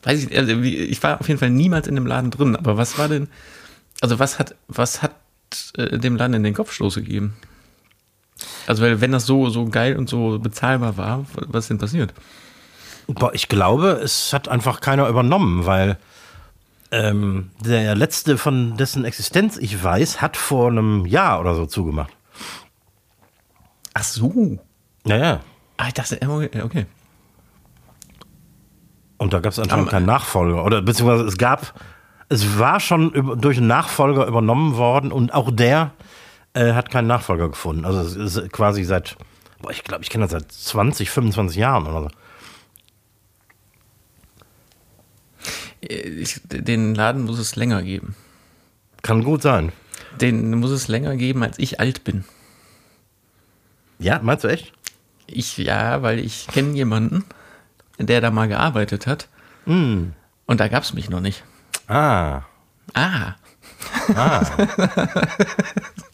Weiß 0.03 0.23
ich, 0.23 0.35
also 0.37 0.51
ich 0.53 1.01
war 1.03 1.21
auf 1.21 1.27
jeden 1.27 1.39
Fall 1.39 1.51
niemals 1.51 1.87
in 1.87 1.95
dem 1.95 2.07
Laden 2.07 2.31
drin, 2.31 2.55
aber 2.55 2.77
was 2.77 2.97
war 2.97 3.07
denn, 3.07 3.27
also 4.01 4.19
was 4.19 4.39
hat, 4.39 4.55
was 4.67 5.01
hat 5.01 5.15
äh, 5.77 5.97
dem 5.99 6.15
Laden 6.15 6.33
in 6.33 6.43
den 6.43 6.53
Kopfstoß 6.53 6.95
gegeben? 6.95 7.35
Also, 8.67 8.83
weil, 8.83 9.01
wenn 9.01 9.11
das 9.11 9.25
so, 9.25 9.49
so 9.49 9.65
geil 9.65 9.97
und 9.97 10.09
so 10.09 10.39
bezahlbar 10.39 10.97
war, 10.97 11.25
was 11.47 11.65
ist 11.65 11.69
denn 11.69 11.77
passiert? 11.77 12.13
Boah, 13.07 13.33
ich 13.33 13.49
glaube, 13.49 13.99
es 14.03 14.33
hat 14.33 14.47
einfach 14.47 14.79
keiner 14.79 15.07
übernommen, 15.07 15.65
weil 15.65 15.97
ähm, 16.91 17.51
der 17.59 17.95
letzte, 17.95 18.37
von 18.37 18.77
dessen 18.77 19.05
Existenz 19.05 19.57
ich 19.57 19.83
weiß, 19.83 20.21
hat 20.21 20.37
vor 20.37 20.69
einem 20.69 21.05
Jahr 21.05 21.39
oder 21.39 21.55
so 21.55 21.65
zugemacht. 21.65 22.11
Ach 23.93 24.03
so. 24.03 24.59
Naja. 25.03 25.39
Ah, 25.77 25.87
ich 25.87 25.93
dachte, 25.93 26.19
okay. 26.63 26.85
Und 29.17 29.33
da 29.33 29.39
gab 29.39 29.51
es 29.51 29.59
anscheinend 29.59 29.89
keinen 29.89 30.05
Nachfolger. 30.05 30.65
Oder 30.65 30.81
beziehungsweise 30.81 31.25
es 31.25 31.37
gab, 31.37 31.79
es 32.29 32.57
war 32.57 32.79
schon 32.79 33.11
über, 33.11 33.35
durch 33.35 33.57
einen 33.57 33.67
Nachfolger 33.67 34.25
übernommen 34.25 34.77
worden 34.77 35.11
und 35.11 35.33
auch 35.33 35.51
der 35.51 35.91
äh, 36.53 36.73
hat 36.73 36.89
keinen 36.91 37.07
Nachfolger 37.07 37.49
gefunden. 37.49 37.85
Also 37.85 38.01
es 38.01 38.35
ist 38.35 38.51
quasi 38.51 38.83
seit, 38.83 39.17
boah, 39.61 39.71
ich 39.71 39.83
glaube, 39.83 40.03
ich 40.03 40.09
kenne 40.09 40.25
das 40.25 40.31
seit 40.31 40.51
20, 40.51 41.09
25 41.09 41.57
Jahren 41.57 41.87
oder 41.87 42.03
so. 42.03 42.09
Ich, 45.81 46.39
den 46.45 46.93
Laden 46.93 47.23
muss 47.23 47.39
es 47.39 47.55
länger 47.55 47.81
geben. 47.81 48.15
Kann 49.01 49.23
gut 49.23 49.41
sein. 49.41 49.71
Den 50.19 50.51
muss 50.59 50.71
es 50.71 50.87
länger 50.87 51.15
geben, 51.15 51.41
als 51.41 51.57
ich 51.57 51.79
alt 51.79 52.03
bin. 52.03 52.23
Ja, 53.97 54.19
meinst 54.21 54.43
du 54.43 54.47
echt? 54.47 54.73
Ich, 55.25 55.57
ja, 55.57 56.01
weil 56.01 56.19
ich 56.19 56.47
kenne 56.47 56.75
jemanden, 56.75 57.23
der 57.97 58.21
da 58.21 58.29
mal 58.29 58.47
gearbeitet 58.47 59.07
hat. 59.07 59.27
Mm. 59.65 60.09
Und 60.45 60.59
da 60.59 60.67
gab 60.67 60.83
es 60.83 60.93
mich 60.93 61.09
noch 61.09 61.21
nicht. 61.21 61.43
Ah. 61.87 62.41
Ah. 62.93 63.35
Ah. 64.15 64.45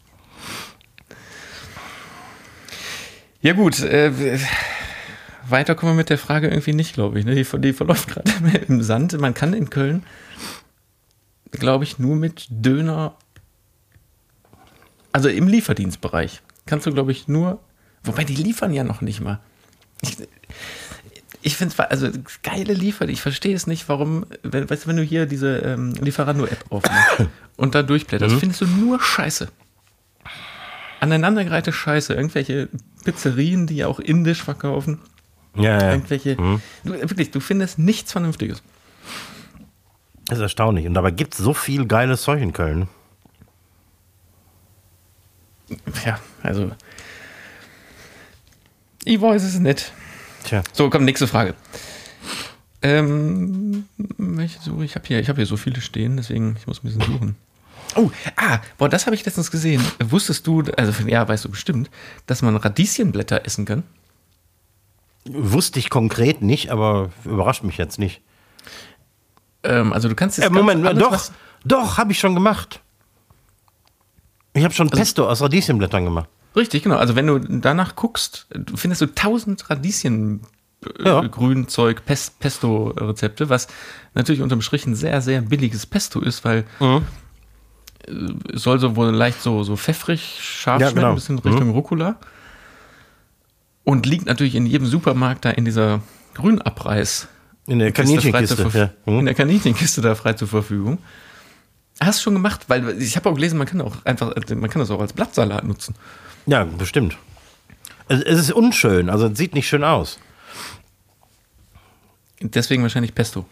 ja 3.48 3.54
gut, 3.54 3.80
äh, 3.80 4.38
weiter 5.48 5.74
kommen 5.74 5.92
wir 5.92 5.96
mit 5.96 6.10
der 6.10 6.18
Frage 6.18 6.48
irgendwie 6.48 6.74
nicht, 6.74 6.92
glaube 6.94 7.18
ich. 7.18 7.24
Ne? 7.24 7.34
Die, 7.34 7.46
die 7.60 7.72
verläuft 7.72 8.08
gerade 8.08 8.30
im 8.68 8.82
Sand. 8.82 9.18
Man 9.18 9.32
kann 9.32 9.54
in 9.54 9.70
Köln, 9.70 10.02
glaube 11.52 11.84
ich, 11.84 11.98
nur 11.98 12.14
mit 12.16 12.46
Döner, 12.50 13.14
also 15.12 15.28
im 15.30 15.48
Lieferdienstbereich, 15.48 16.42
kannst 16.66 16.86
du, 16.86 16.92
glaube 16.92 17.12
ich, 17.12 17.26
nur, 17.28 17.60
wobei 18.04 18.24
die 18.24 18.34
liefern 18.34 18.74
ja 18.74 18.84
noch 18.84 19.00
nicht 19.00 19.20
mal. 19.20 19.40
Ich, 20.02 20.16
ich 21.40 21.56
finde 21.56 21.72
es, 21.72 21.80
also 21.80 22.10
geile 22.42 22.74
Lieferdienst. 22.74 23.18
Ich 23.18 23.22
verstehe 23.22 23.54
es 23.54 23.66
nicht, 23.66 23.88
warum, 23.88 24.26
wenn, 24.42 24.68
weißt 24.68 24.84
du, 24.84 24.88
wenn 24.88 24.96
du 24.98 25.02
hier 25.02 25.24
diese 25.24 25.56
ähm, 25.60 25.94
Lieferando-App 25.94 26.66
aufmachst 26.68 27.26
und 27.56 27.74
da 27.74 27.82
durchblätterst, 27.82 28.34
Mhm. 28.34 28.40
findest 28.40 28.60
du 28.60 28.66
nur 28.66 29.00
Scheiße. 29.00 29.48
Aneinandergereihte 31.00 31.72
Scheiße. 31.72 32.14
Irgendwelche 32.14 32.68
Pizzerien, 33.04 33.66
die 33.66 33.84
auch 33.84 34.00
indisch 34.00 34.42
verkaufen. 34.42 34.98
Ja, 35.54 35.80
ja. 35.80 35.92
Irgendwelche. 35.92 36.40
Mhm. 36.40 36.60
Du, 36.84 36.92
wirklich, 36.92 37.30
du 37.30 37.40
findest 37.40 37.78
nichts 37.78 38.12
Vernünftiges. 38.12 38.62
Das 40.26 40.38
ist 40.38 40.42
erstaunlich. 40.42 40.86
Und 40.86 40.94
dabei 40.94 41.10
gibt 41.10 41.34
es 41.34 41.40
so 41.40 41.54
viel 41.54 41.86
geiles 41.86 42.22
Zeug 42.22 42.42
in 42.42 42.52
Köln. 42.52 42.88
Ja, 46.04 46.18
also. 46.42 46.70
Ich 49.04 49.20
weiß 49.20 49.42
es 49.42 49.58
nicht. 49.58 49.92
Tja. 50.44 50.62
So, 50.72 50.90
komm, 50.90 51.04
nächste 51.04 51.26
Frage. 51.26 51.54
Ähm, 52.82 53.86
welche 53.96 54.60
suche 54.60 54.84
ich? 54.84 54.90
Ich 54.90 54.96
habe 54.96 55.06
hier, 55.06 55.20
ich 55.20 55.28
hab 55.28 55.36
hier 55.36 55.46
so 55.46 55.56
viele 55.56 55.80
stehen, 55.80 56.16
deswegen 56.16 56.56
ich 56.58 56.66
muss 56.66 56.78
ein 56.78 56.86
bisschen 56.88 57.02
suchen. 57.02 57.36
Oh, 57.98 58.10
ah, 58.36 58.60
boah, 58.78 58.88
das 58.88 59.06
habe 59.06 59.16
ich 59.16 59.24
letztens 59.24 59.50
gesehen. 59.50 59.82
Wusstest 60.02 60.46
du, 60.46 60.62
also 60.76 60.92
ja, 61.08 61.26
weißt 61.26 61.44
du 61.44 61.50
bestimmt, 61.50 61.90
dass 62.26 62.42
man 62.42 62.56
Radieschenblätter 62.56 63.44
essen 63.44 63.64
kann? 63.64 63.82
Wusste 65.24 65.78
ich 65.78 65.90
konkret 65.90 66.40
nicht, 66.42 66.70
aber 66.70 67.10
überrascht 67.24 67.62
mich 67.64 67.76
jetzt 67.76 67.98
nicht. 67.98 68.22
Ähm, 69.62 69.92
also 69.92 70.08
du 70.08 70.14
kannst 70.14 70.38
jetzt 70.38 70.46
Äh, 70.46 70.50
Moment, 70.50 70.84
doch, 71.00 71.12
was- 71.12 71.32
doch, 71.64 71.98
habe 71.98 72.12
ich 72.12 72.18
schon 72.18 72.34
gemacht. 72.34 72.80
Ich 74.54 74.64
habe 74.64 74.72
schon 74.72 74.88
Also- 74.88 74.98
Pesto 74.98 75.28
aus 75.28 75.42
Radieschenblättern 75.42 76.04
gemacht. 76.04 76.28
Richtig, 76.56 76.82
genau. 76.82 76.96
Also 76.96 77.14
wenn 77.14 77.26
du 77.26 77.38
danach 77.38 77.94
guckst, 77.94 78.46
findest 78.74 79.00
du 79.02 79.06
tausend 79.14 79.68
Radieschen 79.68 80.40
Ja. 81.04 81.20
Grünzeug, 81.22 82.04
Pes 82.06 82.30
Pesto-Rezepte, 82.38 83.48
was 83.48 83.66
natürlich 84.14 84.40
unterm 84.40 84.62
Strich 84.62 84.86
ein 84.86 84.94
sehr, 84.94 85.20
sehr 85.20 85.42
billiges 85.42 85.86
Pesto 85.86 86.20
ist, 86.20 86.44
weil 86.44 86.64
Mhm. 86.80 87.04
Soll 88.52 88.78
so 88.78 88.96
wohl 88.96 89.10
leicht 89.10 89.40
so, 89.42 89.62
so 89.64 89.76
pfeffrig, 89.76 90.38
scharf 90.40 90.80
Ja, 90.80 90.88
schmecken, 90.88 90.96
genau. 91.00 91.08
ein 91.10 91.14
bisschen 91.16 91.38
Richtung 91.38 91.70
Rucola. 91.70 92.16
Und 93.84 94.04
liegt 94.06 94.26
natürlich 94.26 94.54
in 94.54 94.66
jedem 94.66 94.86
Supermarkt 94.86 95.44
da 95.44 95.50
in 95.50 95.64
dieser 95.64 96.00
Grünabreiß. 96.34 97.28
In 97.66 97.78
der 97.78 97.92
Kaninchenkiste. 97.92 98.68
Ja. 98.74 98.90
In 99.06 99.18
Mhm. 99.20 99.24
der 99.26 99.34
Kaninchenkiste 99.34 100.00
da 100.00 100.14
frei 100.14 100.34
zur 100.34 100.48
Verfügung. 100.48 100.98
Hast 102.00 102.20
du 102.20 102.24
schon 102.24 102.34
gemacht, 102.34 102.64
weil 102.68 103.00
ich 103.02 103.16
habe 103.16 103.28
auch 103.28 103.34
gelesen, 103.34 103.58
man 103.58 103.66
kann 103.66 103.80
auch 103.80 103.96
einfach, 104.04 104.32
man 104.54 104.70
kann 104.70 104.80
das 104.80 104.90
auch 104.90 105.00
als 105.00 105.12
Blattsalat 105.12 105.64
nutzen. 105.64 105.94
ja, 106.46 106.64
bestimmt. 106.64 107.16
Es, 108.08 108.22
es 108.22 108.38
ist 108.38 108.52
unschön, 108.52 109.10
also 109.10 109.26
es 109.26 109.36
sieht 109.36 109.54
nicht 109.54 109.68
schön 109.68 109.84
aus. 109.84 110.18
Deswegen 112.40 112.82
wahrscheinlich 112.82 113.14
Pesto. 113.14 113.44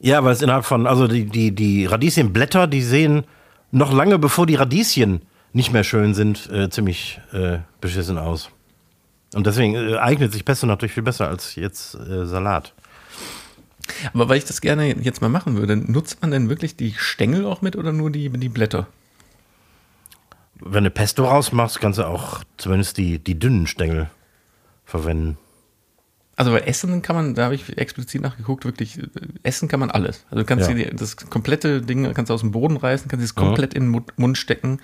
Ja, 0.00 0.22
weil 0.22 0.32
es 0.32 0.42
innerhalb 0.42 0.64
von, 0.64 0.86
also 0.86 1.08
die, 1.08 1.24
die, 1.24 1.52
die 1.52 1.86
Radieschenblätter, 1.86 2.66
die 2.66 2.82
sehen 2.82 3.24
noch 3.70 3.92
lange 3.92 4.18
bevor 4.18 4.46
die 4.46 4.54
Radieschen 4.54 5.22
nicht 5.52 5.72
mehr 5.72 5.84
schön 5.84 6.14
sind, 6.14 6.50
äh, 6.50 6.70
ziemlich 6.70 7.20
äh, 7.32 7.58
beschissen 7.80 8.18
aus. 8.18 8.50
Und 9.34 9.46
deswegen 9.46 9.74
äh, 9.74 9.96
eignet 9.96 10.32
sich 10.32 10.44
Pesto 10.44 10.66
natürlich 10.66 10.92
viel 10.92 11.02
besser 11.02 11.28
als 11.28 11.54
jetzt 11.56 11.94
äh, 11.94 12.26
Salat. 12.26 12.72
Aber 14.12 14.28
weil 14.28 14.38
ich 14.38 14.44
das 14.44 14.60
gerne 14.60 14.96
jetzt 15.02 15.20
mal 15.20 15.28
machen 15.28 15.56
würde, 15.56 15.76
nutzt 15.76 16.20
man 16.20 16.30
denn 16.30 16.48
wirklich 16.48 16.76
die 16.76 16.94
Stängel 16.96 17.46
auch 17.46 17.62
mit 17.62 17.74
oder 17.76 17.92
nur 17.92 18.10
die, 18.10 18.28
die 18.28 18.48
Blätter? 18.48 18.86
Wenn 20.60 20.84
du 20.84 20.90
Pesto 20.90 21.24
rausmachst, 21.24 21.80
kannst 21.80 21.98
du 21.98 22.06
auch 22.06 22.42
zumindest 22.56 22.98
die, 22.98 23.18
die 23.18 23.38
dünnen 23.38 23.66
Stängel 23.66 24.10
verwenden. 24.84 25.38
Also 26.38 26.52
bei 26.52 26.60
Essen 26.60 27.02
kann 27.02 27.16
man, 27.16 27.34
da 27.34 27.46
habe 27.46 27.56
ich 27.56 27.76
explizit 27.78 28.22
nachgeguckt, 28.22 28.64
wirklich, 28.64 28.96
äh, 29.00 29.08
essen 29.42 29.66
kann 29.66 29.80
man 29.80 29.90
alles. 29.90 30.24
Also 30.30 30.36
du 30.36 30.44
kannst 30.44 30.68
Ja. 30.68 30.74
dir 30.74 30.94
das 30.94 31.16
komplette 31.16 31.82
Ding 31.82 32.14
kannst 32.14 32.30
du 32.30 32.34
aus 32.34 32.42
dem 32.42 32.52
Boden 32.52 32.76
reißen, 32.76 33.08
kannst 33.08 33.24
es 33.24 33.34
komplett 33.34 33.74
in 33.74 33.90
den 33.92 34.04
Mund- 34.16 34.38
stecken 34.38 34.80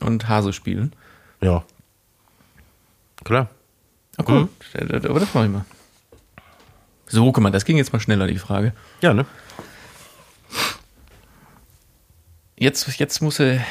und 0.00 0.28
Hase 0.28 0.52
spielen. 0.52 0.92
Ja. 1.40 1.64
Klar. 3.24 3.48
Oh, 4.18 4.24
cool. 4.28 4.48
Aber 4.74 5.20
das 5.20 5.32
mache 5.32 5.46
ich 5.46 5.50
mal. 5.52 5.64
So, 7.06 7.32
guck 7.32 7.42
mal, 7.42 7.50
das 7.50 7.64
ging 7.64 7.78
jetzt 7.78 7.94
mal 7.94 8.00
schneller, 8.00 8.26
die 8.26 8.36
Frage. 8.38 8.74
Ja, 9.00 9.14
ne? 9.14 9.24
Jetzt, 12.58 12.86
jetzt, 12.98 13.22
muss, 13.22 13.40
er- 13.40 13.64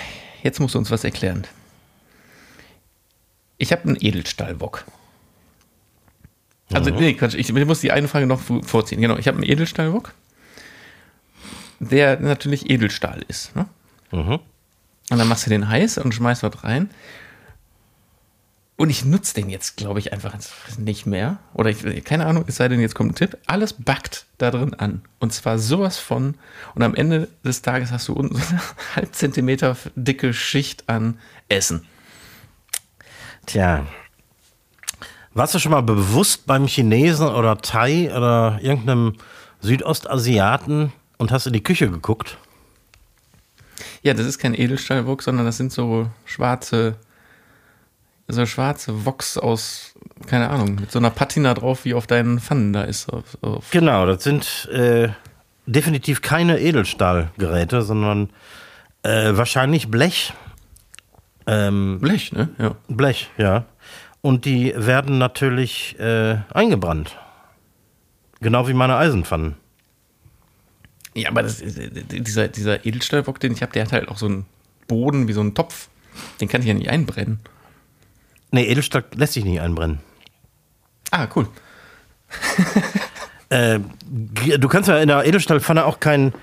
jetzt 0.44 0.60
musst 0.60 0.74
du 0.76 0.80
uns 0.80 0.90
was 0.90 1.04
erklären. 1.04 1.46
Ich 3.60 3.72
habe 3.72 3.84
einen 3.84 3.98
Edelstahlbock. 4.00 4.84
Also, 6.74 6.90
nee, 6.92 7.14
Quatsch, 7.14 7.36
ich 7.36 7.52
muss 7.54 7.82
die 7.82 7.92
eine 7.92 8.08
Frage 8.08 8.26
noch 8.28 8.42
vo- 8.42 8.64
vorziehen. 8.66 9.02
Genau, 9.02 9.18
ich 9.18 9.28
habe 9.28 9.38
einen 9.38 9.50
Edelstahlbock, 9.50 10.14
der 11.80 12.20
natürlich 12.20 12.70
Edelstahl 12.70 13.24
ist. 13.28 13.56
Ne? 13.56 13.66
Mhm. 14.12 14.40
Und 15.10 15.18
dann 15.18 15.28
machst 15.28 15.46
du 15.46 15.50
den 15.50 15.68
heiß 15.68 15.98
und 15.98 16.14
schmeißt 16.14 16.44
was 16.44 16.64
rein. 16.64 16.90
Und 18.78 18.90
ich 18.90 19.06
nutze 19.06 19.36
den 19.36 19.50
jetzt, 19.50 19.78
glaube 19.78 20.00
ich, 20.00 20.12
einfach 20.12 20.34
nicht 20.80 21.06
mehr. 21.06 21.38
Oder 21.54 21.70
ich, 21.70 22.04
keine 22.04 22.26
Ahnung, 22.26 22.46
es 22.48 22.56
sei 22.56 22.68
denn, 22.68 22.80
jetzt 22.80 22.96
kommt 22.96 23.12
ein 23.12 23.16
Tipp. 23.16 23.38
Alles 23.46 23.74
backt 23.74 24.26
da 24.40 24.50
drin 24.50 24.74
an. 24.74 25.04
Und 25.20 25.34
zwar 25.34 25.60
sowas 25.60 26.00
von. 26.00 26.36
Und 26.74 26.82
am 26.82 26.96
Ende 26.96 27.28
des 27.44 27.62
Tages 27.62 27.92
hast 27.92 28.08
du 28.08 28.14
unten 28.14 28.38
so 28.38 28.44
eine 28.50 28.62
halb 28.96 29.14
Zentimeter 29.14 29.78
dicke 29.96 30.34
Schicht 30.34 30.90
an 30.90 31.20
Essen. 31.48 31.86
Tja. 33.46 33.86
Warst 35.34 35.56
du 35.56 35.60
schon 35.60 35.72
mal 35.72 35.82
bewusst 35.82 36.46
beim 36.46 36.68
Chinesen 36.68 37.28
oder 37.28 37.58
Thai 37.58 38.12
oder 38.16 38.60
irgendeinem 38.62 39.14
Südostasiaten 39.62 40.92
und 41.18 41.32
hast 41.32 41.48
in 41.48 41.54
die 41.54 41.64
Küche 41.64 41.90
geguckt? 41.90 42.38
Ja, 44.02 44.14
das 44.14 44.26
ist 44.26 44.40
kein 44.40 44.54
Edelstahlwok, 44.54 45.22
sondern 45.24 45.46
das 45.46 45.58
sind 45.58 45.72
so 45.72 46.10
schwarze, 46.26 46.96
so 48.28 48.46
schwarze 48.46 49.06
Woks 49.06 49.38
aus, 49.38 49.94
keine 50.28 50.50
Ahnung, 50.50 50.76
mit 50.76 50.92
so 50.92 51.00
einer 51.00 51.12
Patina 51.12 51.54
drauf, 51.54 51.86
wie 51.86 51.94
auf 51.94 52.08
deinen 52.08 52.40
Pfannen 52.40 52.74
da 52.74 52.84
ist. 52.84 53.10
Auf, 53.10 53.38
auf. 53.42 53.70
Genau, 53.72 54.06
das 54.06 54.24
sind 54.24 54.68
äh, 54.74 55.10
definitiv 55.66 56.22
keine 56.22 56.60
Edelstahlgeräte, 56.60 57.82
sondern 57.82 58.30
Äh, 59.04 59.36
wahrscheinlich 59.36 59.90
Blech. 59.90 60.32
Ähm, 61.48 61.98
Blech, 62.00 62.32
ne? 62.34 62.50
Ja. 62.60 62.76
Blech, 62.88 63.32
ja. 63.38 63.66
Und 64.22 64.46
die 64.46 64.74
werden 64.76 65.18
natürlich 65.18 66.00
äh, 66.00 66.38
eingebrannt. 66.54 67.18
Genau 68.40 68.68
wie 68.68 68.74
meine 68.74 68.96
Eisenpfannen. 68.96 69.56
Ja, 71.14 71.30
aber 71.30 71.44
das, 71.44 71.62
dieser, 71.62 72.48
dieser 72.48 72.86
Edelstahlbock, 72.86 73.40
den 73.40 73.52
ich 73.52 73.62
habe, 73.62 73.74
der 73.74 73.84
hat 73.86 73.92
halt 73.92 74.08
auch 74.10 74.18
so 74.18 74.28
einen 74.28 74.46
Boden 74.88 75.28
wie 75.28 75.34
so 75.34 75.42
einen 75.42 75.54
Topf. 75.56 75.90
Den 76.40 76.48
kann 76.48 76.62
ich 76.62 76.68
ja 76.68 76.74
nicht 76.74 76.90
einbrennen. 76.90 77.40
Nee, 78.52 78.66
Edelstahl 78.66 79.04
lässt 79.16 79.34
sich 79.34 79.46
nicht 79.46 79.62
einbrennen. 79.62 80.00
Ah, 81.12 81.28
cool. 81.36 81.48
Äh, 83.50 83.82
du 84.10 84.70
kannst 84.70 84.88
ja 84.88 84.98
in 85.00 85.10
der 85.10 85.26
Edelstahlpfanne 85.26 85.84
auch 85.84 86.00
kein, 86.00 86.34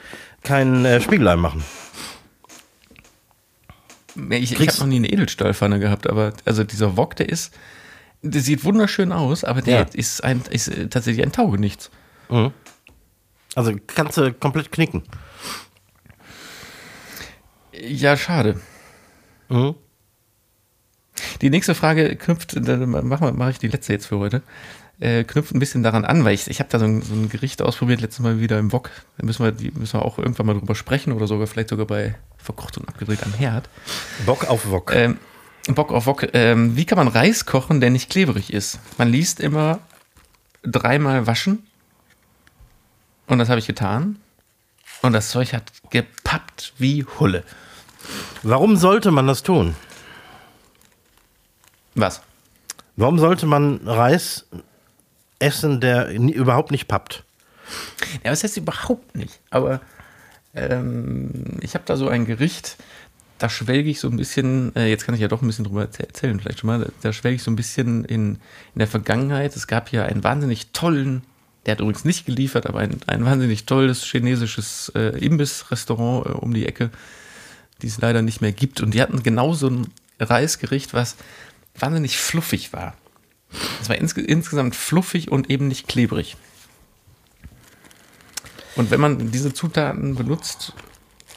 kein 0.42 0.84
äh, 0.84 1.00
Spiegelei 1.00 1.36
machen. 1.36 1.64
Ich, 4.30 4.52
ich 4.58 4.68
habe 4.68 4.78
noch 4.80 4.86
nie 4.86 4.96
eine 4.96 5.10
Edelstahlpfanne 5.10 5.78
gehabt, 5.78 6.08
aber 6.08 6.32
also 6.44 6.64
dieser 6.64 6.96
Wok, 6.96 7.16
der 7.16 7.28
ist, 7.28 7.54
der 8.22 8.40
sieht 8.40 8.64
wunderschön 8.64 9.12
aus, 9.12 9.44
aber 9.44 9.62
der 9.62 9.78
Ja. 9.80 9.86
ist, 9.92 10.24
ein, 10.24 10.42
ist 10.50 10.68
äh, 10.68 10.88
tatsächlich 10.88 11.24
ein 11.24 11.32
Taugenichts. 11.32 11.90
Also 13.54 13.72
kannst 13.86 14.16
du 14.18 14.32
komplett 14.32 14.72
knicken. 14.72 15.02
Ja, 17.72 18.16
schade. 18.16 18.60
Mhm. 19.48 19.74
Die 21.40 21.50
nächste 21.50 21.74
Frage 21.74 22.16
knüpft, 22.16 22.56
dann 22.66 22.90
mache 23.08 23.32
mach 23.32 23.50
ich 23.50 23.58
die 23.58 23.68
letzte 23.68 23.92
jetzt 23.92 24.06
für 24.06 24.18
heute, 24.18 24.42
äh, 25.00 25.24
knüpft 25.24 25.54
ein 25.54 25.58
bisschen 25.58 25.82
daran 25.82 26.04
an, 26.04 26.24
weil 26.24 26.34
ich, 26.34 26.48
ich 26.48 26.60
habe 26.60 26.70
da 26.70 26.78
so 26.78 26.84
ein, 26.84 27.02
so 27.02 27.14
ein 27.14 27.28
Gericht 27.28 27.62
ausprobiert, 27.62 28.00
letztes 28.00 28.20
Mal 28.22 28.40
wieder 28.40 28.58
im 28.58 28.72
Wok. 28.72 28.90
Da 29.16 29.24
müssen 29.26 29.44
wir, 29.44 29.52
die, 29.52 29.70
müssen 29.70 29.94
wir 29.98 30.04
auch 30.04 30.18
irgendwann 30.18 30.46
mal 30.46 30.54
drüber 30.58 30.74
sprechen 30.74 31.12
oder 31.12 31.26
sogar 31.26 31.46
vielleicht 31.46 31.68
sogar 31.70 31.86
bei 31.86 32.14
verkocht 32.38 32.78
und 32.78 32.88
abgedreht 32.88 33.22
am 33.24 33.34
Herd. 33.34 33.68
Bock 34.24 34.48
auf 34.48 34.70
Wok. 34.70 34.92
Ähm, 34.94 35.18
Bock 35.68 35.92
auf 35.92 36.06
Wok. 36.06 36.28
Ähm, 36.32 36.76
wie 36.76 36.86
kann 36.86 36.96
man 36.98 37.08
Reis 37.08 37.44
kochen, 37.44 37.80
der 37.80 37.90
nicht 37.90 38.10
klebrig 38.10 38.52
ist? 38.52 38.78
Man 38.96 39.08
liest 39.08 39.40
immer 39.40 39.80
dreimal 40.62 41.26
waschen. 41.26 41.66
Und 43.26 43.38
das 43.38 43.48
habe 43.48 43.58
ich 43.58 43.66
getan. 43.66 44.18
Und 45.02 45.12
das 45.12 45.30
Zeug 45.30 45.52
hat 45.52 45.70
gepappt 45.90 46.72
wie 46.78 47.04
Hulle. 47.04 47.44
Warum 48.42 48.76
sollte 48.76 49.10
man 49.10 49.26
das 49.26 49.42
tun? 49.42 49.76
Was? 51.94 52.22
Warum 52.96 53.18
sollte 53.18 53.46
man 53.46 53.86
Reis 53.86 54.46
essen, 55.38 55.80
der 55.80 56.08
überhaupt 56.10 56.70
nicht 56.70 56.88
pappt? 56.88 57.24
Ja, 58.24 58.30
das 58.30 58.42
heißt 58.42 58.56
überhaupt 58.56 59.14
nicht. 59.14 59.40
Aber 59.50 59.80
ähm, 60.58 61.30
ich 61.60 61.74
habe 61.74 61.84
da 61.86 61.96
so 61.96 62.08
ein 62.08 62.26
Gericht, 62.26 62.76
da 63.38 63.48
schwelge 63.48 63.88
ich 63.90 64.00
so 64.00 64.08
ein 64.08 64.16
bisschen, 64.16 64.74
äh, 64.74 64.88
jetzt 64.88 65.04
kann 65.04 65.14
ich 65.14 65.20
ja 65.20 65.28
doch 65.28 65.42
ein 65.42 65.46
bisschen 65.46 65.64
drüber 65.64 65.82
erzäh- 65.82 66.06
erzählen, 66.06 66.40
vielleicht 66.40 66.60
schon 66.60 66.66
mal, 66.68 66.90
da, 67.02 67.12
schwelge 67.12 67.36
ich 67.36 67.42
so 67.42 67.50
ein 67.50 67.56
bisschen 67.56 68.04
in, 68.04 68.34
in 68.74 68.78
der 68.78 68.88
Vergangenheit. 68.88 69.54
Es 69.54 69.66
gab 69.66 69.88
hier 69.88 70.06
einen 70.06 70.24
wahnsinnig 70.24 70.72
tollen, 70.72 71.22
der 71.66 71.72
hat 71.72 71.80
übrigens 71.80 72.04
nicht 72.04 72.26
geliefert, 72.26 72.66
aber 72.66 72.80
ein, 72.80 72.98
ein 73.06 73.24
wahnsinnig 73.24 73.64
tolles 73.66 74.04
chinesisches 74.04 74.90
äh, 74.94 75.16
Imbiss-Restaurant 75.18 76.26
äh, 76.26 76.30
um 76.30 76.52
die 76.52 76.66
Ecke, 76.66 76.90
die 77.82 77.86
es 77.86 78.00
leider 78.00 78.22
nicht 78.22 78.40
mehr 78.40 78.52
gibt. 78.52 78.80
Und 78.80 78.94
die 78.94 79.02
hatten 79.02 79.22
genau 79.22 79.52
so 79.54 79.68
ein 79.68 79.86
Reisgericht, 80.18 80.94
was 80.94 81.16
wahnsinnig 81.78 82.18
fluffig 82.18 82.72
war. 82.72 82.96
Es 83.80 83.88
war 83.88 83.96
insge 83.96 84.20
insgesamt 84.20 84.74
fluffig 84.74 85.30
und 85.30 85.48
eben 85.48 85.68
nicht 85.68 85.86
klebrig. 85.88 86.36
Und 88.78 88.92
wenn 88.92 89.00
man 89.00 89.32
diese 89.32 89.52
Zutaten 89.52 90.14
benutzt, 90.14 90.72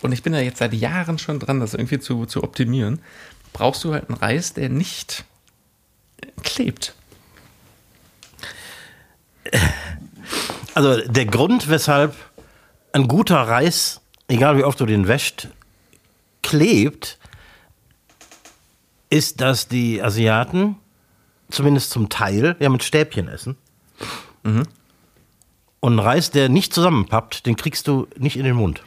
und 0.04 0.12
ich 0.12 0.22
bin 0.22 0.32
ja 0.32 0.39
jetzt 0.39 0.60
seit 0.60 0.74
Jahren 0.76 1.18
schon 1.18 1.39
dran, 1.39 1.60
das 1.60 1.74
irgendwie 1.74 2.00
zu, 2.00 2.28
zu 2.28 2.44
optimieren, 2.44 3.02
brauchst 3.52 3.84
du 3.84 3.94
halt 3.94 4.10
einen 4.10 4.20
Reis, 4.20 4.54
der 4.54 4.70
nicht 4.70 5.26
klebt. 6.44 6.94
Also 10.76 11.02
der 11.02 11.26
Grund, 11.26 11.68
weshalb 11.68 12.16
ein 12.94 13.08
guter 13.08 13.38
Reis, 13.38 14.02
egal 14.28 14.58
wie 14.58 14.64
oft 14.64 14.80
du 14.80 14.86
den 14.86 15.08
wäscht, 15.08 15.48
klebt, 16.44 17.18
ist, 19.10 19.42
dass 19.42 19.68
die 19.68 20.02
Asiaten 20.02 20.76
zumindest 21.50 21.89
zum 21.89 22.08
Teil 22.08 22.56
ja 22.60 22.70
mit 22.70 22.84
Stäbchen 22.84 23.28
essen. 23.28 23.58
Und 25.82 25.94
einen 25.94 26.00
Reis, 26.00 26.32
der 26.32 26.48
nicht 26.48 26.74
zusammenpappt, 26.74 27.46
den 27.46 27.56
kriegst 27.58 27.88
du 27.88 28.08
nicht 28.18 28.38
in 28.38 28.46
den 28.46 28.56
Mund. 28.56 28.84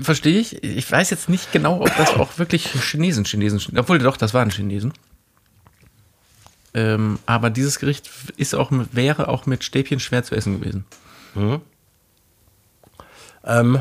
Verstehe 0.00 0.40
ich. 0.40 0.62
Ich 0.64 0.90
weiß 0.90 1.10
jetzt 1.10 1.28
nicht 1.28 1.52
genau, 1.52 1.82
ob 1.82 1.94
das 1.96 2.14
auch 2.14 2.38
wirklich 2.38 2.66
Chinesen, 2.66 3.24
Chinesen, 3.24 3.78
obwohl 3.78 3.98
doch, 3.98 4.16
das 4.16 4.32
waren 4.32 4.50
Chinesen. 4.50 4.94
Ähm, 6.74 7.18
aber 7.26 7.50
dieses 7.50 7.78
Gericht 7.78 8.10
ist 8.36 8.54
auch, 8.54 8.70
wäre 8.70 9.28
auch 9.28 9.46
mit 9.46 9.64
Stäbchen 9.64 10.00
schwer 10.00 10.22
zu 10.22 10.34
essen 10.34 10.60
gewesen. 10.60 10.84
Ähm, 13.44 13.80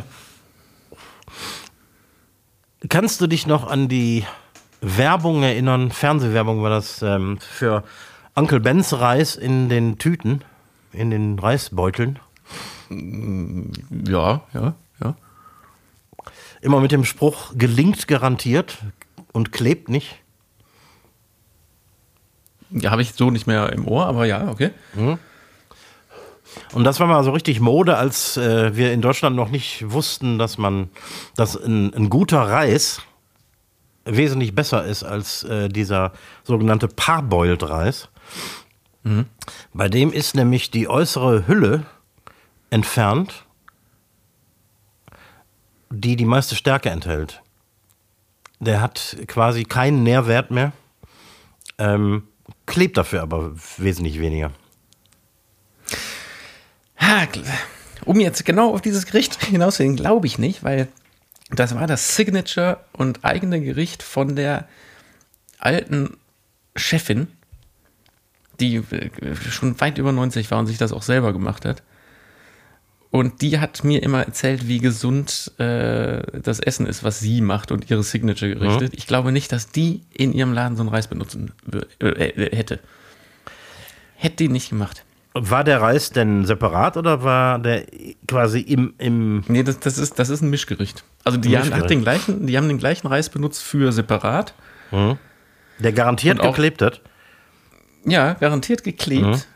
kannst 2.90 3.22
du 3.22 3.28
dich 3.28 3.48
noch 3.48 3.68
an 3.68 3.88
die 3.88 4.26
Werbung 4.82 5.44
erinnern? 5.44 5.92
Fernsehwerbung 5.92 6.62
war 6.62 6.70
das 6.70 7.02
ähm, 7.02 7.40
für 7.40 7.84
Onkel 8.38 8.60
Bens 8.60 8.94
Reis 8.94 9.36
in 9.36 9.68
den 9.68 9.98
Tüten, 9.98 10.44
in 10.94 11.10
den 11.10 11.40
Reisbeuteln. 11.40 12.20
Ja, 12.92 14.42
ja, 14.54 14.76
ja. 15.02 15.16
Immer 16.62 16.80
mit 16.80 16.92
dem 16.92 17.04
Spruch, 17.04 17.54
gelingt 17.56 18.08
garantiert 18.08 18.78
und 19.34 19.52
klebt 19.52 19.90
nicht. 19.90 20.18
Ja, 22.70 22.92
habe 22.92 23.02
ich 23.02 23.14
so 23.14 23.32
nicht 23.32 23.48
mehr 23.48 23.74
im 23.74 23.88
Ohr, 23.88 24.06
aber 24.06 24.26
ja, 24.26 24.50
okay. 24.50 24.70
Und 26.74 26.84
das 26.84 27.00
war 27.00 27.08
mal 27.08 27.24
so 27.24 27.32
richtig 27.32 27.60
Mode, 27.60 27.98
als 27.98 28.38
äh, 28.38 28.76
wir 28.76 28.94
in 28.94 29.02
Deutschland 29.02 29.36
noch 29.36 29.50
nicht 29.50 29.90
wussten, 29.90 30.38
dass 30.38 30.60
man, 30.60 30.92
dass 31.36 31.56
ein, 31.56 31.92
ein 31.96 32.12
guter 32.12 32.42
Reis 32.42 33.02
wesentlich 34.06 34.54
besser 34.54 34.86
ist 34.86 35.04
als 35.04 35.44
äh, 35.44 35.70
dieser 35.70 36.14
sogenannte 36.44 36.88
Parboiled 36.88 37.68
Reis. 37.68 38.10
Bei 39.74 39.90
dem 39.90 40.12
ist 40.12 40.36
nämlich 40.36 40.72
die 40.72 40.88
äußere 40.88 41.48
Hülle 41.48 41.86
entfernt, 42.70 43.46
die 45.90 46.16
die 46.16 46.26
meiste 46.26 46.56
Stärke 46.56 46.90
enthält. 46.90 47.42
Der 48.60 48.82
hat 48.82 49.18
quasi 49.28 49.64
keinen 49.64 50.04
Nährwert 50.04 50.52
mehr, 50.52 50.74
ähm, 51.78 52.24
klebt 52.66 52.98
dafür 52.98 53.22
aber 53.22 53.52
wesentlich 53.78 54.20
weniger. 54.20 54.52
Um 58.04 58.20
jetzt 58.20 58.46
genau 58.46 58.74
auf 58.74 58.82
dieses 58.82 59.06
Gericht 59.06 59.44
hinauszugehen, 59.46 59.96
glaube 59.96 60.28
ich 60.28 60.40
nicht, 60.40 60.64
weil 60.64 60.88
das 61.52 61.76
war 61.76 61.88
das 61.88 62.16
Signature 62.16 62.84
und 62.94 63.24
eigene 63.24 63.62
Gericht 63.62 64.04
von 64.04 64.36
der 64.36 64.68
alten 65.60 66.18
Chefin, 66.76 67.28
die 68.60 68.78
äh, 68.78 69.36
schon 69.50 69.80
weit 69.80 69.98
über 69.98 70.12
90 70.12 70.50
war 70.52 70.60
und 70.60 70.68
sich 70.68 70.78
das 70.78 70.92
auch 70.92 71.04
selber 71.04 71.34
gemacht 71.34 71.66
hat. 71.66 71.84
Und 73.10 73.42
die 73.42 73.60
hat 73.60 73.84
mir 73.84 74.04
immer 74.04 74.24
erzählt, 74.24 74.68
wie 74.68 74.80
gesund 74.80 75.54
äh, 75.60 76.22
das 76.42 76.60
Essen 76.60 76.86
ist, 76.86 77.04
was 77.04 77.20
sie 77.20 77.42
macht 77.42 77.72
und 77.72 77.90
ihre 77.90 78.04
Signature-Gerichte. 78.04 78.90
Ich 78.92 79.08
glaube 79.08 79.32
nicht, 79.32 79.52
dass 79.52 79.70
die 79.70 80.02
in 80.14 80.34
ihrem 80.34 80.52
Laden 80.54 80.76
so 80.76 80.84
einen 80.84 80.90
Reis 80.90 81.08
benutzen 81.08 81.54
äh, 82.02 82.08
äh, 82.08 82.56
hätte. 82.56 82.80
Hätte 84.16 84.36
die 84.36 84.50
nicht 84.50 84.70
gemacht. 84.70 85.06
War 85.34 85.64
der 85.64 85.82
Reis 85.82 86.10
denn 86.10 86.46
separat 86.46 86.98
oder 86.98 87.24
war 87.24 87.60
der 87.60 87.86
quasi 88.28 88.60
im, 88.60 88.94
im 88.98 89.44
Nee, 89.48 89.64
das, 89.64 89.80
das, 89.80 89.98
ist, 89.98 90.20
das 90.20 90.30
ist 90.30 90.42
ein 90.42 90.50
Mischgericht. 90.50 91.04
Also 91.24 91.38
die 91.38 91.50
Ein 91.50 91.62
haben, 91.62 91.70
Mischgericht. 91.70 91.90
den 91.90 92.02
gleichen, 92.02 92.48
die 92.48 92.58
haben 92.58 92.68
den 92.68 92.80
gleichen 92.80 93.08
Reis 93.08 93.30
benutzt 93.30 93.64
für 93.64 93.92
separat. 93.92 94.54
der 94.92 95.92
garantiert 95.94 96.42
geklebt 96.42 96.82
hat? 96.82 97.02
Ja, 98.06 98.34
garantiert 98.34 98.84
geklebt. 98.84 99.48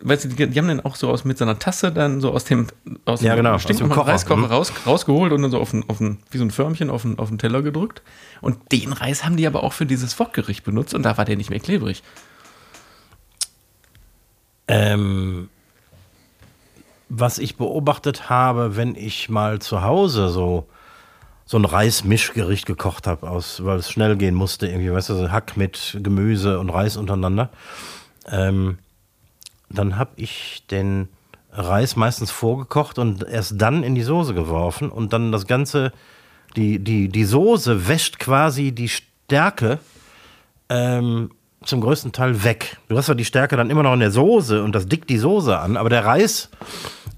Weißt 0.00 0.24
du, 0.24 0.28
die, 0.28 0.46
die 0.46 0.58
haben 0.58 0.68
den 0.68 0.84
auch 0.84 0.94
so 0.94 1.08
aus 1.08 1.24
mit 1.24 1.38
so 1.38 1.44
einer 1.44 1.58
Tasse 1.58 1.90
dann 1.90 2.20
so 2.20 2.30
aus 2.30 2.44
dem 2.44 2.66
aus 3.06 3.22
Ja, 3.22 3.34
genau, 3.34 3.54
aus 3.54 3.64
dem 3.64 3.88
Kocher. 3.88 4.08
Reiskocher 4.12 4.36
Mhm. 4.36 4.44
raus, 4.44 4.72
rausgeholt 4.86 5.32
und 5.32 5.40
dann 5.40 5.50
so 5.50 5.58
auf 5.58 5.72
ein, 5.72 5.84
auf 5.88 6.00
ein, 6.00 6.18
wie 6.30 6.36
so 6.38 6.44
ein 6.44 6.50
Förmchen 6.50 6.90
auf 6.90 7.04
einen, 7.06 7.18
auf 7.18 7.30
Teller 7.38 7.62
gedrückt. 7.62 8.02
Und 8.42 8.72
den 8.72 8.92
Reis 8.92 9.24
haben 9.24 9.36
die 9.36 9.46
aber 9.46 9.62
auch 9.62 9.72
für 9.72 9.86
dieses 9.86 10.18
Wokgericht 10.18 10.64
benutzt 10.64 10.92
und 10.94 11.02
da 11.02 11.16
war 11.16 11.24
der 11.24 11.36
nicht 11.36 11.48
mehr 11.48 11.60
klebrig. 11.60 12.02
Ähm, 14.68 15.48
was 17.08 17.38
ich 17.38 17.56
beobachtet 17.56 18.28
habe, 18.28 18.76
wenn 18.76 18.96
ich 18.96 19.28
mal 19.28 19.60
zu 19.60 19.82
Hause 19.82 20.28
so, 20.28 20.66
so 21.46 21.56
ein 21.56 21.64
Reismischgericht 21.64 22.66
gekocht 22.66 23.06
habe, 23.06 23.30
aus, 23.30 23.64
weil 23.64 23.78
es 23.78 23.90
schnell 23.90 24.16
gehen 24.16 24.34
musste, 24.34 24.66
irgendwie, 24.66 24.92
weißt 24.92 25.10
du, 25.10 25.14
so 25.14 25.30
Hack 25.30 25.56
mit 25.56 25.96
Gemüse 26.02 26.58
und 26.58 26.70
Reis 26.70 26.96
untereinander, 26.96 27.50
ähm, 28.30 28.78
dann 29.70 29.96
habe 29.96 30.10
ich 30.16 30.64
den 30.70 31.08
Reis 31.52 31.96
meistens 31.96 32.30
vorgekocht 32.30 32.98
und 32.98 33.22
erst 33.22 33.54
dann 33.56 33.84
in 33.84 33.94
die 33.94 34.02
Soße 34.02 34.34
geworfen 34.34 34.90
und 34.90 35.12
dann 35.12 35.32
das 35.32 35.46
Ganze, 35.46 35.92
die, 36.56 36.80
die, 36.80 37.08
die 37.08 37.24
Soße 37.24 37.88
wäscht 37.88 38.18
quasi 38.18 38.72
die 38.72 38.88
Stärke 38.88 39.78
ähm, 40.68 41.30
zum 41.64 41.80
größten 41.80 42.12
Teil 42.12 42.44
weg. 42.44 42.76
Du 42.88 42.96
hast 42.96 43.08
ja 43.08 43.14
die 43.14 43.24
Stärke 43.24 43.56
dann 43.56 43.70
immer 43.70 43.84
noch 43.84 43.94
in 43.94 44.00
der 44.00 44.10
Soße 44.10 44.62
und 44.62 44.74
das 44.74 44.86
dickt 44.86 45.08
die 45.08 45.18
Soße 45.18 45.56
an, 45.56 45.76
aber 45.76 45.90
der 45.90 46.04
Reis 46.04 46.50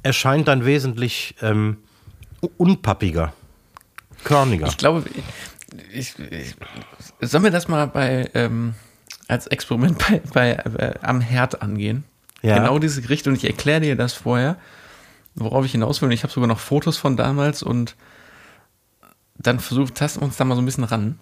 erscheint 0.03 0.49
dann 0.49 0.65
wesentlich 0.65 1.35
ähm, 1.43 1.79
unpappiger, 2.57 3.33
körniger. 4.25 4.67
Ich 4.67 4.77
glaube, 4.77 5.05
ich, 5.93 6.15
ich, 6.19 6.55
sollen 7.21 7.45
wir 7.45 7.51
das 7.51 7.69
mal 7.69 7.87
bei, 7.87 8.31
ähm, 8.35 8.75
als 9.27 9.47
Experiment 9.47 9.99
bei, 9.99 10.21
bei 10.33 10.53
äh, 10.53 10.95
am 11.03 11.21
Herd 11.21 11.63
angehen? 11.63 12.05
Ja. 12.43 12.59
Genau 12.59 12.79
diese 12.79 13.03
Gerichte 13.03 13.31
und 13.31 13.37
ich 13.37 13.45
erkläre 13.45 13.81
dir 13.81 13.97
das 13.97 14.13
vorher, 14.13 14.57
worauf 15.35 15.65
ich 15.65 15.73
hinaus 15.73 16.01
will. 16.01 16.07
Und 16.07 16.13
Ich 16.13 16.23
habe 16.23 16.33
sogar 16.33 16.47
noch 16.47 16.61
Fotos 16.61 16.97
von 16.97 17.17
damals 17.17 17.63
und 17.63 17.97
dann 19.37 19.61
versucht, 19.61 19.95
tasten 19.97 20.21
wir 20.21 20.27
uns 20.27 20.37
da 20.37 20.45
mal 20.45 20.55
so 20.55 20.63
ein 20.63 20.67
bisschen 20.67 20.85
ran. 20.85 21.19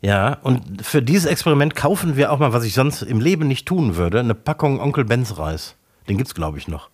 Ja, 0.00 0.34
und 0.42 0.84
für 0.84 1.00
dieses 1.00 1.24
Experiment 1.24 1.74
kaufen 1.74 2.16
wir 2.16 2.30
auch 2.30 2.38
mal, 2.38 2.52
was 2.52 2.64
ich 2.64 2.74
sonst 2.74 3.02
im 3.02 3.20
Leben 3.20 3.48
nicht 3.48 3.66
tun 3.66 3.96
würde, 3.96 4.20
eine 4.20 4.34
Packung 4.34 4.78
Onkel 4.80 5.04
Benz 5.04 5.38
Reis. 5.38 5.76
Den 6.08 6.18
gibt's, 6.18 6.34
glaube 6.34 6.58
ich, 6.58 6.68
noch. 6.68 6.90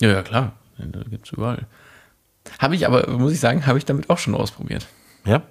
Ja, 0.00 0.10
ja, 0.10 0.22
klar. 0.22 0.52
Da 0.78 1.00
gibt 1.08 1.26
es 1.26 1.32
überall. 1.32 1.66
Habe 2.58 2.74
ich 2.74 2.86
aber, 2.86 3.08
muss 3.18 3.32
ich 3.32 3.40
sagen, 3.40 3.66
habe 3.66 3.78
ich 3.78 3.84
damit 3.84 4.10
auch 4.10 4.18
schon 4.18 4.34
ausprobiert. 4.34 4.86
Ja? 5.24 5.42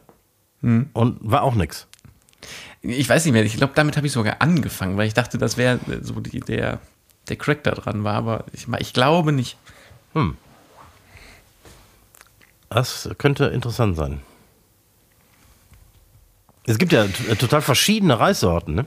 Und 0.61 1.17
war 1.21 1.43
auch 1.43 1.55
nix. 1.55 1.87
Ich 2.81 3.07
weiß 3.07 3.25
nicht 3.25 3.33
mehr, 3.33 3.43
ich 3.43 3.57
glaube, 3.57 3.73
damit 3.75 3.97
habe 3.97 4.07
ich 4.07 4.13
sogar 4.13 4.37
angefangen, 4.41 4.97
weil 4.97 5.07
ich 5.07 5.13
dachte, 5.13 5.37
das 5.37 5.57
wäre 5.57 5.79
so 6.01 6.19
die, 6.19 6.39
der, 6.39 6.79
der 7.29 7.35
Crack 7.35 7.63
da 7.63 7.71
dran 7.71 8.03
war, 8.03 8.15
aber 8.15 8.45
ich, 8.53 8.67
ich 8.79 8.93
glaube 8.93 9.31
nicht. 9.31 9.57
Das 12.69 13.09
könnte 13.17 13.45
interessant 13.45 13.95
sein. 13.97 14.21
Es 16.65 16.77
gibt 16.77 16.91
ja 16.91 17.05
t- 17.05 17.35
total 17.35 17.61
verschiedene 17.61 18.19
Reissorten. 18.19 18.75
Ne? 18.75 18.85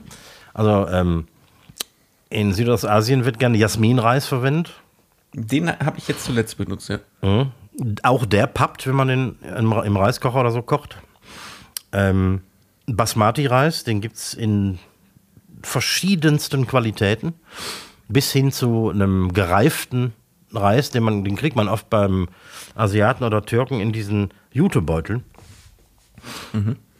Also 0.53 0.87
ähm, 0.87 1.27
in 2.29 2.53
Südostasien 2.53 3.25
wird 3.25 3.37
gerne 3.39 3.57
Jasminreis 3.57 4.25
verwendet. 4.27 4.73
Den 5.33 5.69
habe 5.69 5.97
ich 5.97 6.07
jetzt 6.07 6.23
zuletzt 6.25 6.57
benutzt, 6.57 6.89
ja. 6.89 6.99
Mhm. 7.21 7.51
Auch 8.03 8.25
der 8.25 8.47
pappt, 8.47 8.87
wenn 8.87 8.95
man 8.95 9.07
den 9.07 9.35
im, 9.41 9.97
Reiskocher 9.97 10.39
oder 10.39 10.51
so 10.51 10.61
kocht. 10.61 10.97
Ähm, 11.91 12.41
Basmati-Reis, 12.87 13.83
den 13.83 14.01
gibt 14.01 14.15
es 14.15 14.33
in 14.33 14.79
verschiedensten 15.61 16.67
Qualitäten. 16.67 17.33
Bis 18.07 18.31
hin 18.31 18.51
zu 18.51 18.89
einem 18.89 19.33
gereiften 19.33 20.13
Reis, 20.53 20.91
den, 20.91 21.03
man, 21.03 21.23
den 21.23 21.35
kriegt 21.35 21.55
man 21.55 21.67
oft 21.67 21.89
beim 21.89 22.27
Asiaten 22.75 23.23
oder 23.23 23.43
Türken 23.43 23.79
in 23.79 23.91
diesen 23.91 24.29
Jutebeuteln. 24.51 25.23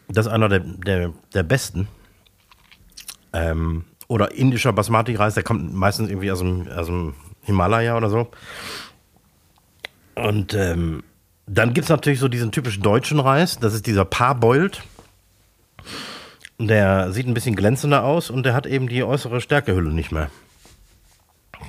Das 0.07 0.25
ist 0.25 0.31
einer 0.31 0.49
der, 0.49 0.59
der, 0.59 1.13
der 1.33 1.43
besten. 1.43 1.87
Ähm, 3.33 3.85
oder 4.07 4.33
indischer 4.33 4.73
Basmati-Reis, 4.73 5.33
der 5.33 5.43
kommt 5.43 5.73
meistens 5.73 6.09
irgendwie 6.09 6.31
aus 6.31 6.39
dem, 6.39 6.67
aus 6.67 6.87
dem 6.87 7.13
Himalaya 7.41 7.97
oder 7.97 8.09
so. 8.09 8.29
Und 10.15 10.53
ähm, 10.53 11.03
dann 11.45 11.73
gibt 11.73 11.85
es 11.85 11.89
natürlich 11.89 12.19
so 12.19 12.27
diesen 12.27 12.51
typisch 12.51 12.79
deutschen 12.79 13.19
Reis, 13.19 13.59
das 13.59 13.73
ist 13.73 13.85
dieser 13.85 14.05
Parboiled. 14.05 14.81
Der 16.57 17.11
sieht 17.11 17.27
ein 17.27 17.33
bisschen 17.33 17.55
glänzender 17.55 18.03
aus 18.03 18.29
und 18.29 18.43
der 18.43 18.53
hat 18.53 18.65
eben 18.65 18.87
die 18.87 19.03
äußere 19.03 19.41
Stärkehülle 19.41 19.91
nicht 19.91 20.11
mehr. 20.11 20.29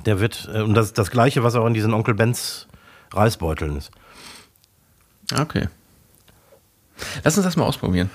Der 0.05 0.19
wird, 0.19 0.49
äh, 0.53 0.61
und 0.61 0.73
das 0.73 0.87
ist 0.87 0.97
das 0.97 1.11
gleiche, 1.11 1.43
was 1.43 1.55
auch 1.55 1.65
in 1.65 1.73
diesen 1.73 1.93
Onkel 1.93 2.13
Benz 2.13 2.67
Reisbeuteln 3.11 3.77
ist. 3.77 3.91
Okay. 5.37 5.67
Lass 7.23 7.37
uns 7.37 7.45
das 7.45 7.55
mal 7.57 7.65
ausprobieren. 7.65 8.09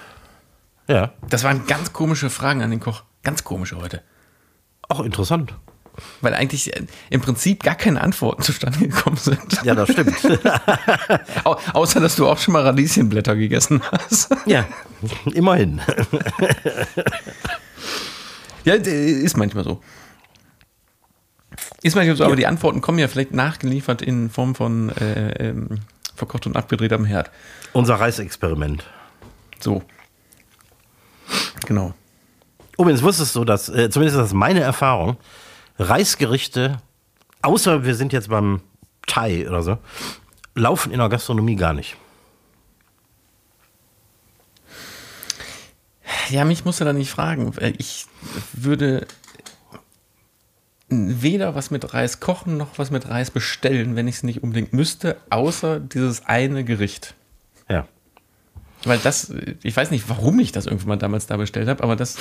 Ja, 0.88 1.12
Das 1.28 1.44
waren 1.44 1.66
ganz 1.66 1.92
komische 1.92 2.30
Fragen 2.30 2.62
an 2.62 2.70
den 2.70 2.80
Koch. 2.80 3.04
Ganz 3.22 3.44
komische 3.44 3.76
heute. 3.76 4.02
auch 4.88 5.00
interessant. 5.00 5.54
Weil 6.20 6.34
eigentlich 6.34 6.74
äh, 6.74 6.86
im 7.10 7.20
Prinzip 7.20 7.62
gar 7.62 7.74
keine 7.74 8.00
Antworten 8.00 8.42
zustande 8.42 8.78
gekommen 8.78 9.16
sind. 9.16 9.62
Ja, 9.64 9.74
das 9.74 9.90
stimmt. 9.90 10.16
Au 11.44 11.58
außer, 11.72 12.00
dass 12.00 12.16
du 12.16 12.28
auch 12.28 12.38
schon 12.38 12.52
mal 12.52 12.62
Radieschenblätter 12.62 13.36
gegessen 13.36 13.82
hast. 13.90 14.34
ja, 14.46 14.66
immerhin. 15.32 15.80
Ja, 18.64 18.74
ist 18.74 19.36
manchmal 19.36 19.64
so. 19.64 19.80
Ist 21.82 21.96
manchmal 21.96 22.16
so, 22.16 22.24
aber 22.24 22.36
die 22.36 22.46
Antworten 22.46 22.80
kommen 22.80 22.98
ja 22.98 23.08
vielleicht 23.08 23.32
nachgeliefert 23.32 24.02
in 24.02 24.30
Form 24.30 24.54
von 24.54 24.90
äh, 24.90 25.48
ähm, 25.48 25.80
verkocht 26.14 26.46
und 26.46 26.56
abgedreht 26.56 26.92
am 26.92 27.04
Herd. 27.04 27.30
Unser 27.72 27.96
Reisexperiment. 27.96 28.84
So. 29.58 29.82
Genau. 31.66 31.94
Übrigens 32.78 33.02
wusstest 33.02 33.34
du, 33.34 33.44
dass, 33.44 33.68
äh, 33.68 33.90
zumindest 33.90 34.16
ist 34.16 34.22
das 34.22 34.32
meine 34.32 34.60
Erfahrung, 34.60 35.16
Reisgerichte, 35.78 36.78
außer 37.42 37.84
wir 37.84 37.94
sind 37.94 38.12
jetzt 38.12 38.28
beim 38.28 38.60
Thai 39.06 39.48
oder 39.48 39.62
so, 39.62 39.78
laufen 40.54 40.92
in 40.92 40.98
der 40.98 41.08
Gastronomie 41.08 41.56
gar 41.56 41.72
nicht. 41.72 41.96
Ja, 46.30 46.44
mich 46.44 46.64
musst 46.64 46.80
du 46.80 46.84
da 46.84 46.92
nicht 46.92 47.10
fragen. 47.10 47.56
weil 47.56 47.74
Ich 47.78 48.06
würde 48.52 49.06
weder 50.88 51.54
was 51.54 51.70
mit 51.70 51.94
Reis 51.94 52.20
kochen 52.20 52.56
noch 52.56 52.78
was 52.78 52.90
mit 52.90 53.08
Reis 53.08 53.30
bestellen, 53.30 53.96
wenn 53.96 54.08
ich 54.08 54.16
es 54.16 54.22
nicht 54.22 54.42
unbedingt 54.42 54.72
müsste, 54.72 55.16
außer 55.30 55.80
dieses 55.80 56.26
eine 56.26 56.64
Gericht. 56.64 57.14
Ja. 57.68 57.86
Weil 58.84 58.98
das, 58.98 59.32
ich 59.62 59.76
weiß 59.76 59.90
nicht, 59.90 60.08
warum 60.08 60.40
ich 60.40 60.50
das 60.50 60.66
irgendwann 60.66 60.88
mal 60.88 60.96
damals 60.96 61.26
da 61.26 61.36
bestellt 61.36 61.68
habe, 61.68 61.84
aber 61.84 61.94
das, 61.94 62.16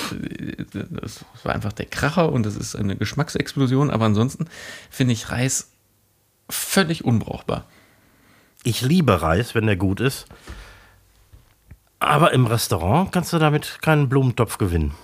das 0.72 1.24
war 1.42 1.54
einfach 1.54 1.72
der 1.72 1.86
Kracher 1.86 2.30
und 2.30 2.46
das 2.46 2.56
ist 2.56 2.76
eine 2.76 2.96
Geschmacksexplosion. 2.96 3.90
Aber 3.90 4.04
ansonsten 4.04 4.46
finde 4.90 5.12
ich 5.12 5.30
Reis 5.30 5.70
völlig 6.48 7.04
unbrauchbar. 7.04 7.66
Ich 8.62 8.82
liebe 8.82 9.22
Reis, 9.22 9.54
wenn 9.54 9.66
der 9.66 9.76
gut 9.76 10.00
ist. 10.00 10.26
Aber 11.98 12.32
im 12.32 12.46
Restaurant 12.46 13.12
kannst 13.12 13.32
du 13.32 13.38
damit 13.38 13.78
keinen 13.80 14.08
Blumentopf 14.08 14.58
gewinnen. 14.58 14.94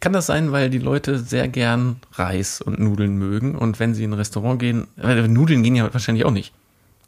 Kann 0.00 0.12
das 0.12 0.26
sein, 0.26 0.52
weil 0.52 0.68
die 0.68 0.78
Leute 0.78 1.18
sehr 1.18 1.48
gern 1.48 2.00
Reis 2.14 2.60
und 2.60 2.80
Nudeln 2.80 3.16
mögen 3.16 3.54
und 3.54 3.78
wenn 3.78 3.94
sie 3.94 4.04
in 4.04 4.10
ein 4.10 4.18
Restaurant 4.18 4.58
gehen, 4.58 4.88
weil 4.96 5.28
Nudeln 5.28 5.62
gehen 5.62 5.76
ja 5.76 5.92
wahrscheinlich 5.92 6.24
auch 6.24 6.32
nicht 6.32 6.52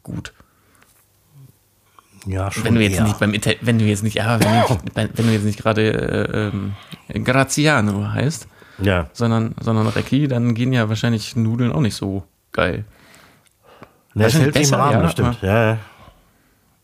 gut. 0.01 0.33
Ja, 2.25 2.51
schon 2.51 2.63
Wenn 2.63 2.75
du 2.75 2.81
jetzt 2.81 2.97
eher. 2.97 3.03
nicht 3.03 3.19
beim 3.19 3.33
Ital 3.33 3.55
wenn 3.61 3.77
du 3.79 3.85
jetzt 3.85 4.03
nicht, 4.03 4.15
ja, 4.15 4.39
wenn 4.39 4.47
du, 4.51 4.73
nicht- 4.73 4.95
wenn 5.17 5.27
du 5.27 5.31
jetzt 5.33 5.43
nicht 5.45 5.59
gerade 5.59 5.91
äh, 5.93 6.47
ähm, 6.47 6.73
Graziano 7.23 8.07
heißt, 8.11 8.47
Ja. 8.79 9.09
sondern, 9.13 9.53
sondern 9.61 9.87
Recchi, 9.87 10.27
dann 10.27 10.55
gehen 10.55 10.73
ja 10.73 10.89
wahrscheinlich 10.89 11.35
Nudeln 11.35 11.71
auch 11.71 11.81
nicht 11.81 11.95
so 11.95 12.23
geil. 12.51 12.85
Ne, 14.13 14.25
es 14.25 14.33
hält 14.35 14.45
Wahrscheinlich 14.45 14.53
sich 14.55 14.55
im 14.55 14.71
besser, 14.71 14.77
Rahmen, 14.79 15.03
ja, 15.03 15.09
stimmt. 15.09 15.41
Ja, 15.41 15.65
ja. 15.71 15.77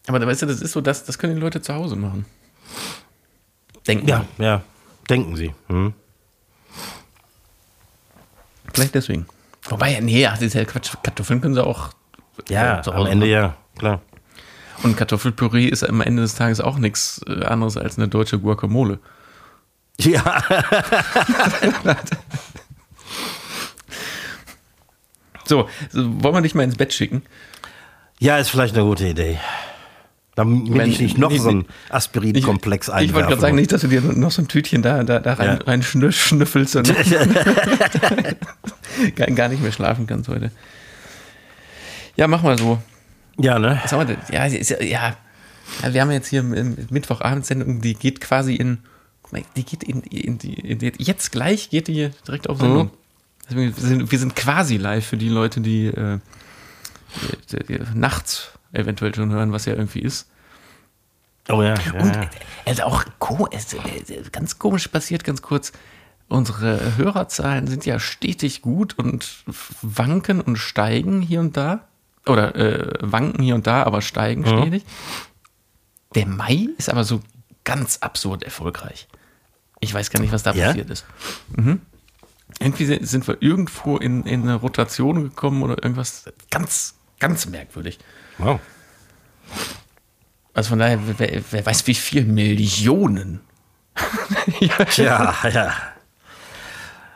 Aber 0.08 0.20
da 0.20 0.28
weißt 0.28 0.42
du, 0.42 0.46
das 0.48 0.62
ist 0.62 0.72
so, 0.74 0.82
das, 0.82 1.06
das 1.06 1.18
können 1.18 1.36
die 1.36 1.42
Leute 1.42 1.62
zu 1.62 1.74
Hause 1.74 1.96
machen. 1.96 2.26
Denken. 3.88 4.08
ja, 4.08 4.26
ja. 4.38 4.62
Denken 5.10 5.36
Sie. 5.36 5.54
Hm? 5.68 5.94
Vielleicht 8.74 8.96
deswegen. 8.96 9.26
Wobei, 9.70 10.00
nee, 10.02 10.26
ach, 10.26 10.34
das 10.34 10.42
ist 10.44 10.54
ja 10.54 10.66
Quatsch. 10.66 10.92
Kartoffeln 11.04 11.42
können 11.42 11.54
sie 11.54 11.64
auch. 11.66 11.90
Ja, 12.50 12.80
äh, 12.82 12.90
am 12.90 13.06
Ende 13.06 13.26
machen. 13.26 13.30
ja, 13.32 13.56
klar. 13.78 14.02
Und 14.84 14.98
Kartoffelpüree 14.98 15.66
ist 15.68 15.84
am 15.84 16.02
Ende 16.02 16.22
des 16.24 16.36
Tages 16.36 16.60
auch 16.62 16.78
nichts 16.78 17.22
äh, 17.28 17.44
anderes 17.46 17.78
als 17.78 17.98
eine 17.98 18.08
deutsche 18.08 18.40
Guacamole. 18.40 19.00
Ja, 20.00 20.44
So, 25.46 25.68
wollen 25.92 26.36
wir 26.36 26.42
dich 26.42 26.56
mal 26.56 26.64
ins 26.64 26.76
Bett 26.78 26.94
schicken? 26.94 27.24
ja, 28.20 28.38
ist 28.38 28.50
vielleicht 28.50 28.76
eine 28.76 28.84
gute 28.86 29.08
Idee. 29.08 29.40
Damit 30.36 30.72
Wenn- 30.74 30.90
ich 30.92 31.00
nicht 31.00 31.18
noch 31.18 31.32
nee, 31.32 31.40
so 31.40 31.50
einen. 31.50 31.66
Aspirin-Komplex 31.90 32.88
Ich 32.88 32.94
wollte 32.94 33.08
gerade 33.12 33.24
einwerfe. 33.26 33.42
sagen, 33.42 33.56
nicht, 33.56 33.72
dass 33.72 33.82
du 33.82 33.88
dir 33.88 34.00
noch 34.02 34.30
so 34.32 34.44
ein 34.44 34.48
Tütchen 34.48 34.82
da, 34.84 35.04
da, 35.04 35.20
da 35.20 35.34
rein, 35.34 35.58
Ja. 35.60 35.66
rein 35.66 35.82
schnü- 35.82 36.12
schnüffelst 36.12 36.76
und 36.78 36.94
gar 39.36 39.50
nicht 39.50 39.62
mehr 39.62 39.72
schlafen 39.72 40.06
kannst 40.08 40.30
heute. 40.30 40.52
Ja, 42.16 42.28
mach 42.28 42.44
mal 42.44 42.58
so. 42.58 42.80
Ja, 43.42 43.60
ne? 43.60 43.80
Was 43.82 43.92
haben 43.92 44.08
wir 44.08 44.16
denn? 44.16 44.24
Ja, 44.32 44.46
ist 44.46 44.70
ja, 44.70 44.82
ja. 44.82 45.16
wir 45.90 46.02
haben 46.02 46.12
jetzt 46.12 46.28
hier 46.28 46.44
Mittwochabendsendung, 46.44 47.82
die 47.82 47.96
geht 47.96 48.22
quasi 48.22 48.56
in, 48.56 48.80
guck 49.24 49.34
mal, 49.34 49.44
die 49.56 49.64
geht 49.64 49.84
in, 49.84 50.02
in, 50.02 50.38
die, 50.38 50.54
in 50.54 50.80
die, 50.80 50.94
jetzt 50.98 51.32
gleich 51.32 51.70
geht 51.70 51.88
die 51.88 52.12
direkt 52.28 52.50
auf 52.50 52.60
Sendung. 52.60 52.88
Mhm. 52.88 52.92
Deswegen, 53.50 53.76
wir, 53.76 53.84
sind, 53.84 54.12
wir 54.12 54.20
sind 54.20 54.36
quasi 54.36 54.78
live 54.78 55.06
für 55.06 55.18
die 55.18 55.30
Leute, 55.30 55.62
die, 55.62 55.88
äh, 55.88 56.20
die, 57.52 57.80
nachts 57.94 58.52
eventuell 58.72 59.14
schon 59.14 59.32
hören, 59.32 59.52
was 59.52 59.66
ja 59.66 59.74
irgendwie 59.74 60.02
ist. 60.02 60.28
Oh 61.50 61.62
ja. 61.62 61.74
ja, 61.74 62.00
Und 62.00 62.30
also 62.66 62.84
auch 62.84 63.04
ganz 64.32 64.60
komisch 64.60 64.88
passiert, 64.88 65.24
ganz 65.24 65.42
kurz. 65.42 65.72
unsere 66.28 66.98
Hörerzahlen 66.98 67.68
sind 67.68 67.86
ja 67.86 68.00
stetig 68.00 68.62
gut 68.62 68.98
und 68.98 69.44
wanken 69.82 70.40
und 70.40 70.58
steigen 70.58 71.22
hier 71.22 71.40
und 71.42 71.58
da. 71.58 71.88
Oder 72.28 72.56
äh, 72.56 72.94
wanken 73.02 73.42
hier 73.44 73.56
und 73.56 73.66
da, 73.68 73.84
aber 73.84 74.02
steigen 74.02 74.42
Mhm. 74.42 74.62
stetig. 74.62 74.84
Der 76.16 76.28
Mai 76.28 76.68
ist 76.78 76.90
aber 76.90 77.04
so 77.04 77.22
ganz 77.64 77.98
absurd 78.02 78.44
erfolgreich. 78.44 79.08
Ich 79.80 79.94
weiß 79.94 80.10
gar 80.12 80.20
nicht, 80.20 80.32
was 80.34 80.44
da 80.44 80.52
Ja? 80.54 80.68
passiert 80.68 80.90
ist. 80.90 81.06
Mhm. 81.56 81.82
Irgendwie 82.60 82.86
sind- 83.06 83.28
wir 83.28 83.42
irgendwo 83.42 83.98
in, 83.98 84.24
in 84.26 84.42
eine 84.44 84.56
Rotation 84.56 85.24
gekommen 85.24 85.64
oder 85.64 85.82
irgendwas 85.82 86.26
ganz, 86.52 86.96
ganz 87.20 87.46
merkwürdig. 87.48 87.98
Wow. 88.38 88.60
Also 90.54 90.70
von 90.70 90.80
daher, 90.80 91.00
wer, 91.18 91.42
wer 91.50 91.66
weiß, 91.66 91.88
wie 91.88 91.96
viel 91.96 92.26
Millionen. 92.26 93.40
Tja, 94.90 95.34
ja. 95.50 95.74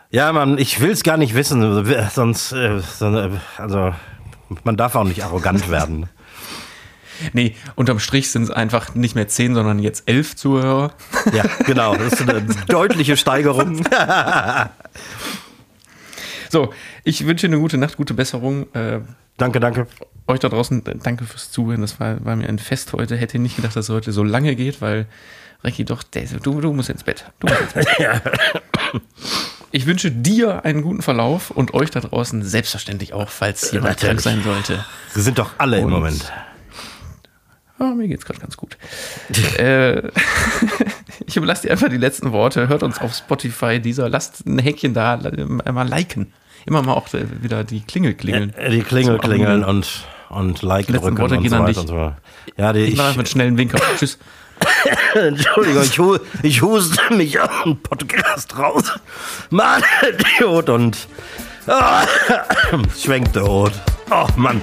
Ja, 0.10 0.32
man, 0.32 0.58
ich 0.58 0.80
will 0.80 0.92
es 0.92 1.04
gar 1.04 1.18
nicht 1.18 1.36
wissen, 1.36 1.62
sonst, 2.10 2.52
äh, 2.54 2.80
sonst, 2.80 3.02
äh, 3.02 3.30
also, 3.58 3.94
man 4.64 4.78
darf 4.78 4.96
auch 4.96 5.04
nicht 5.04 5.24
arrogant 5.24 5.70
werden. 5.72 6.10
Nee, 7.32 7.56
unterm 7.76 8.00
Strich 8.00 8.30
sind 8.30 8.44
es 8.44 8.52
einfach 8.52 8.94
nicht 8.94 9.16
mehr 9.16 9.28
zehn, 9.30 9.56
sondern 9.56 9.80
jetzt 9.80 10.04
elf 10.10 10.36
Zuhörer. 10.36 10.94
Ja, 11.34 11.44
genau, 11.66 11.96
das 11.96 12.14
ist 12.20 12.30
eine 12.30 12.42
deutliche 12.68 13.18
Steigerung. 13.18 13.86
So, 16.50 16.72
ich 17.04 17.26
wünsche 17.26 17.48
eine 17.48 17.60
gute 17.60 17.78
Nacht, 17.78 17.98
gute 17.98 18.14
Besserung. 18.14 18.74
Äh, 18.74 19.02
Danke, 19.38 19.60
danke. 19.60 19.88
euch 20.28 20.40
da 20.40 20.48
draußen, 20.48 20.86
äh, 20.86 20.96
danke 21.04 21.26
fürs 21.26 21.52
Zuhören. 21.52 21.82
Das 21.82 22.00
war, 22.00 22.24
war 22.24 22.36
mir 22.38 22.48
ein 22.48 22.60
Fest 22.60 22.94
heute. 22.94 23.18
Hätte 23.18 23.40
nicht 23.40 23.58
gedacht, 23.58 23.76
dass 23.76 23.90
es 23.90 23.94
heute 23.94 24.14
so 24.14 24.24
lange 24.24 24.56
geht, 24.56 24.80
weil 24.80 25.06
Recki 25.66 25.84
doch, 25.84 26.04
du, 26.04 26.62
du 26.62 26.72
musst 26.72 26.90
ins 26.90 27.04
Bett. 27.04 27.26
Du 27.40 27.48
musst 27.48 27.62
ins 27.62 27.74
Bett. 27.74 28.22
Ich 29.72 29.86
wünsche 29.86 30.12
dir 30.12 30.64
einen 30.64 30.82
guten 30.82 31.02
Verlauf 31.02 31.52
und 31.52 31.74
euch 31.74 31.92
da 31.92 32.00
draußen 32.00 32.44
selbstverständlich 32.44 33.14
auch, 33.14 33.30
falls 33.30 33.72
jemand 33.72 33.98
krank 34.00 34.16
Natürlich. 34.18 34.24
sein 34.24 34.44
sollte. 34.44 34.86
Sie 35.14 35.22
sind 35.22 35.38
doch 35.38 35.52
alle 35.58 35.80
im 35.80 35.86
Und- 35.86 35.92
Moment. 35.92 36.32
Ah, 37.78 37.94
mir 37.94 38.08
geht's 38.08 38.24
gerade 38.24 38.40
ganz 38.40 38.56
gut. 38.56 38.78
äh, 39.60 40.02
ich 41.28 41.36
überlasse 41.36 41.64
dir 41.64 41.72
einfach 41.74 41.90
die 41.90 41.98
letzten 41.98 42.32
Worte. 42.32 42.70
Hört 42.70 42.84
uns 42.84 43.00
auf 43.00 43.14
Spotify, 43.14 43.82
dieser. 43.82 44.08
Lasst 44.08 44.46
ein 44.46 44.60
Häkchen 44.60 44.94
da, 44.94 45.16
äh, 45.20 45.72
mal 45.74 45.86
liken. 45.88 46.32
Immer 46.66 46.82
mal 46.84 46.94
auch 46.94 47.14
äh, 47.14 47.26
wieder 47.44 47.66
die 47.66 47.82
Klingel 47.82 48.14
klingeln. 48.14 48.54
Äh, 48.56 48.70
Die 48.72 48.82
Klingel 48.82 49.18
klingeln 49.20 49.66
und, 49.66 50.06
und 50.30 50.62
Like 50.62 50.88
Letzten 50.88 51.16
drücken 51.18 51.22
und 51.38 51.50
so 51.50 51.60
weiter 51.60 51.82
und 51.82 51.88
so. 51.88 52.14
Ja, 52.56 52.72
die, 52.72 52.80
Ich 52.80 52.98
ich, 52.98 53.18
mit 53.18 53.28
schnellen 53.28 53.58
Winker. 53.58 53.80
Tschüss. 53.98 54.20
Entschuldigung, 55.16 55.84
ich, 55.84 56.00
hu, 56.00 56.18
ich 56.44 56.62
huste 56.62 57.14
mich 57.14 57.40
aus 57.40 57.50
dem 57.64 57.78
Podcast 57.78 58.58
raus. 58.58 58.84
Mann, 59.50 59.84
Idiot 60.38 60.70
und 60.70 61.08
ah, 61.68 62.06
schwenkt 62.98 63.36
der 63.36 63.44
Rot. 63.44 63.74
Oh 64.12 64.28
Mann. 64.36 64.62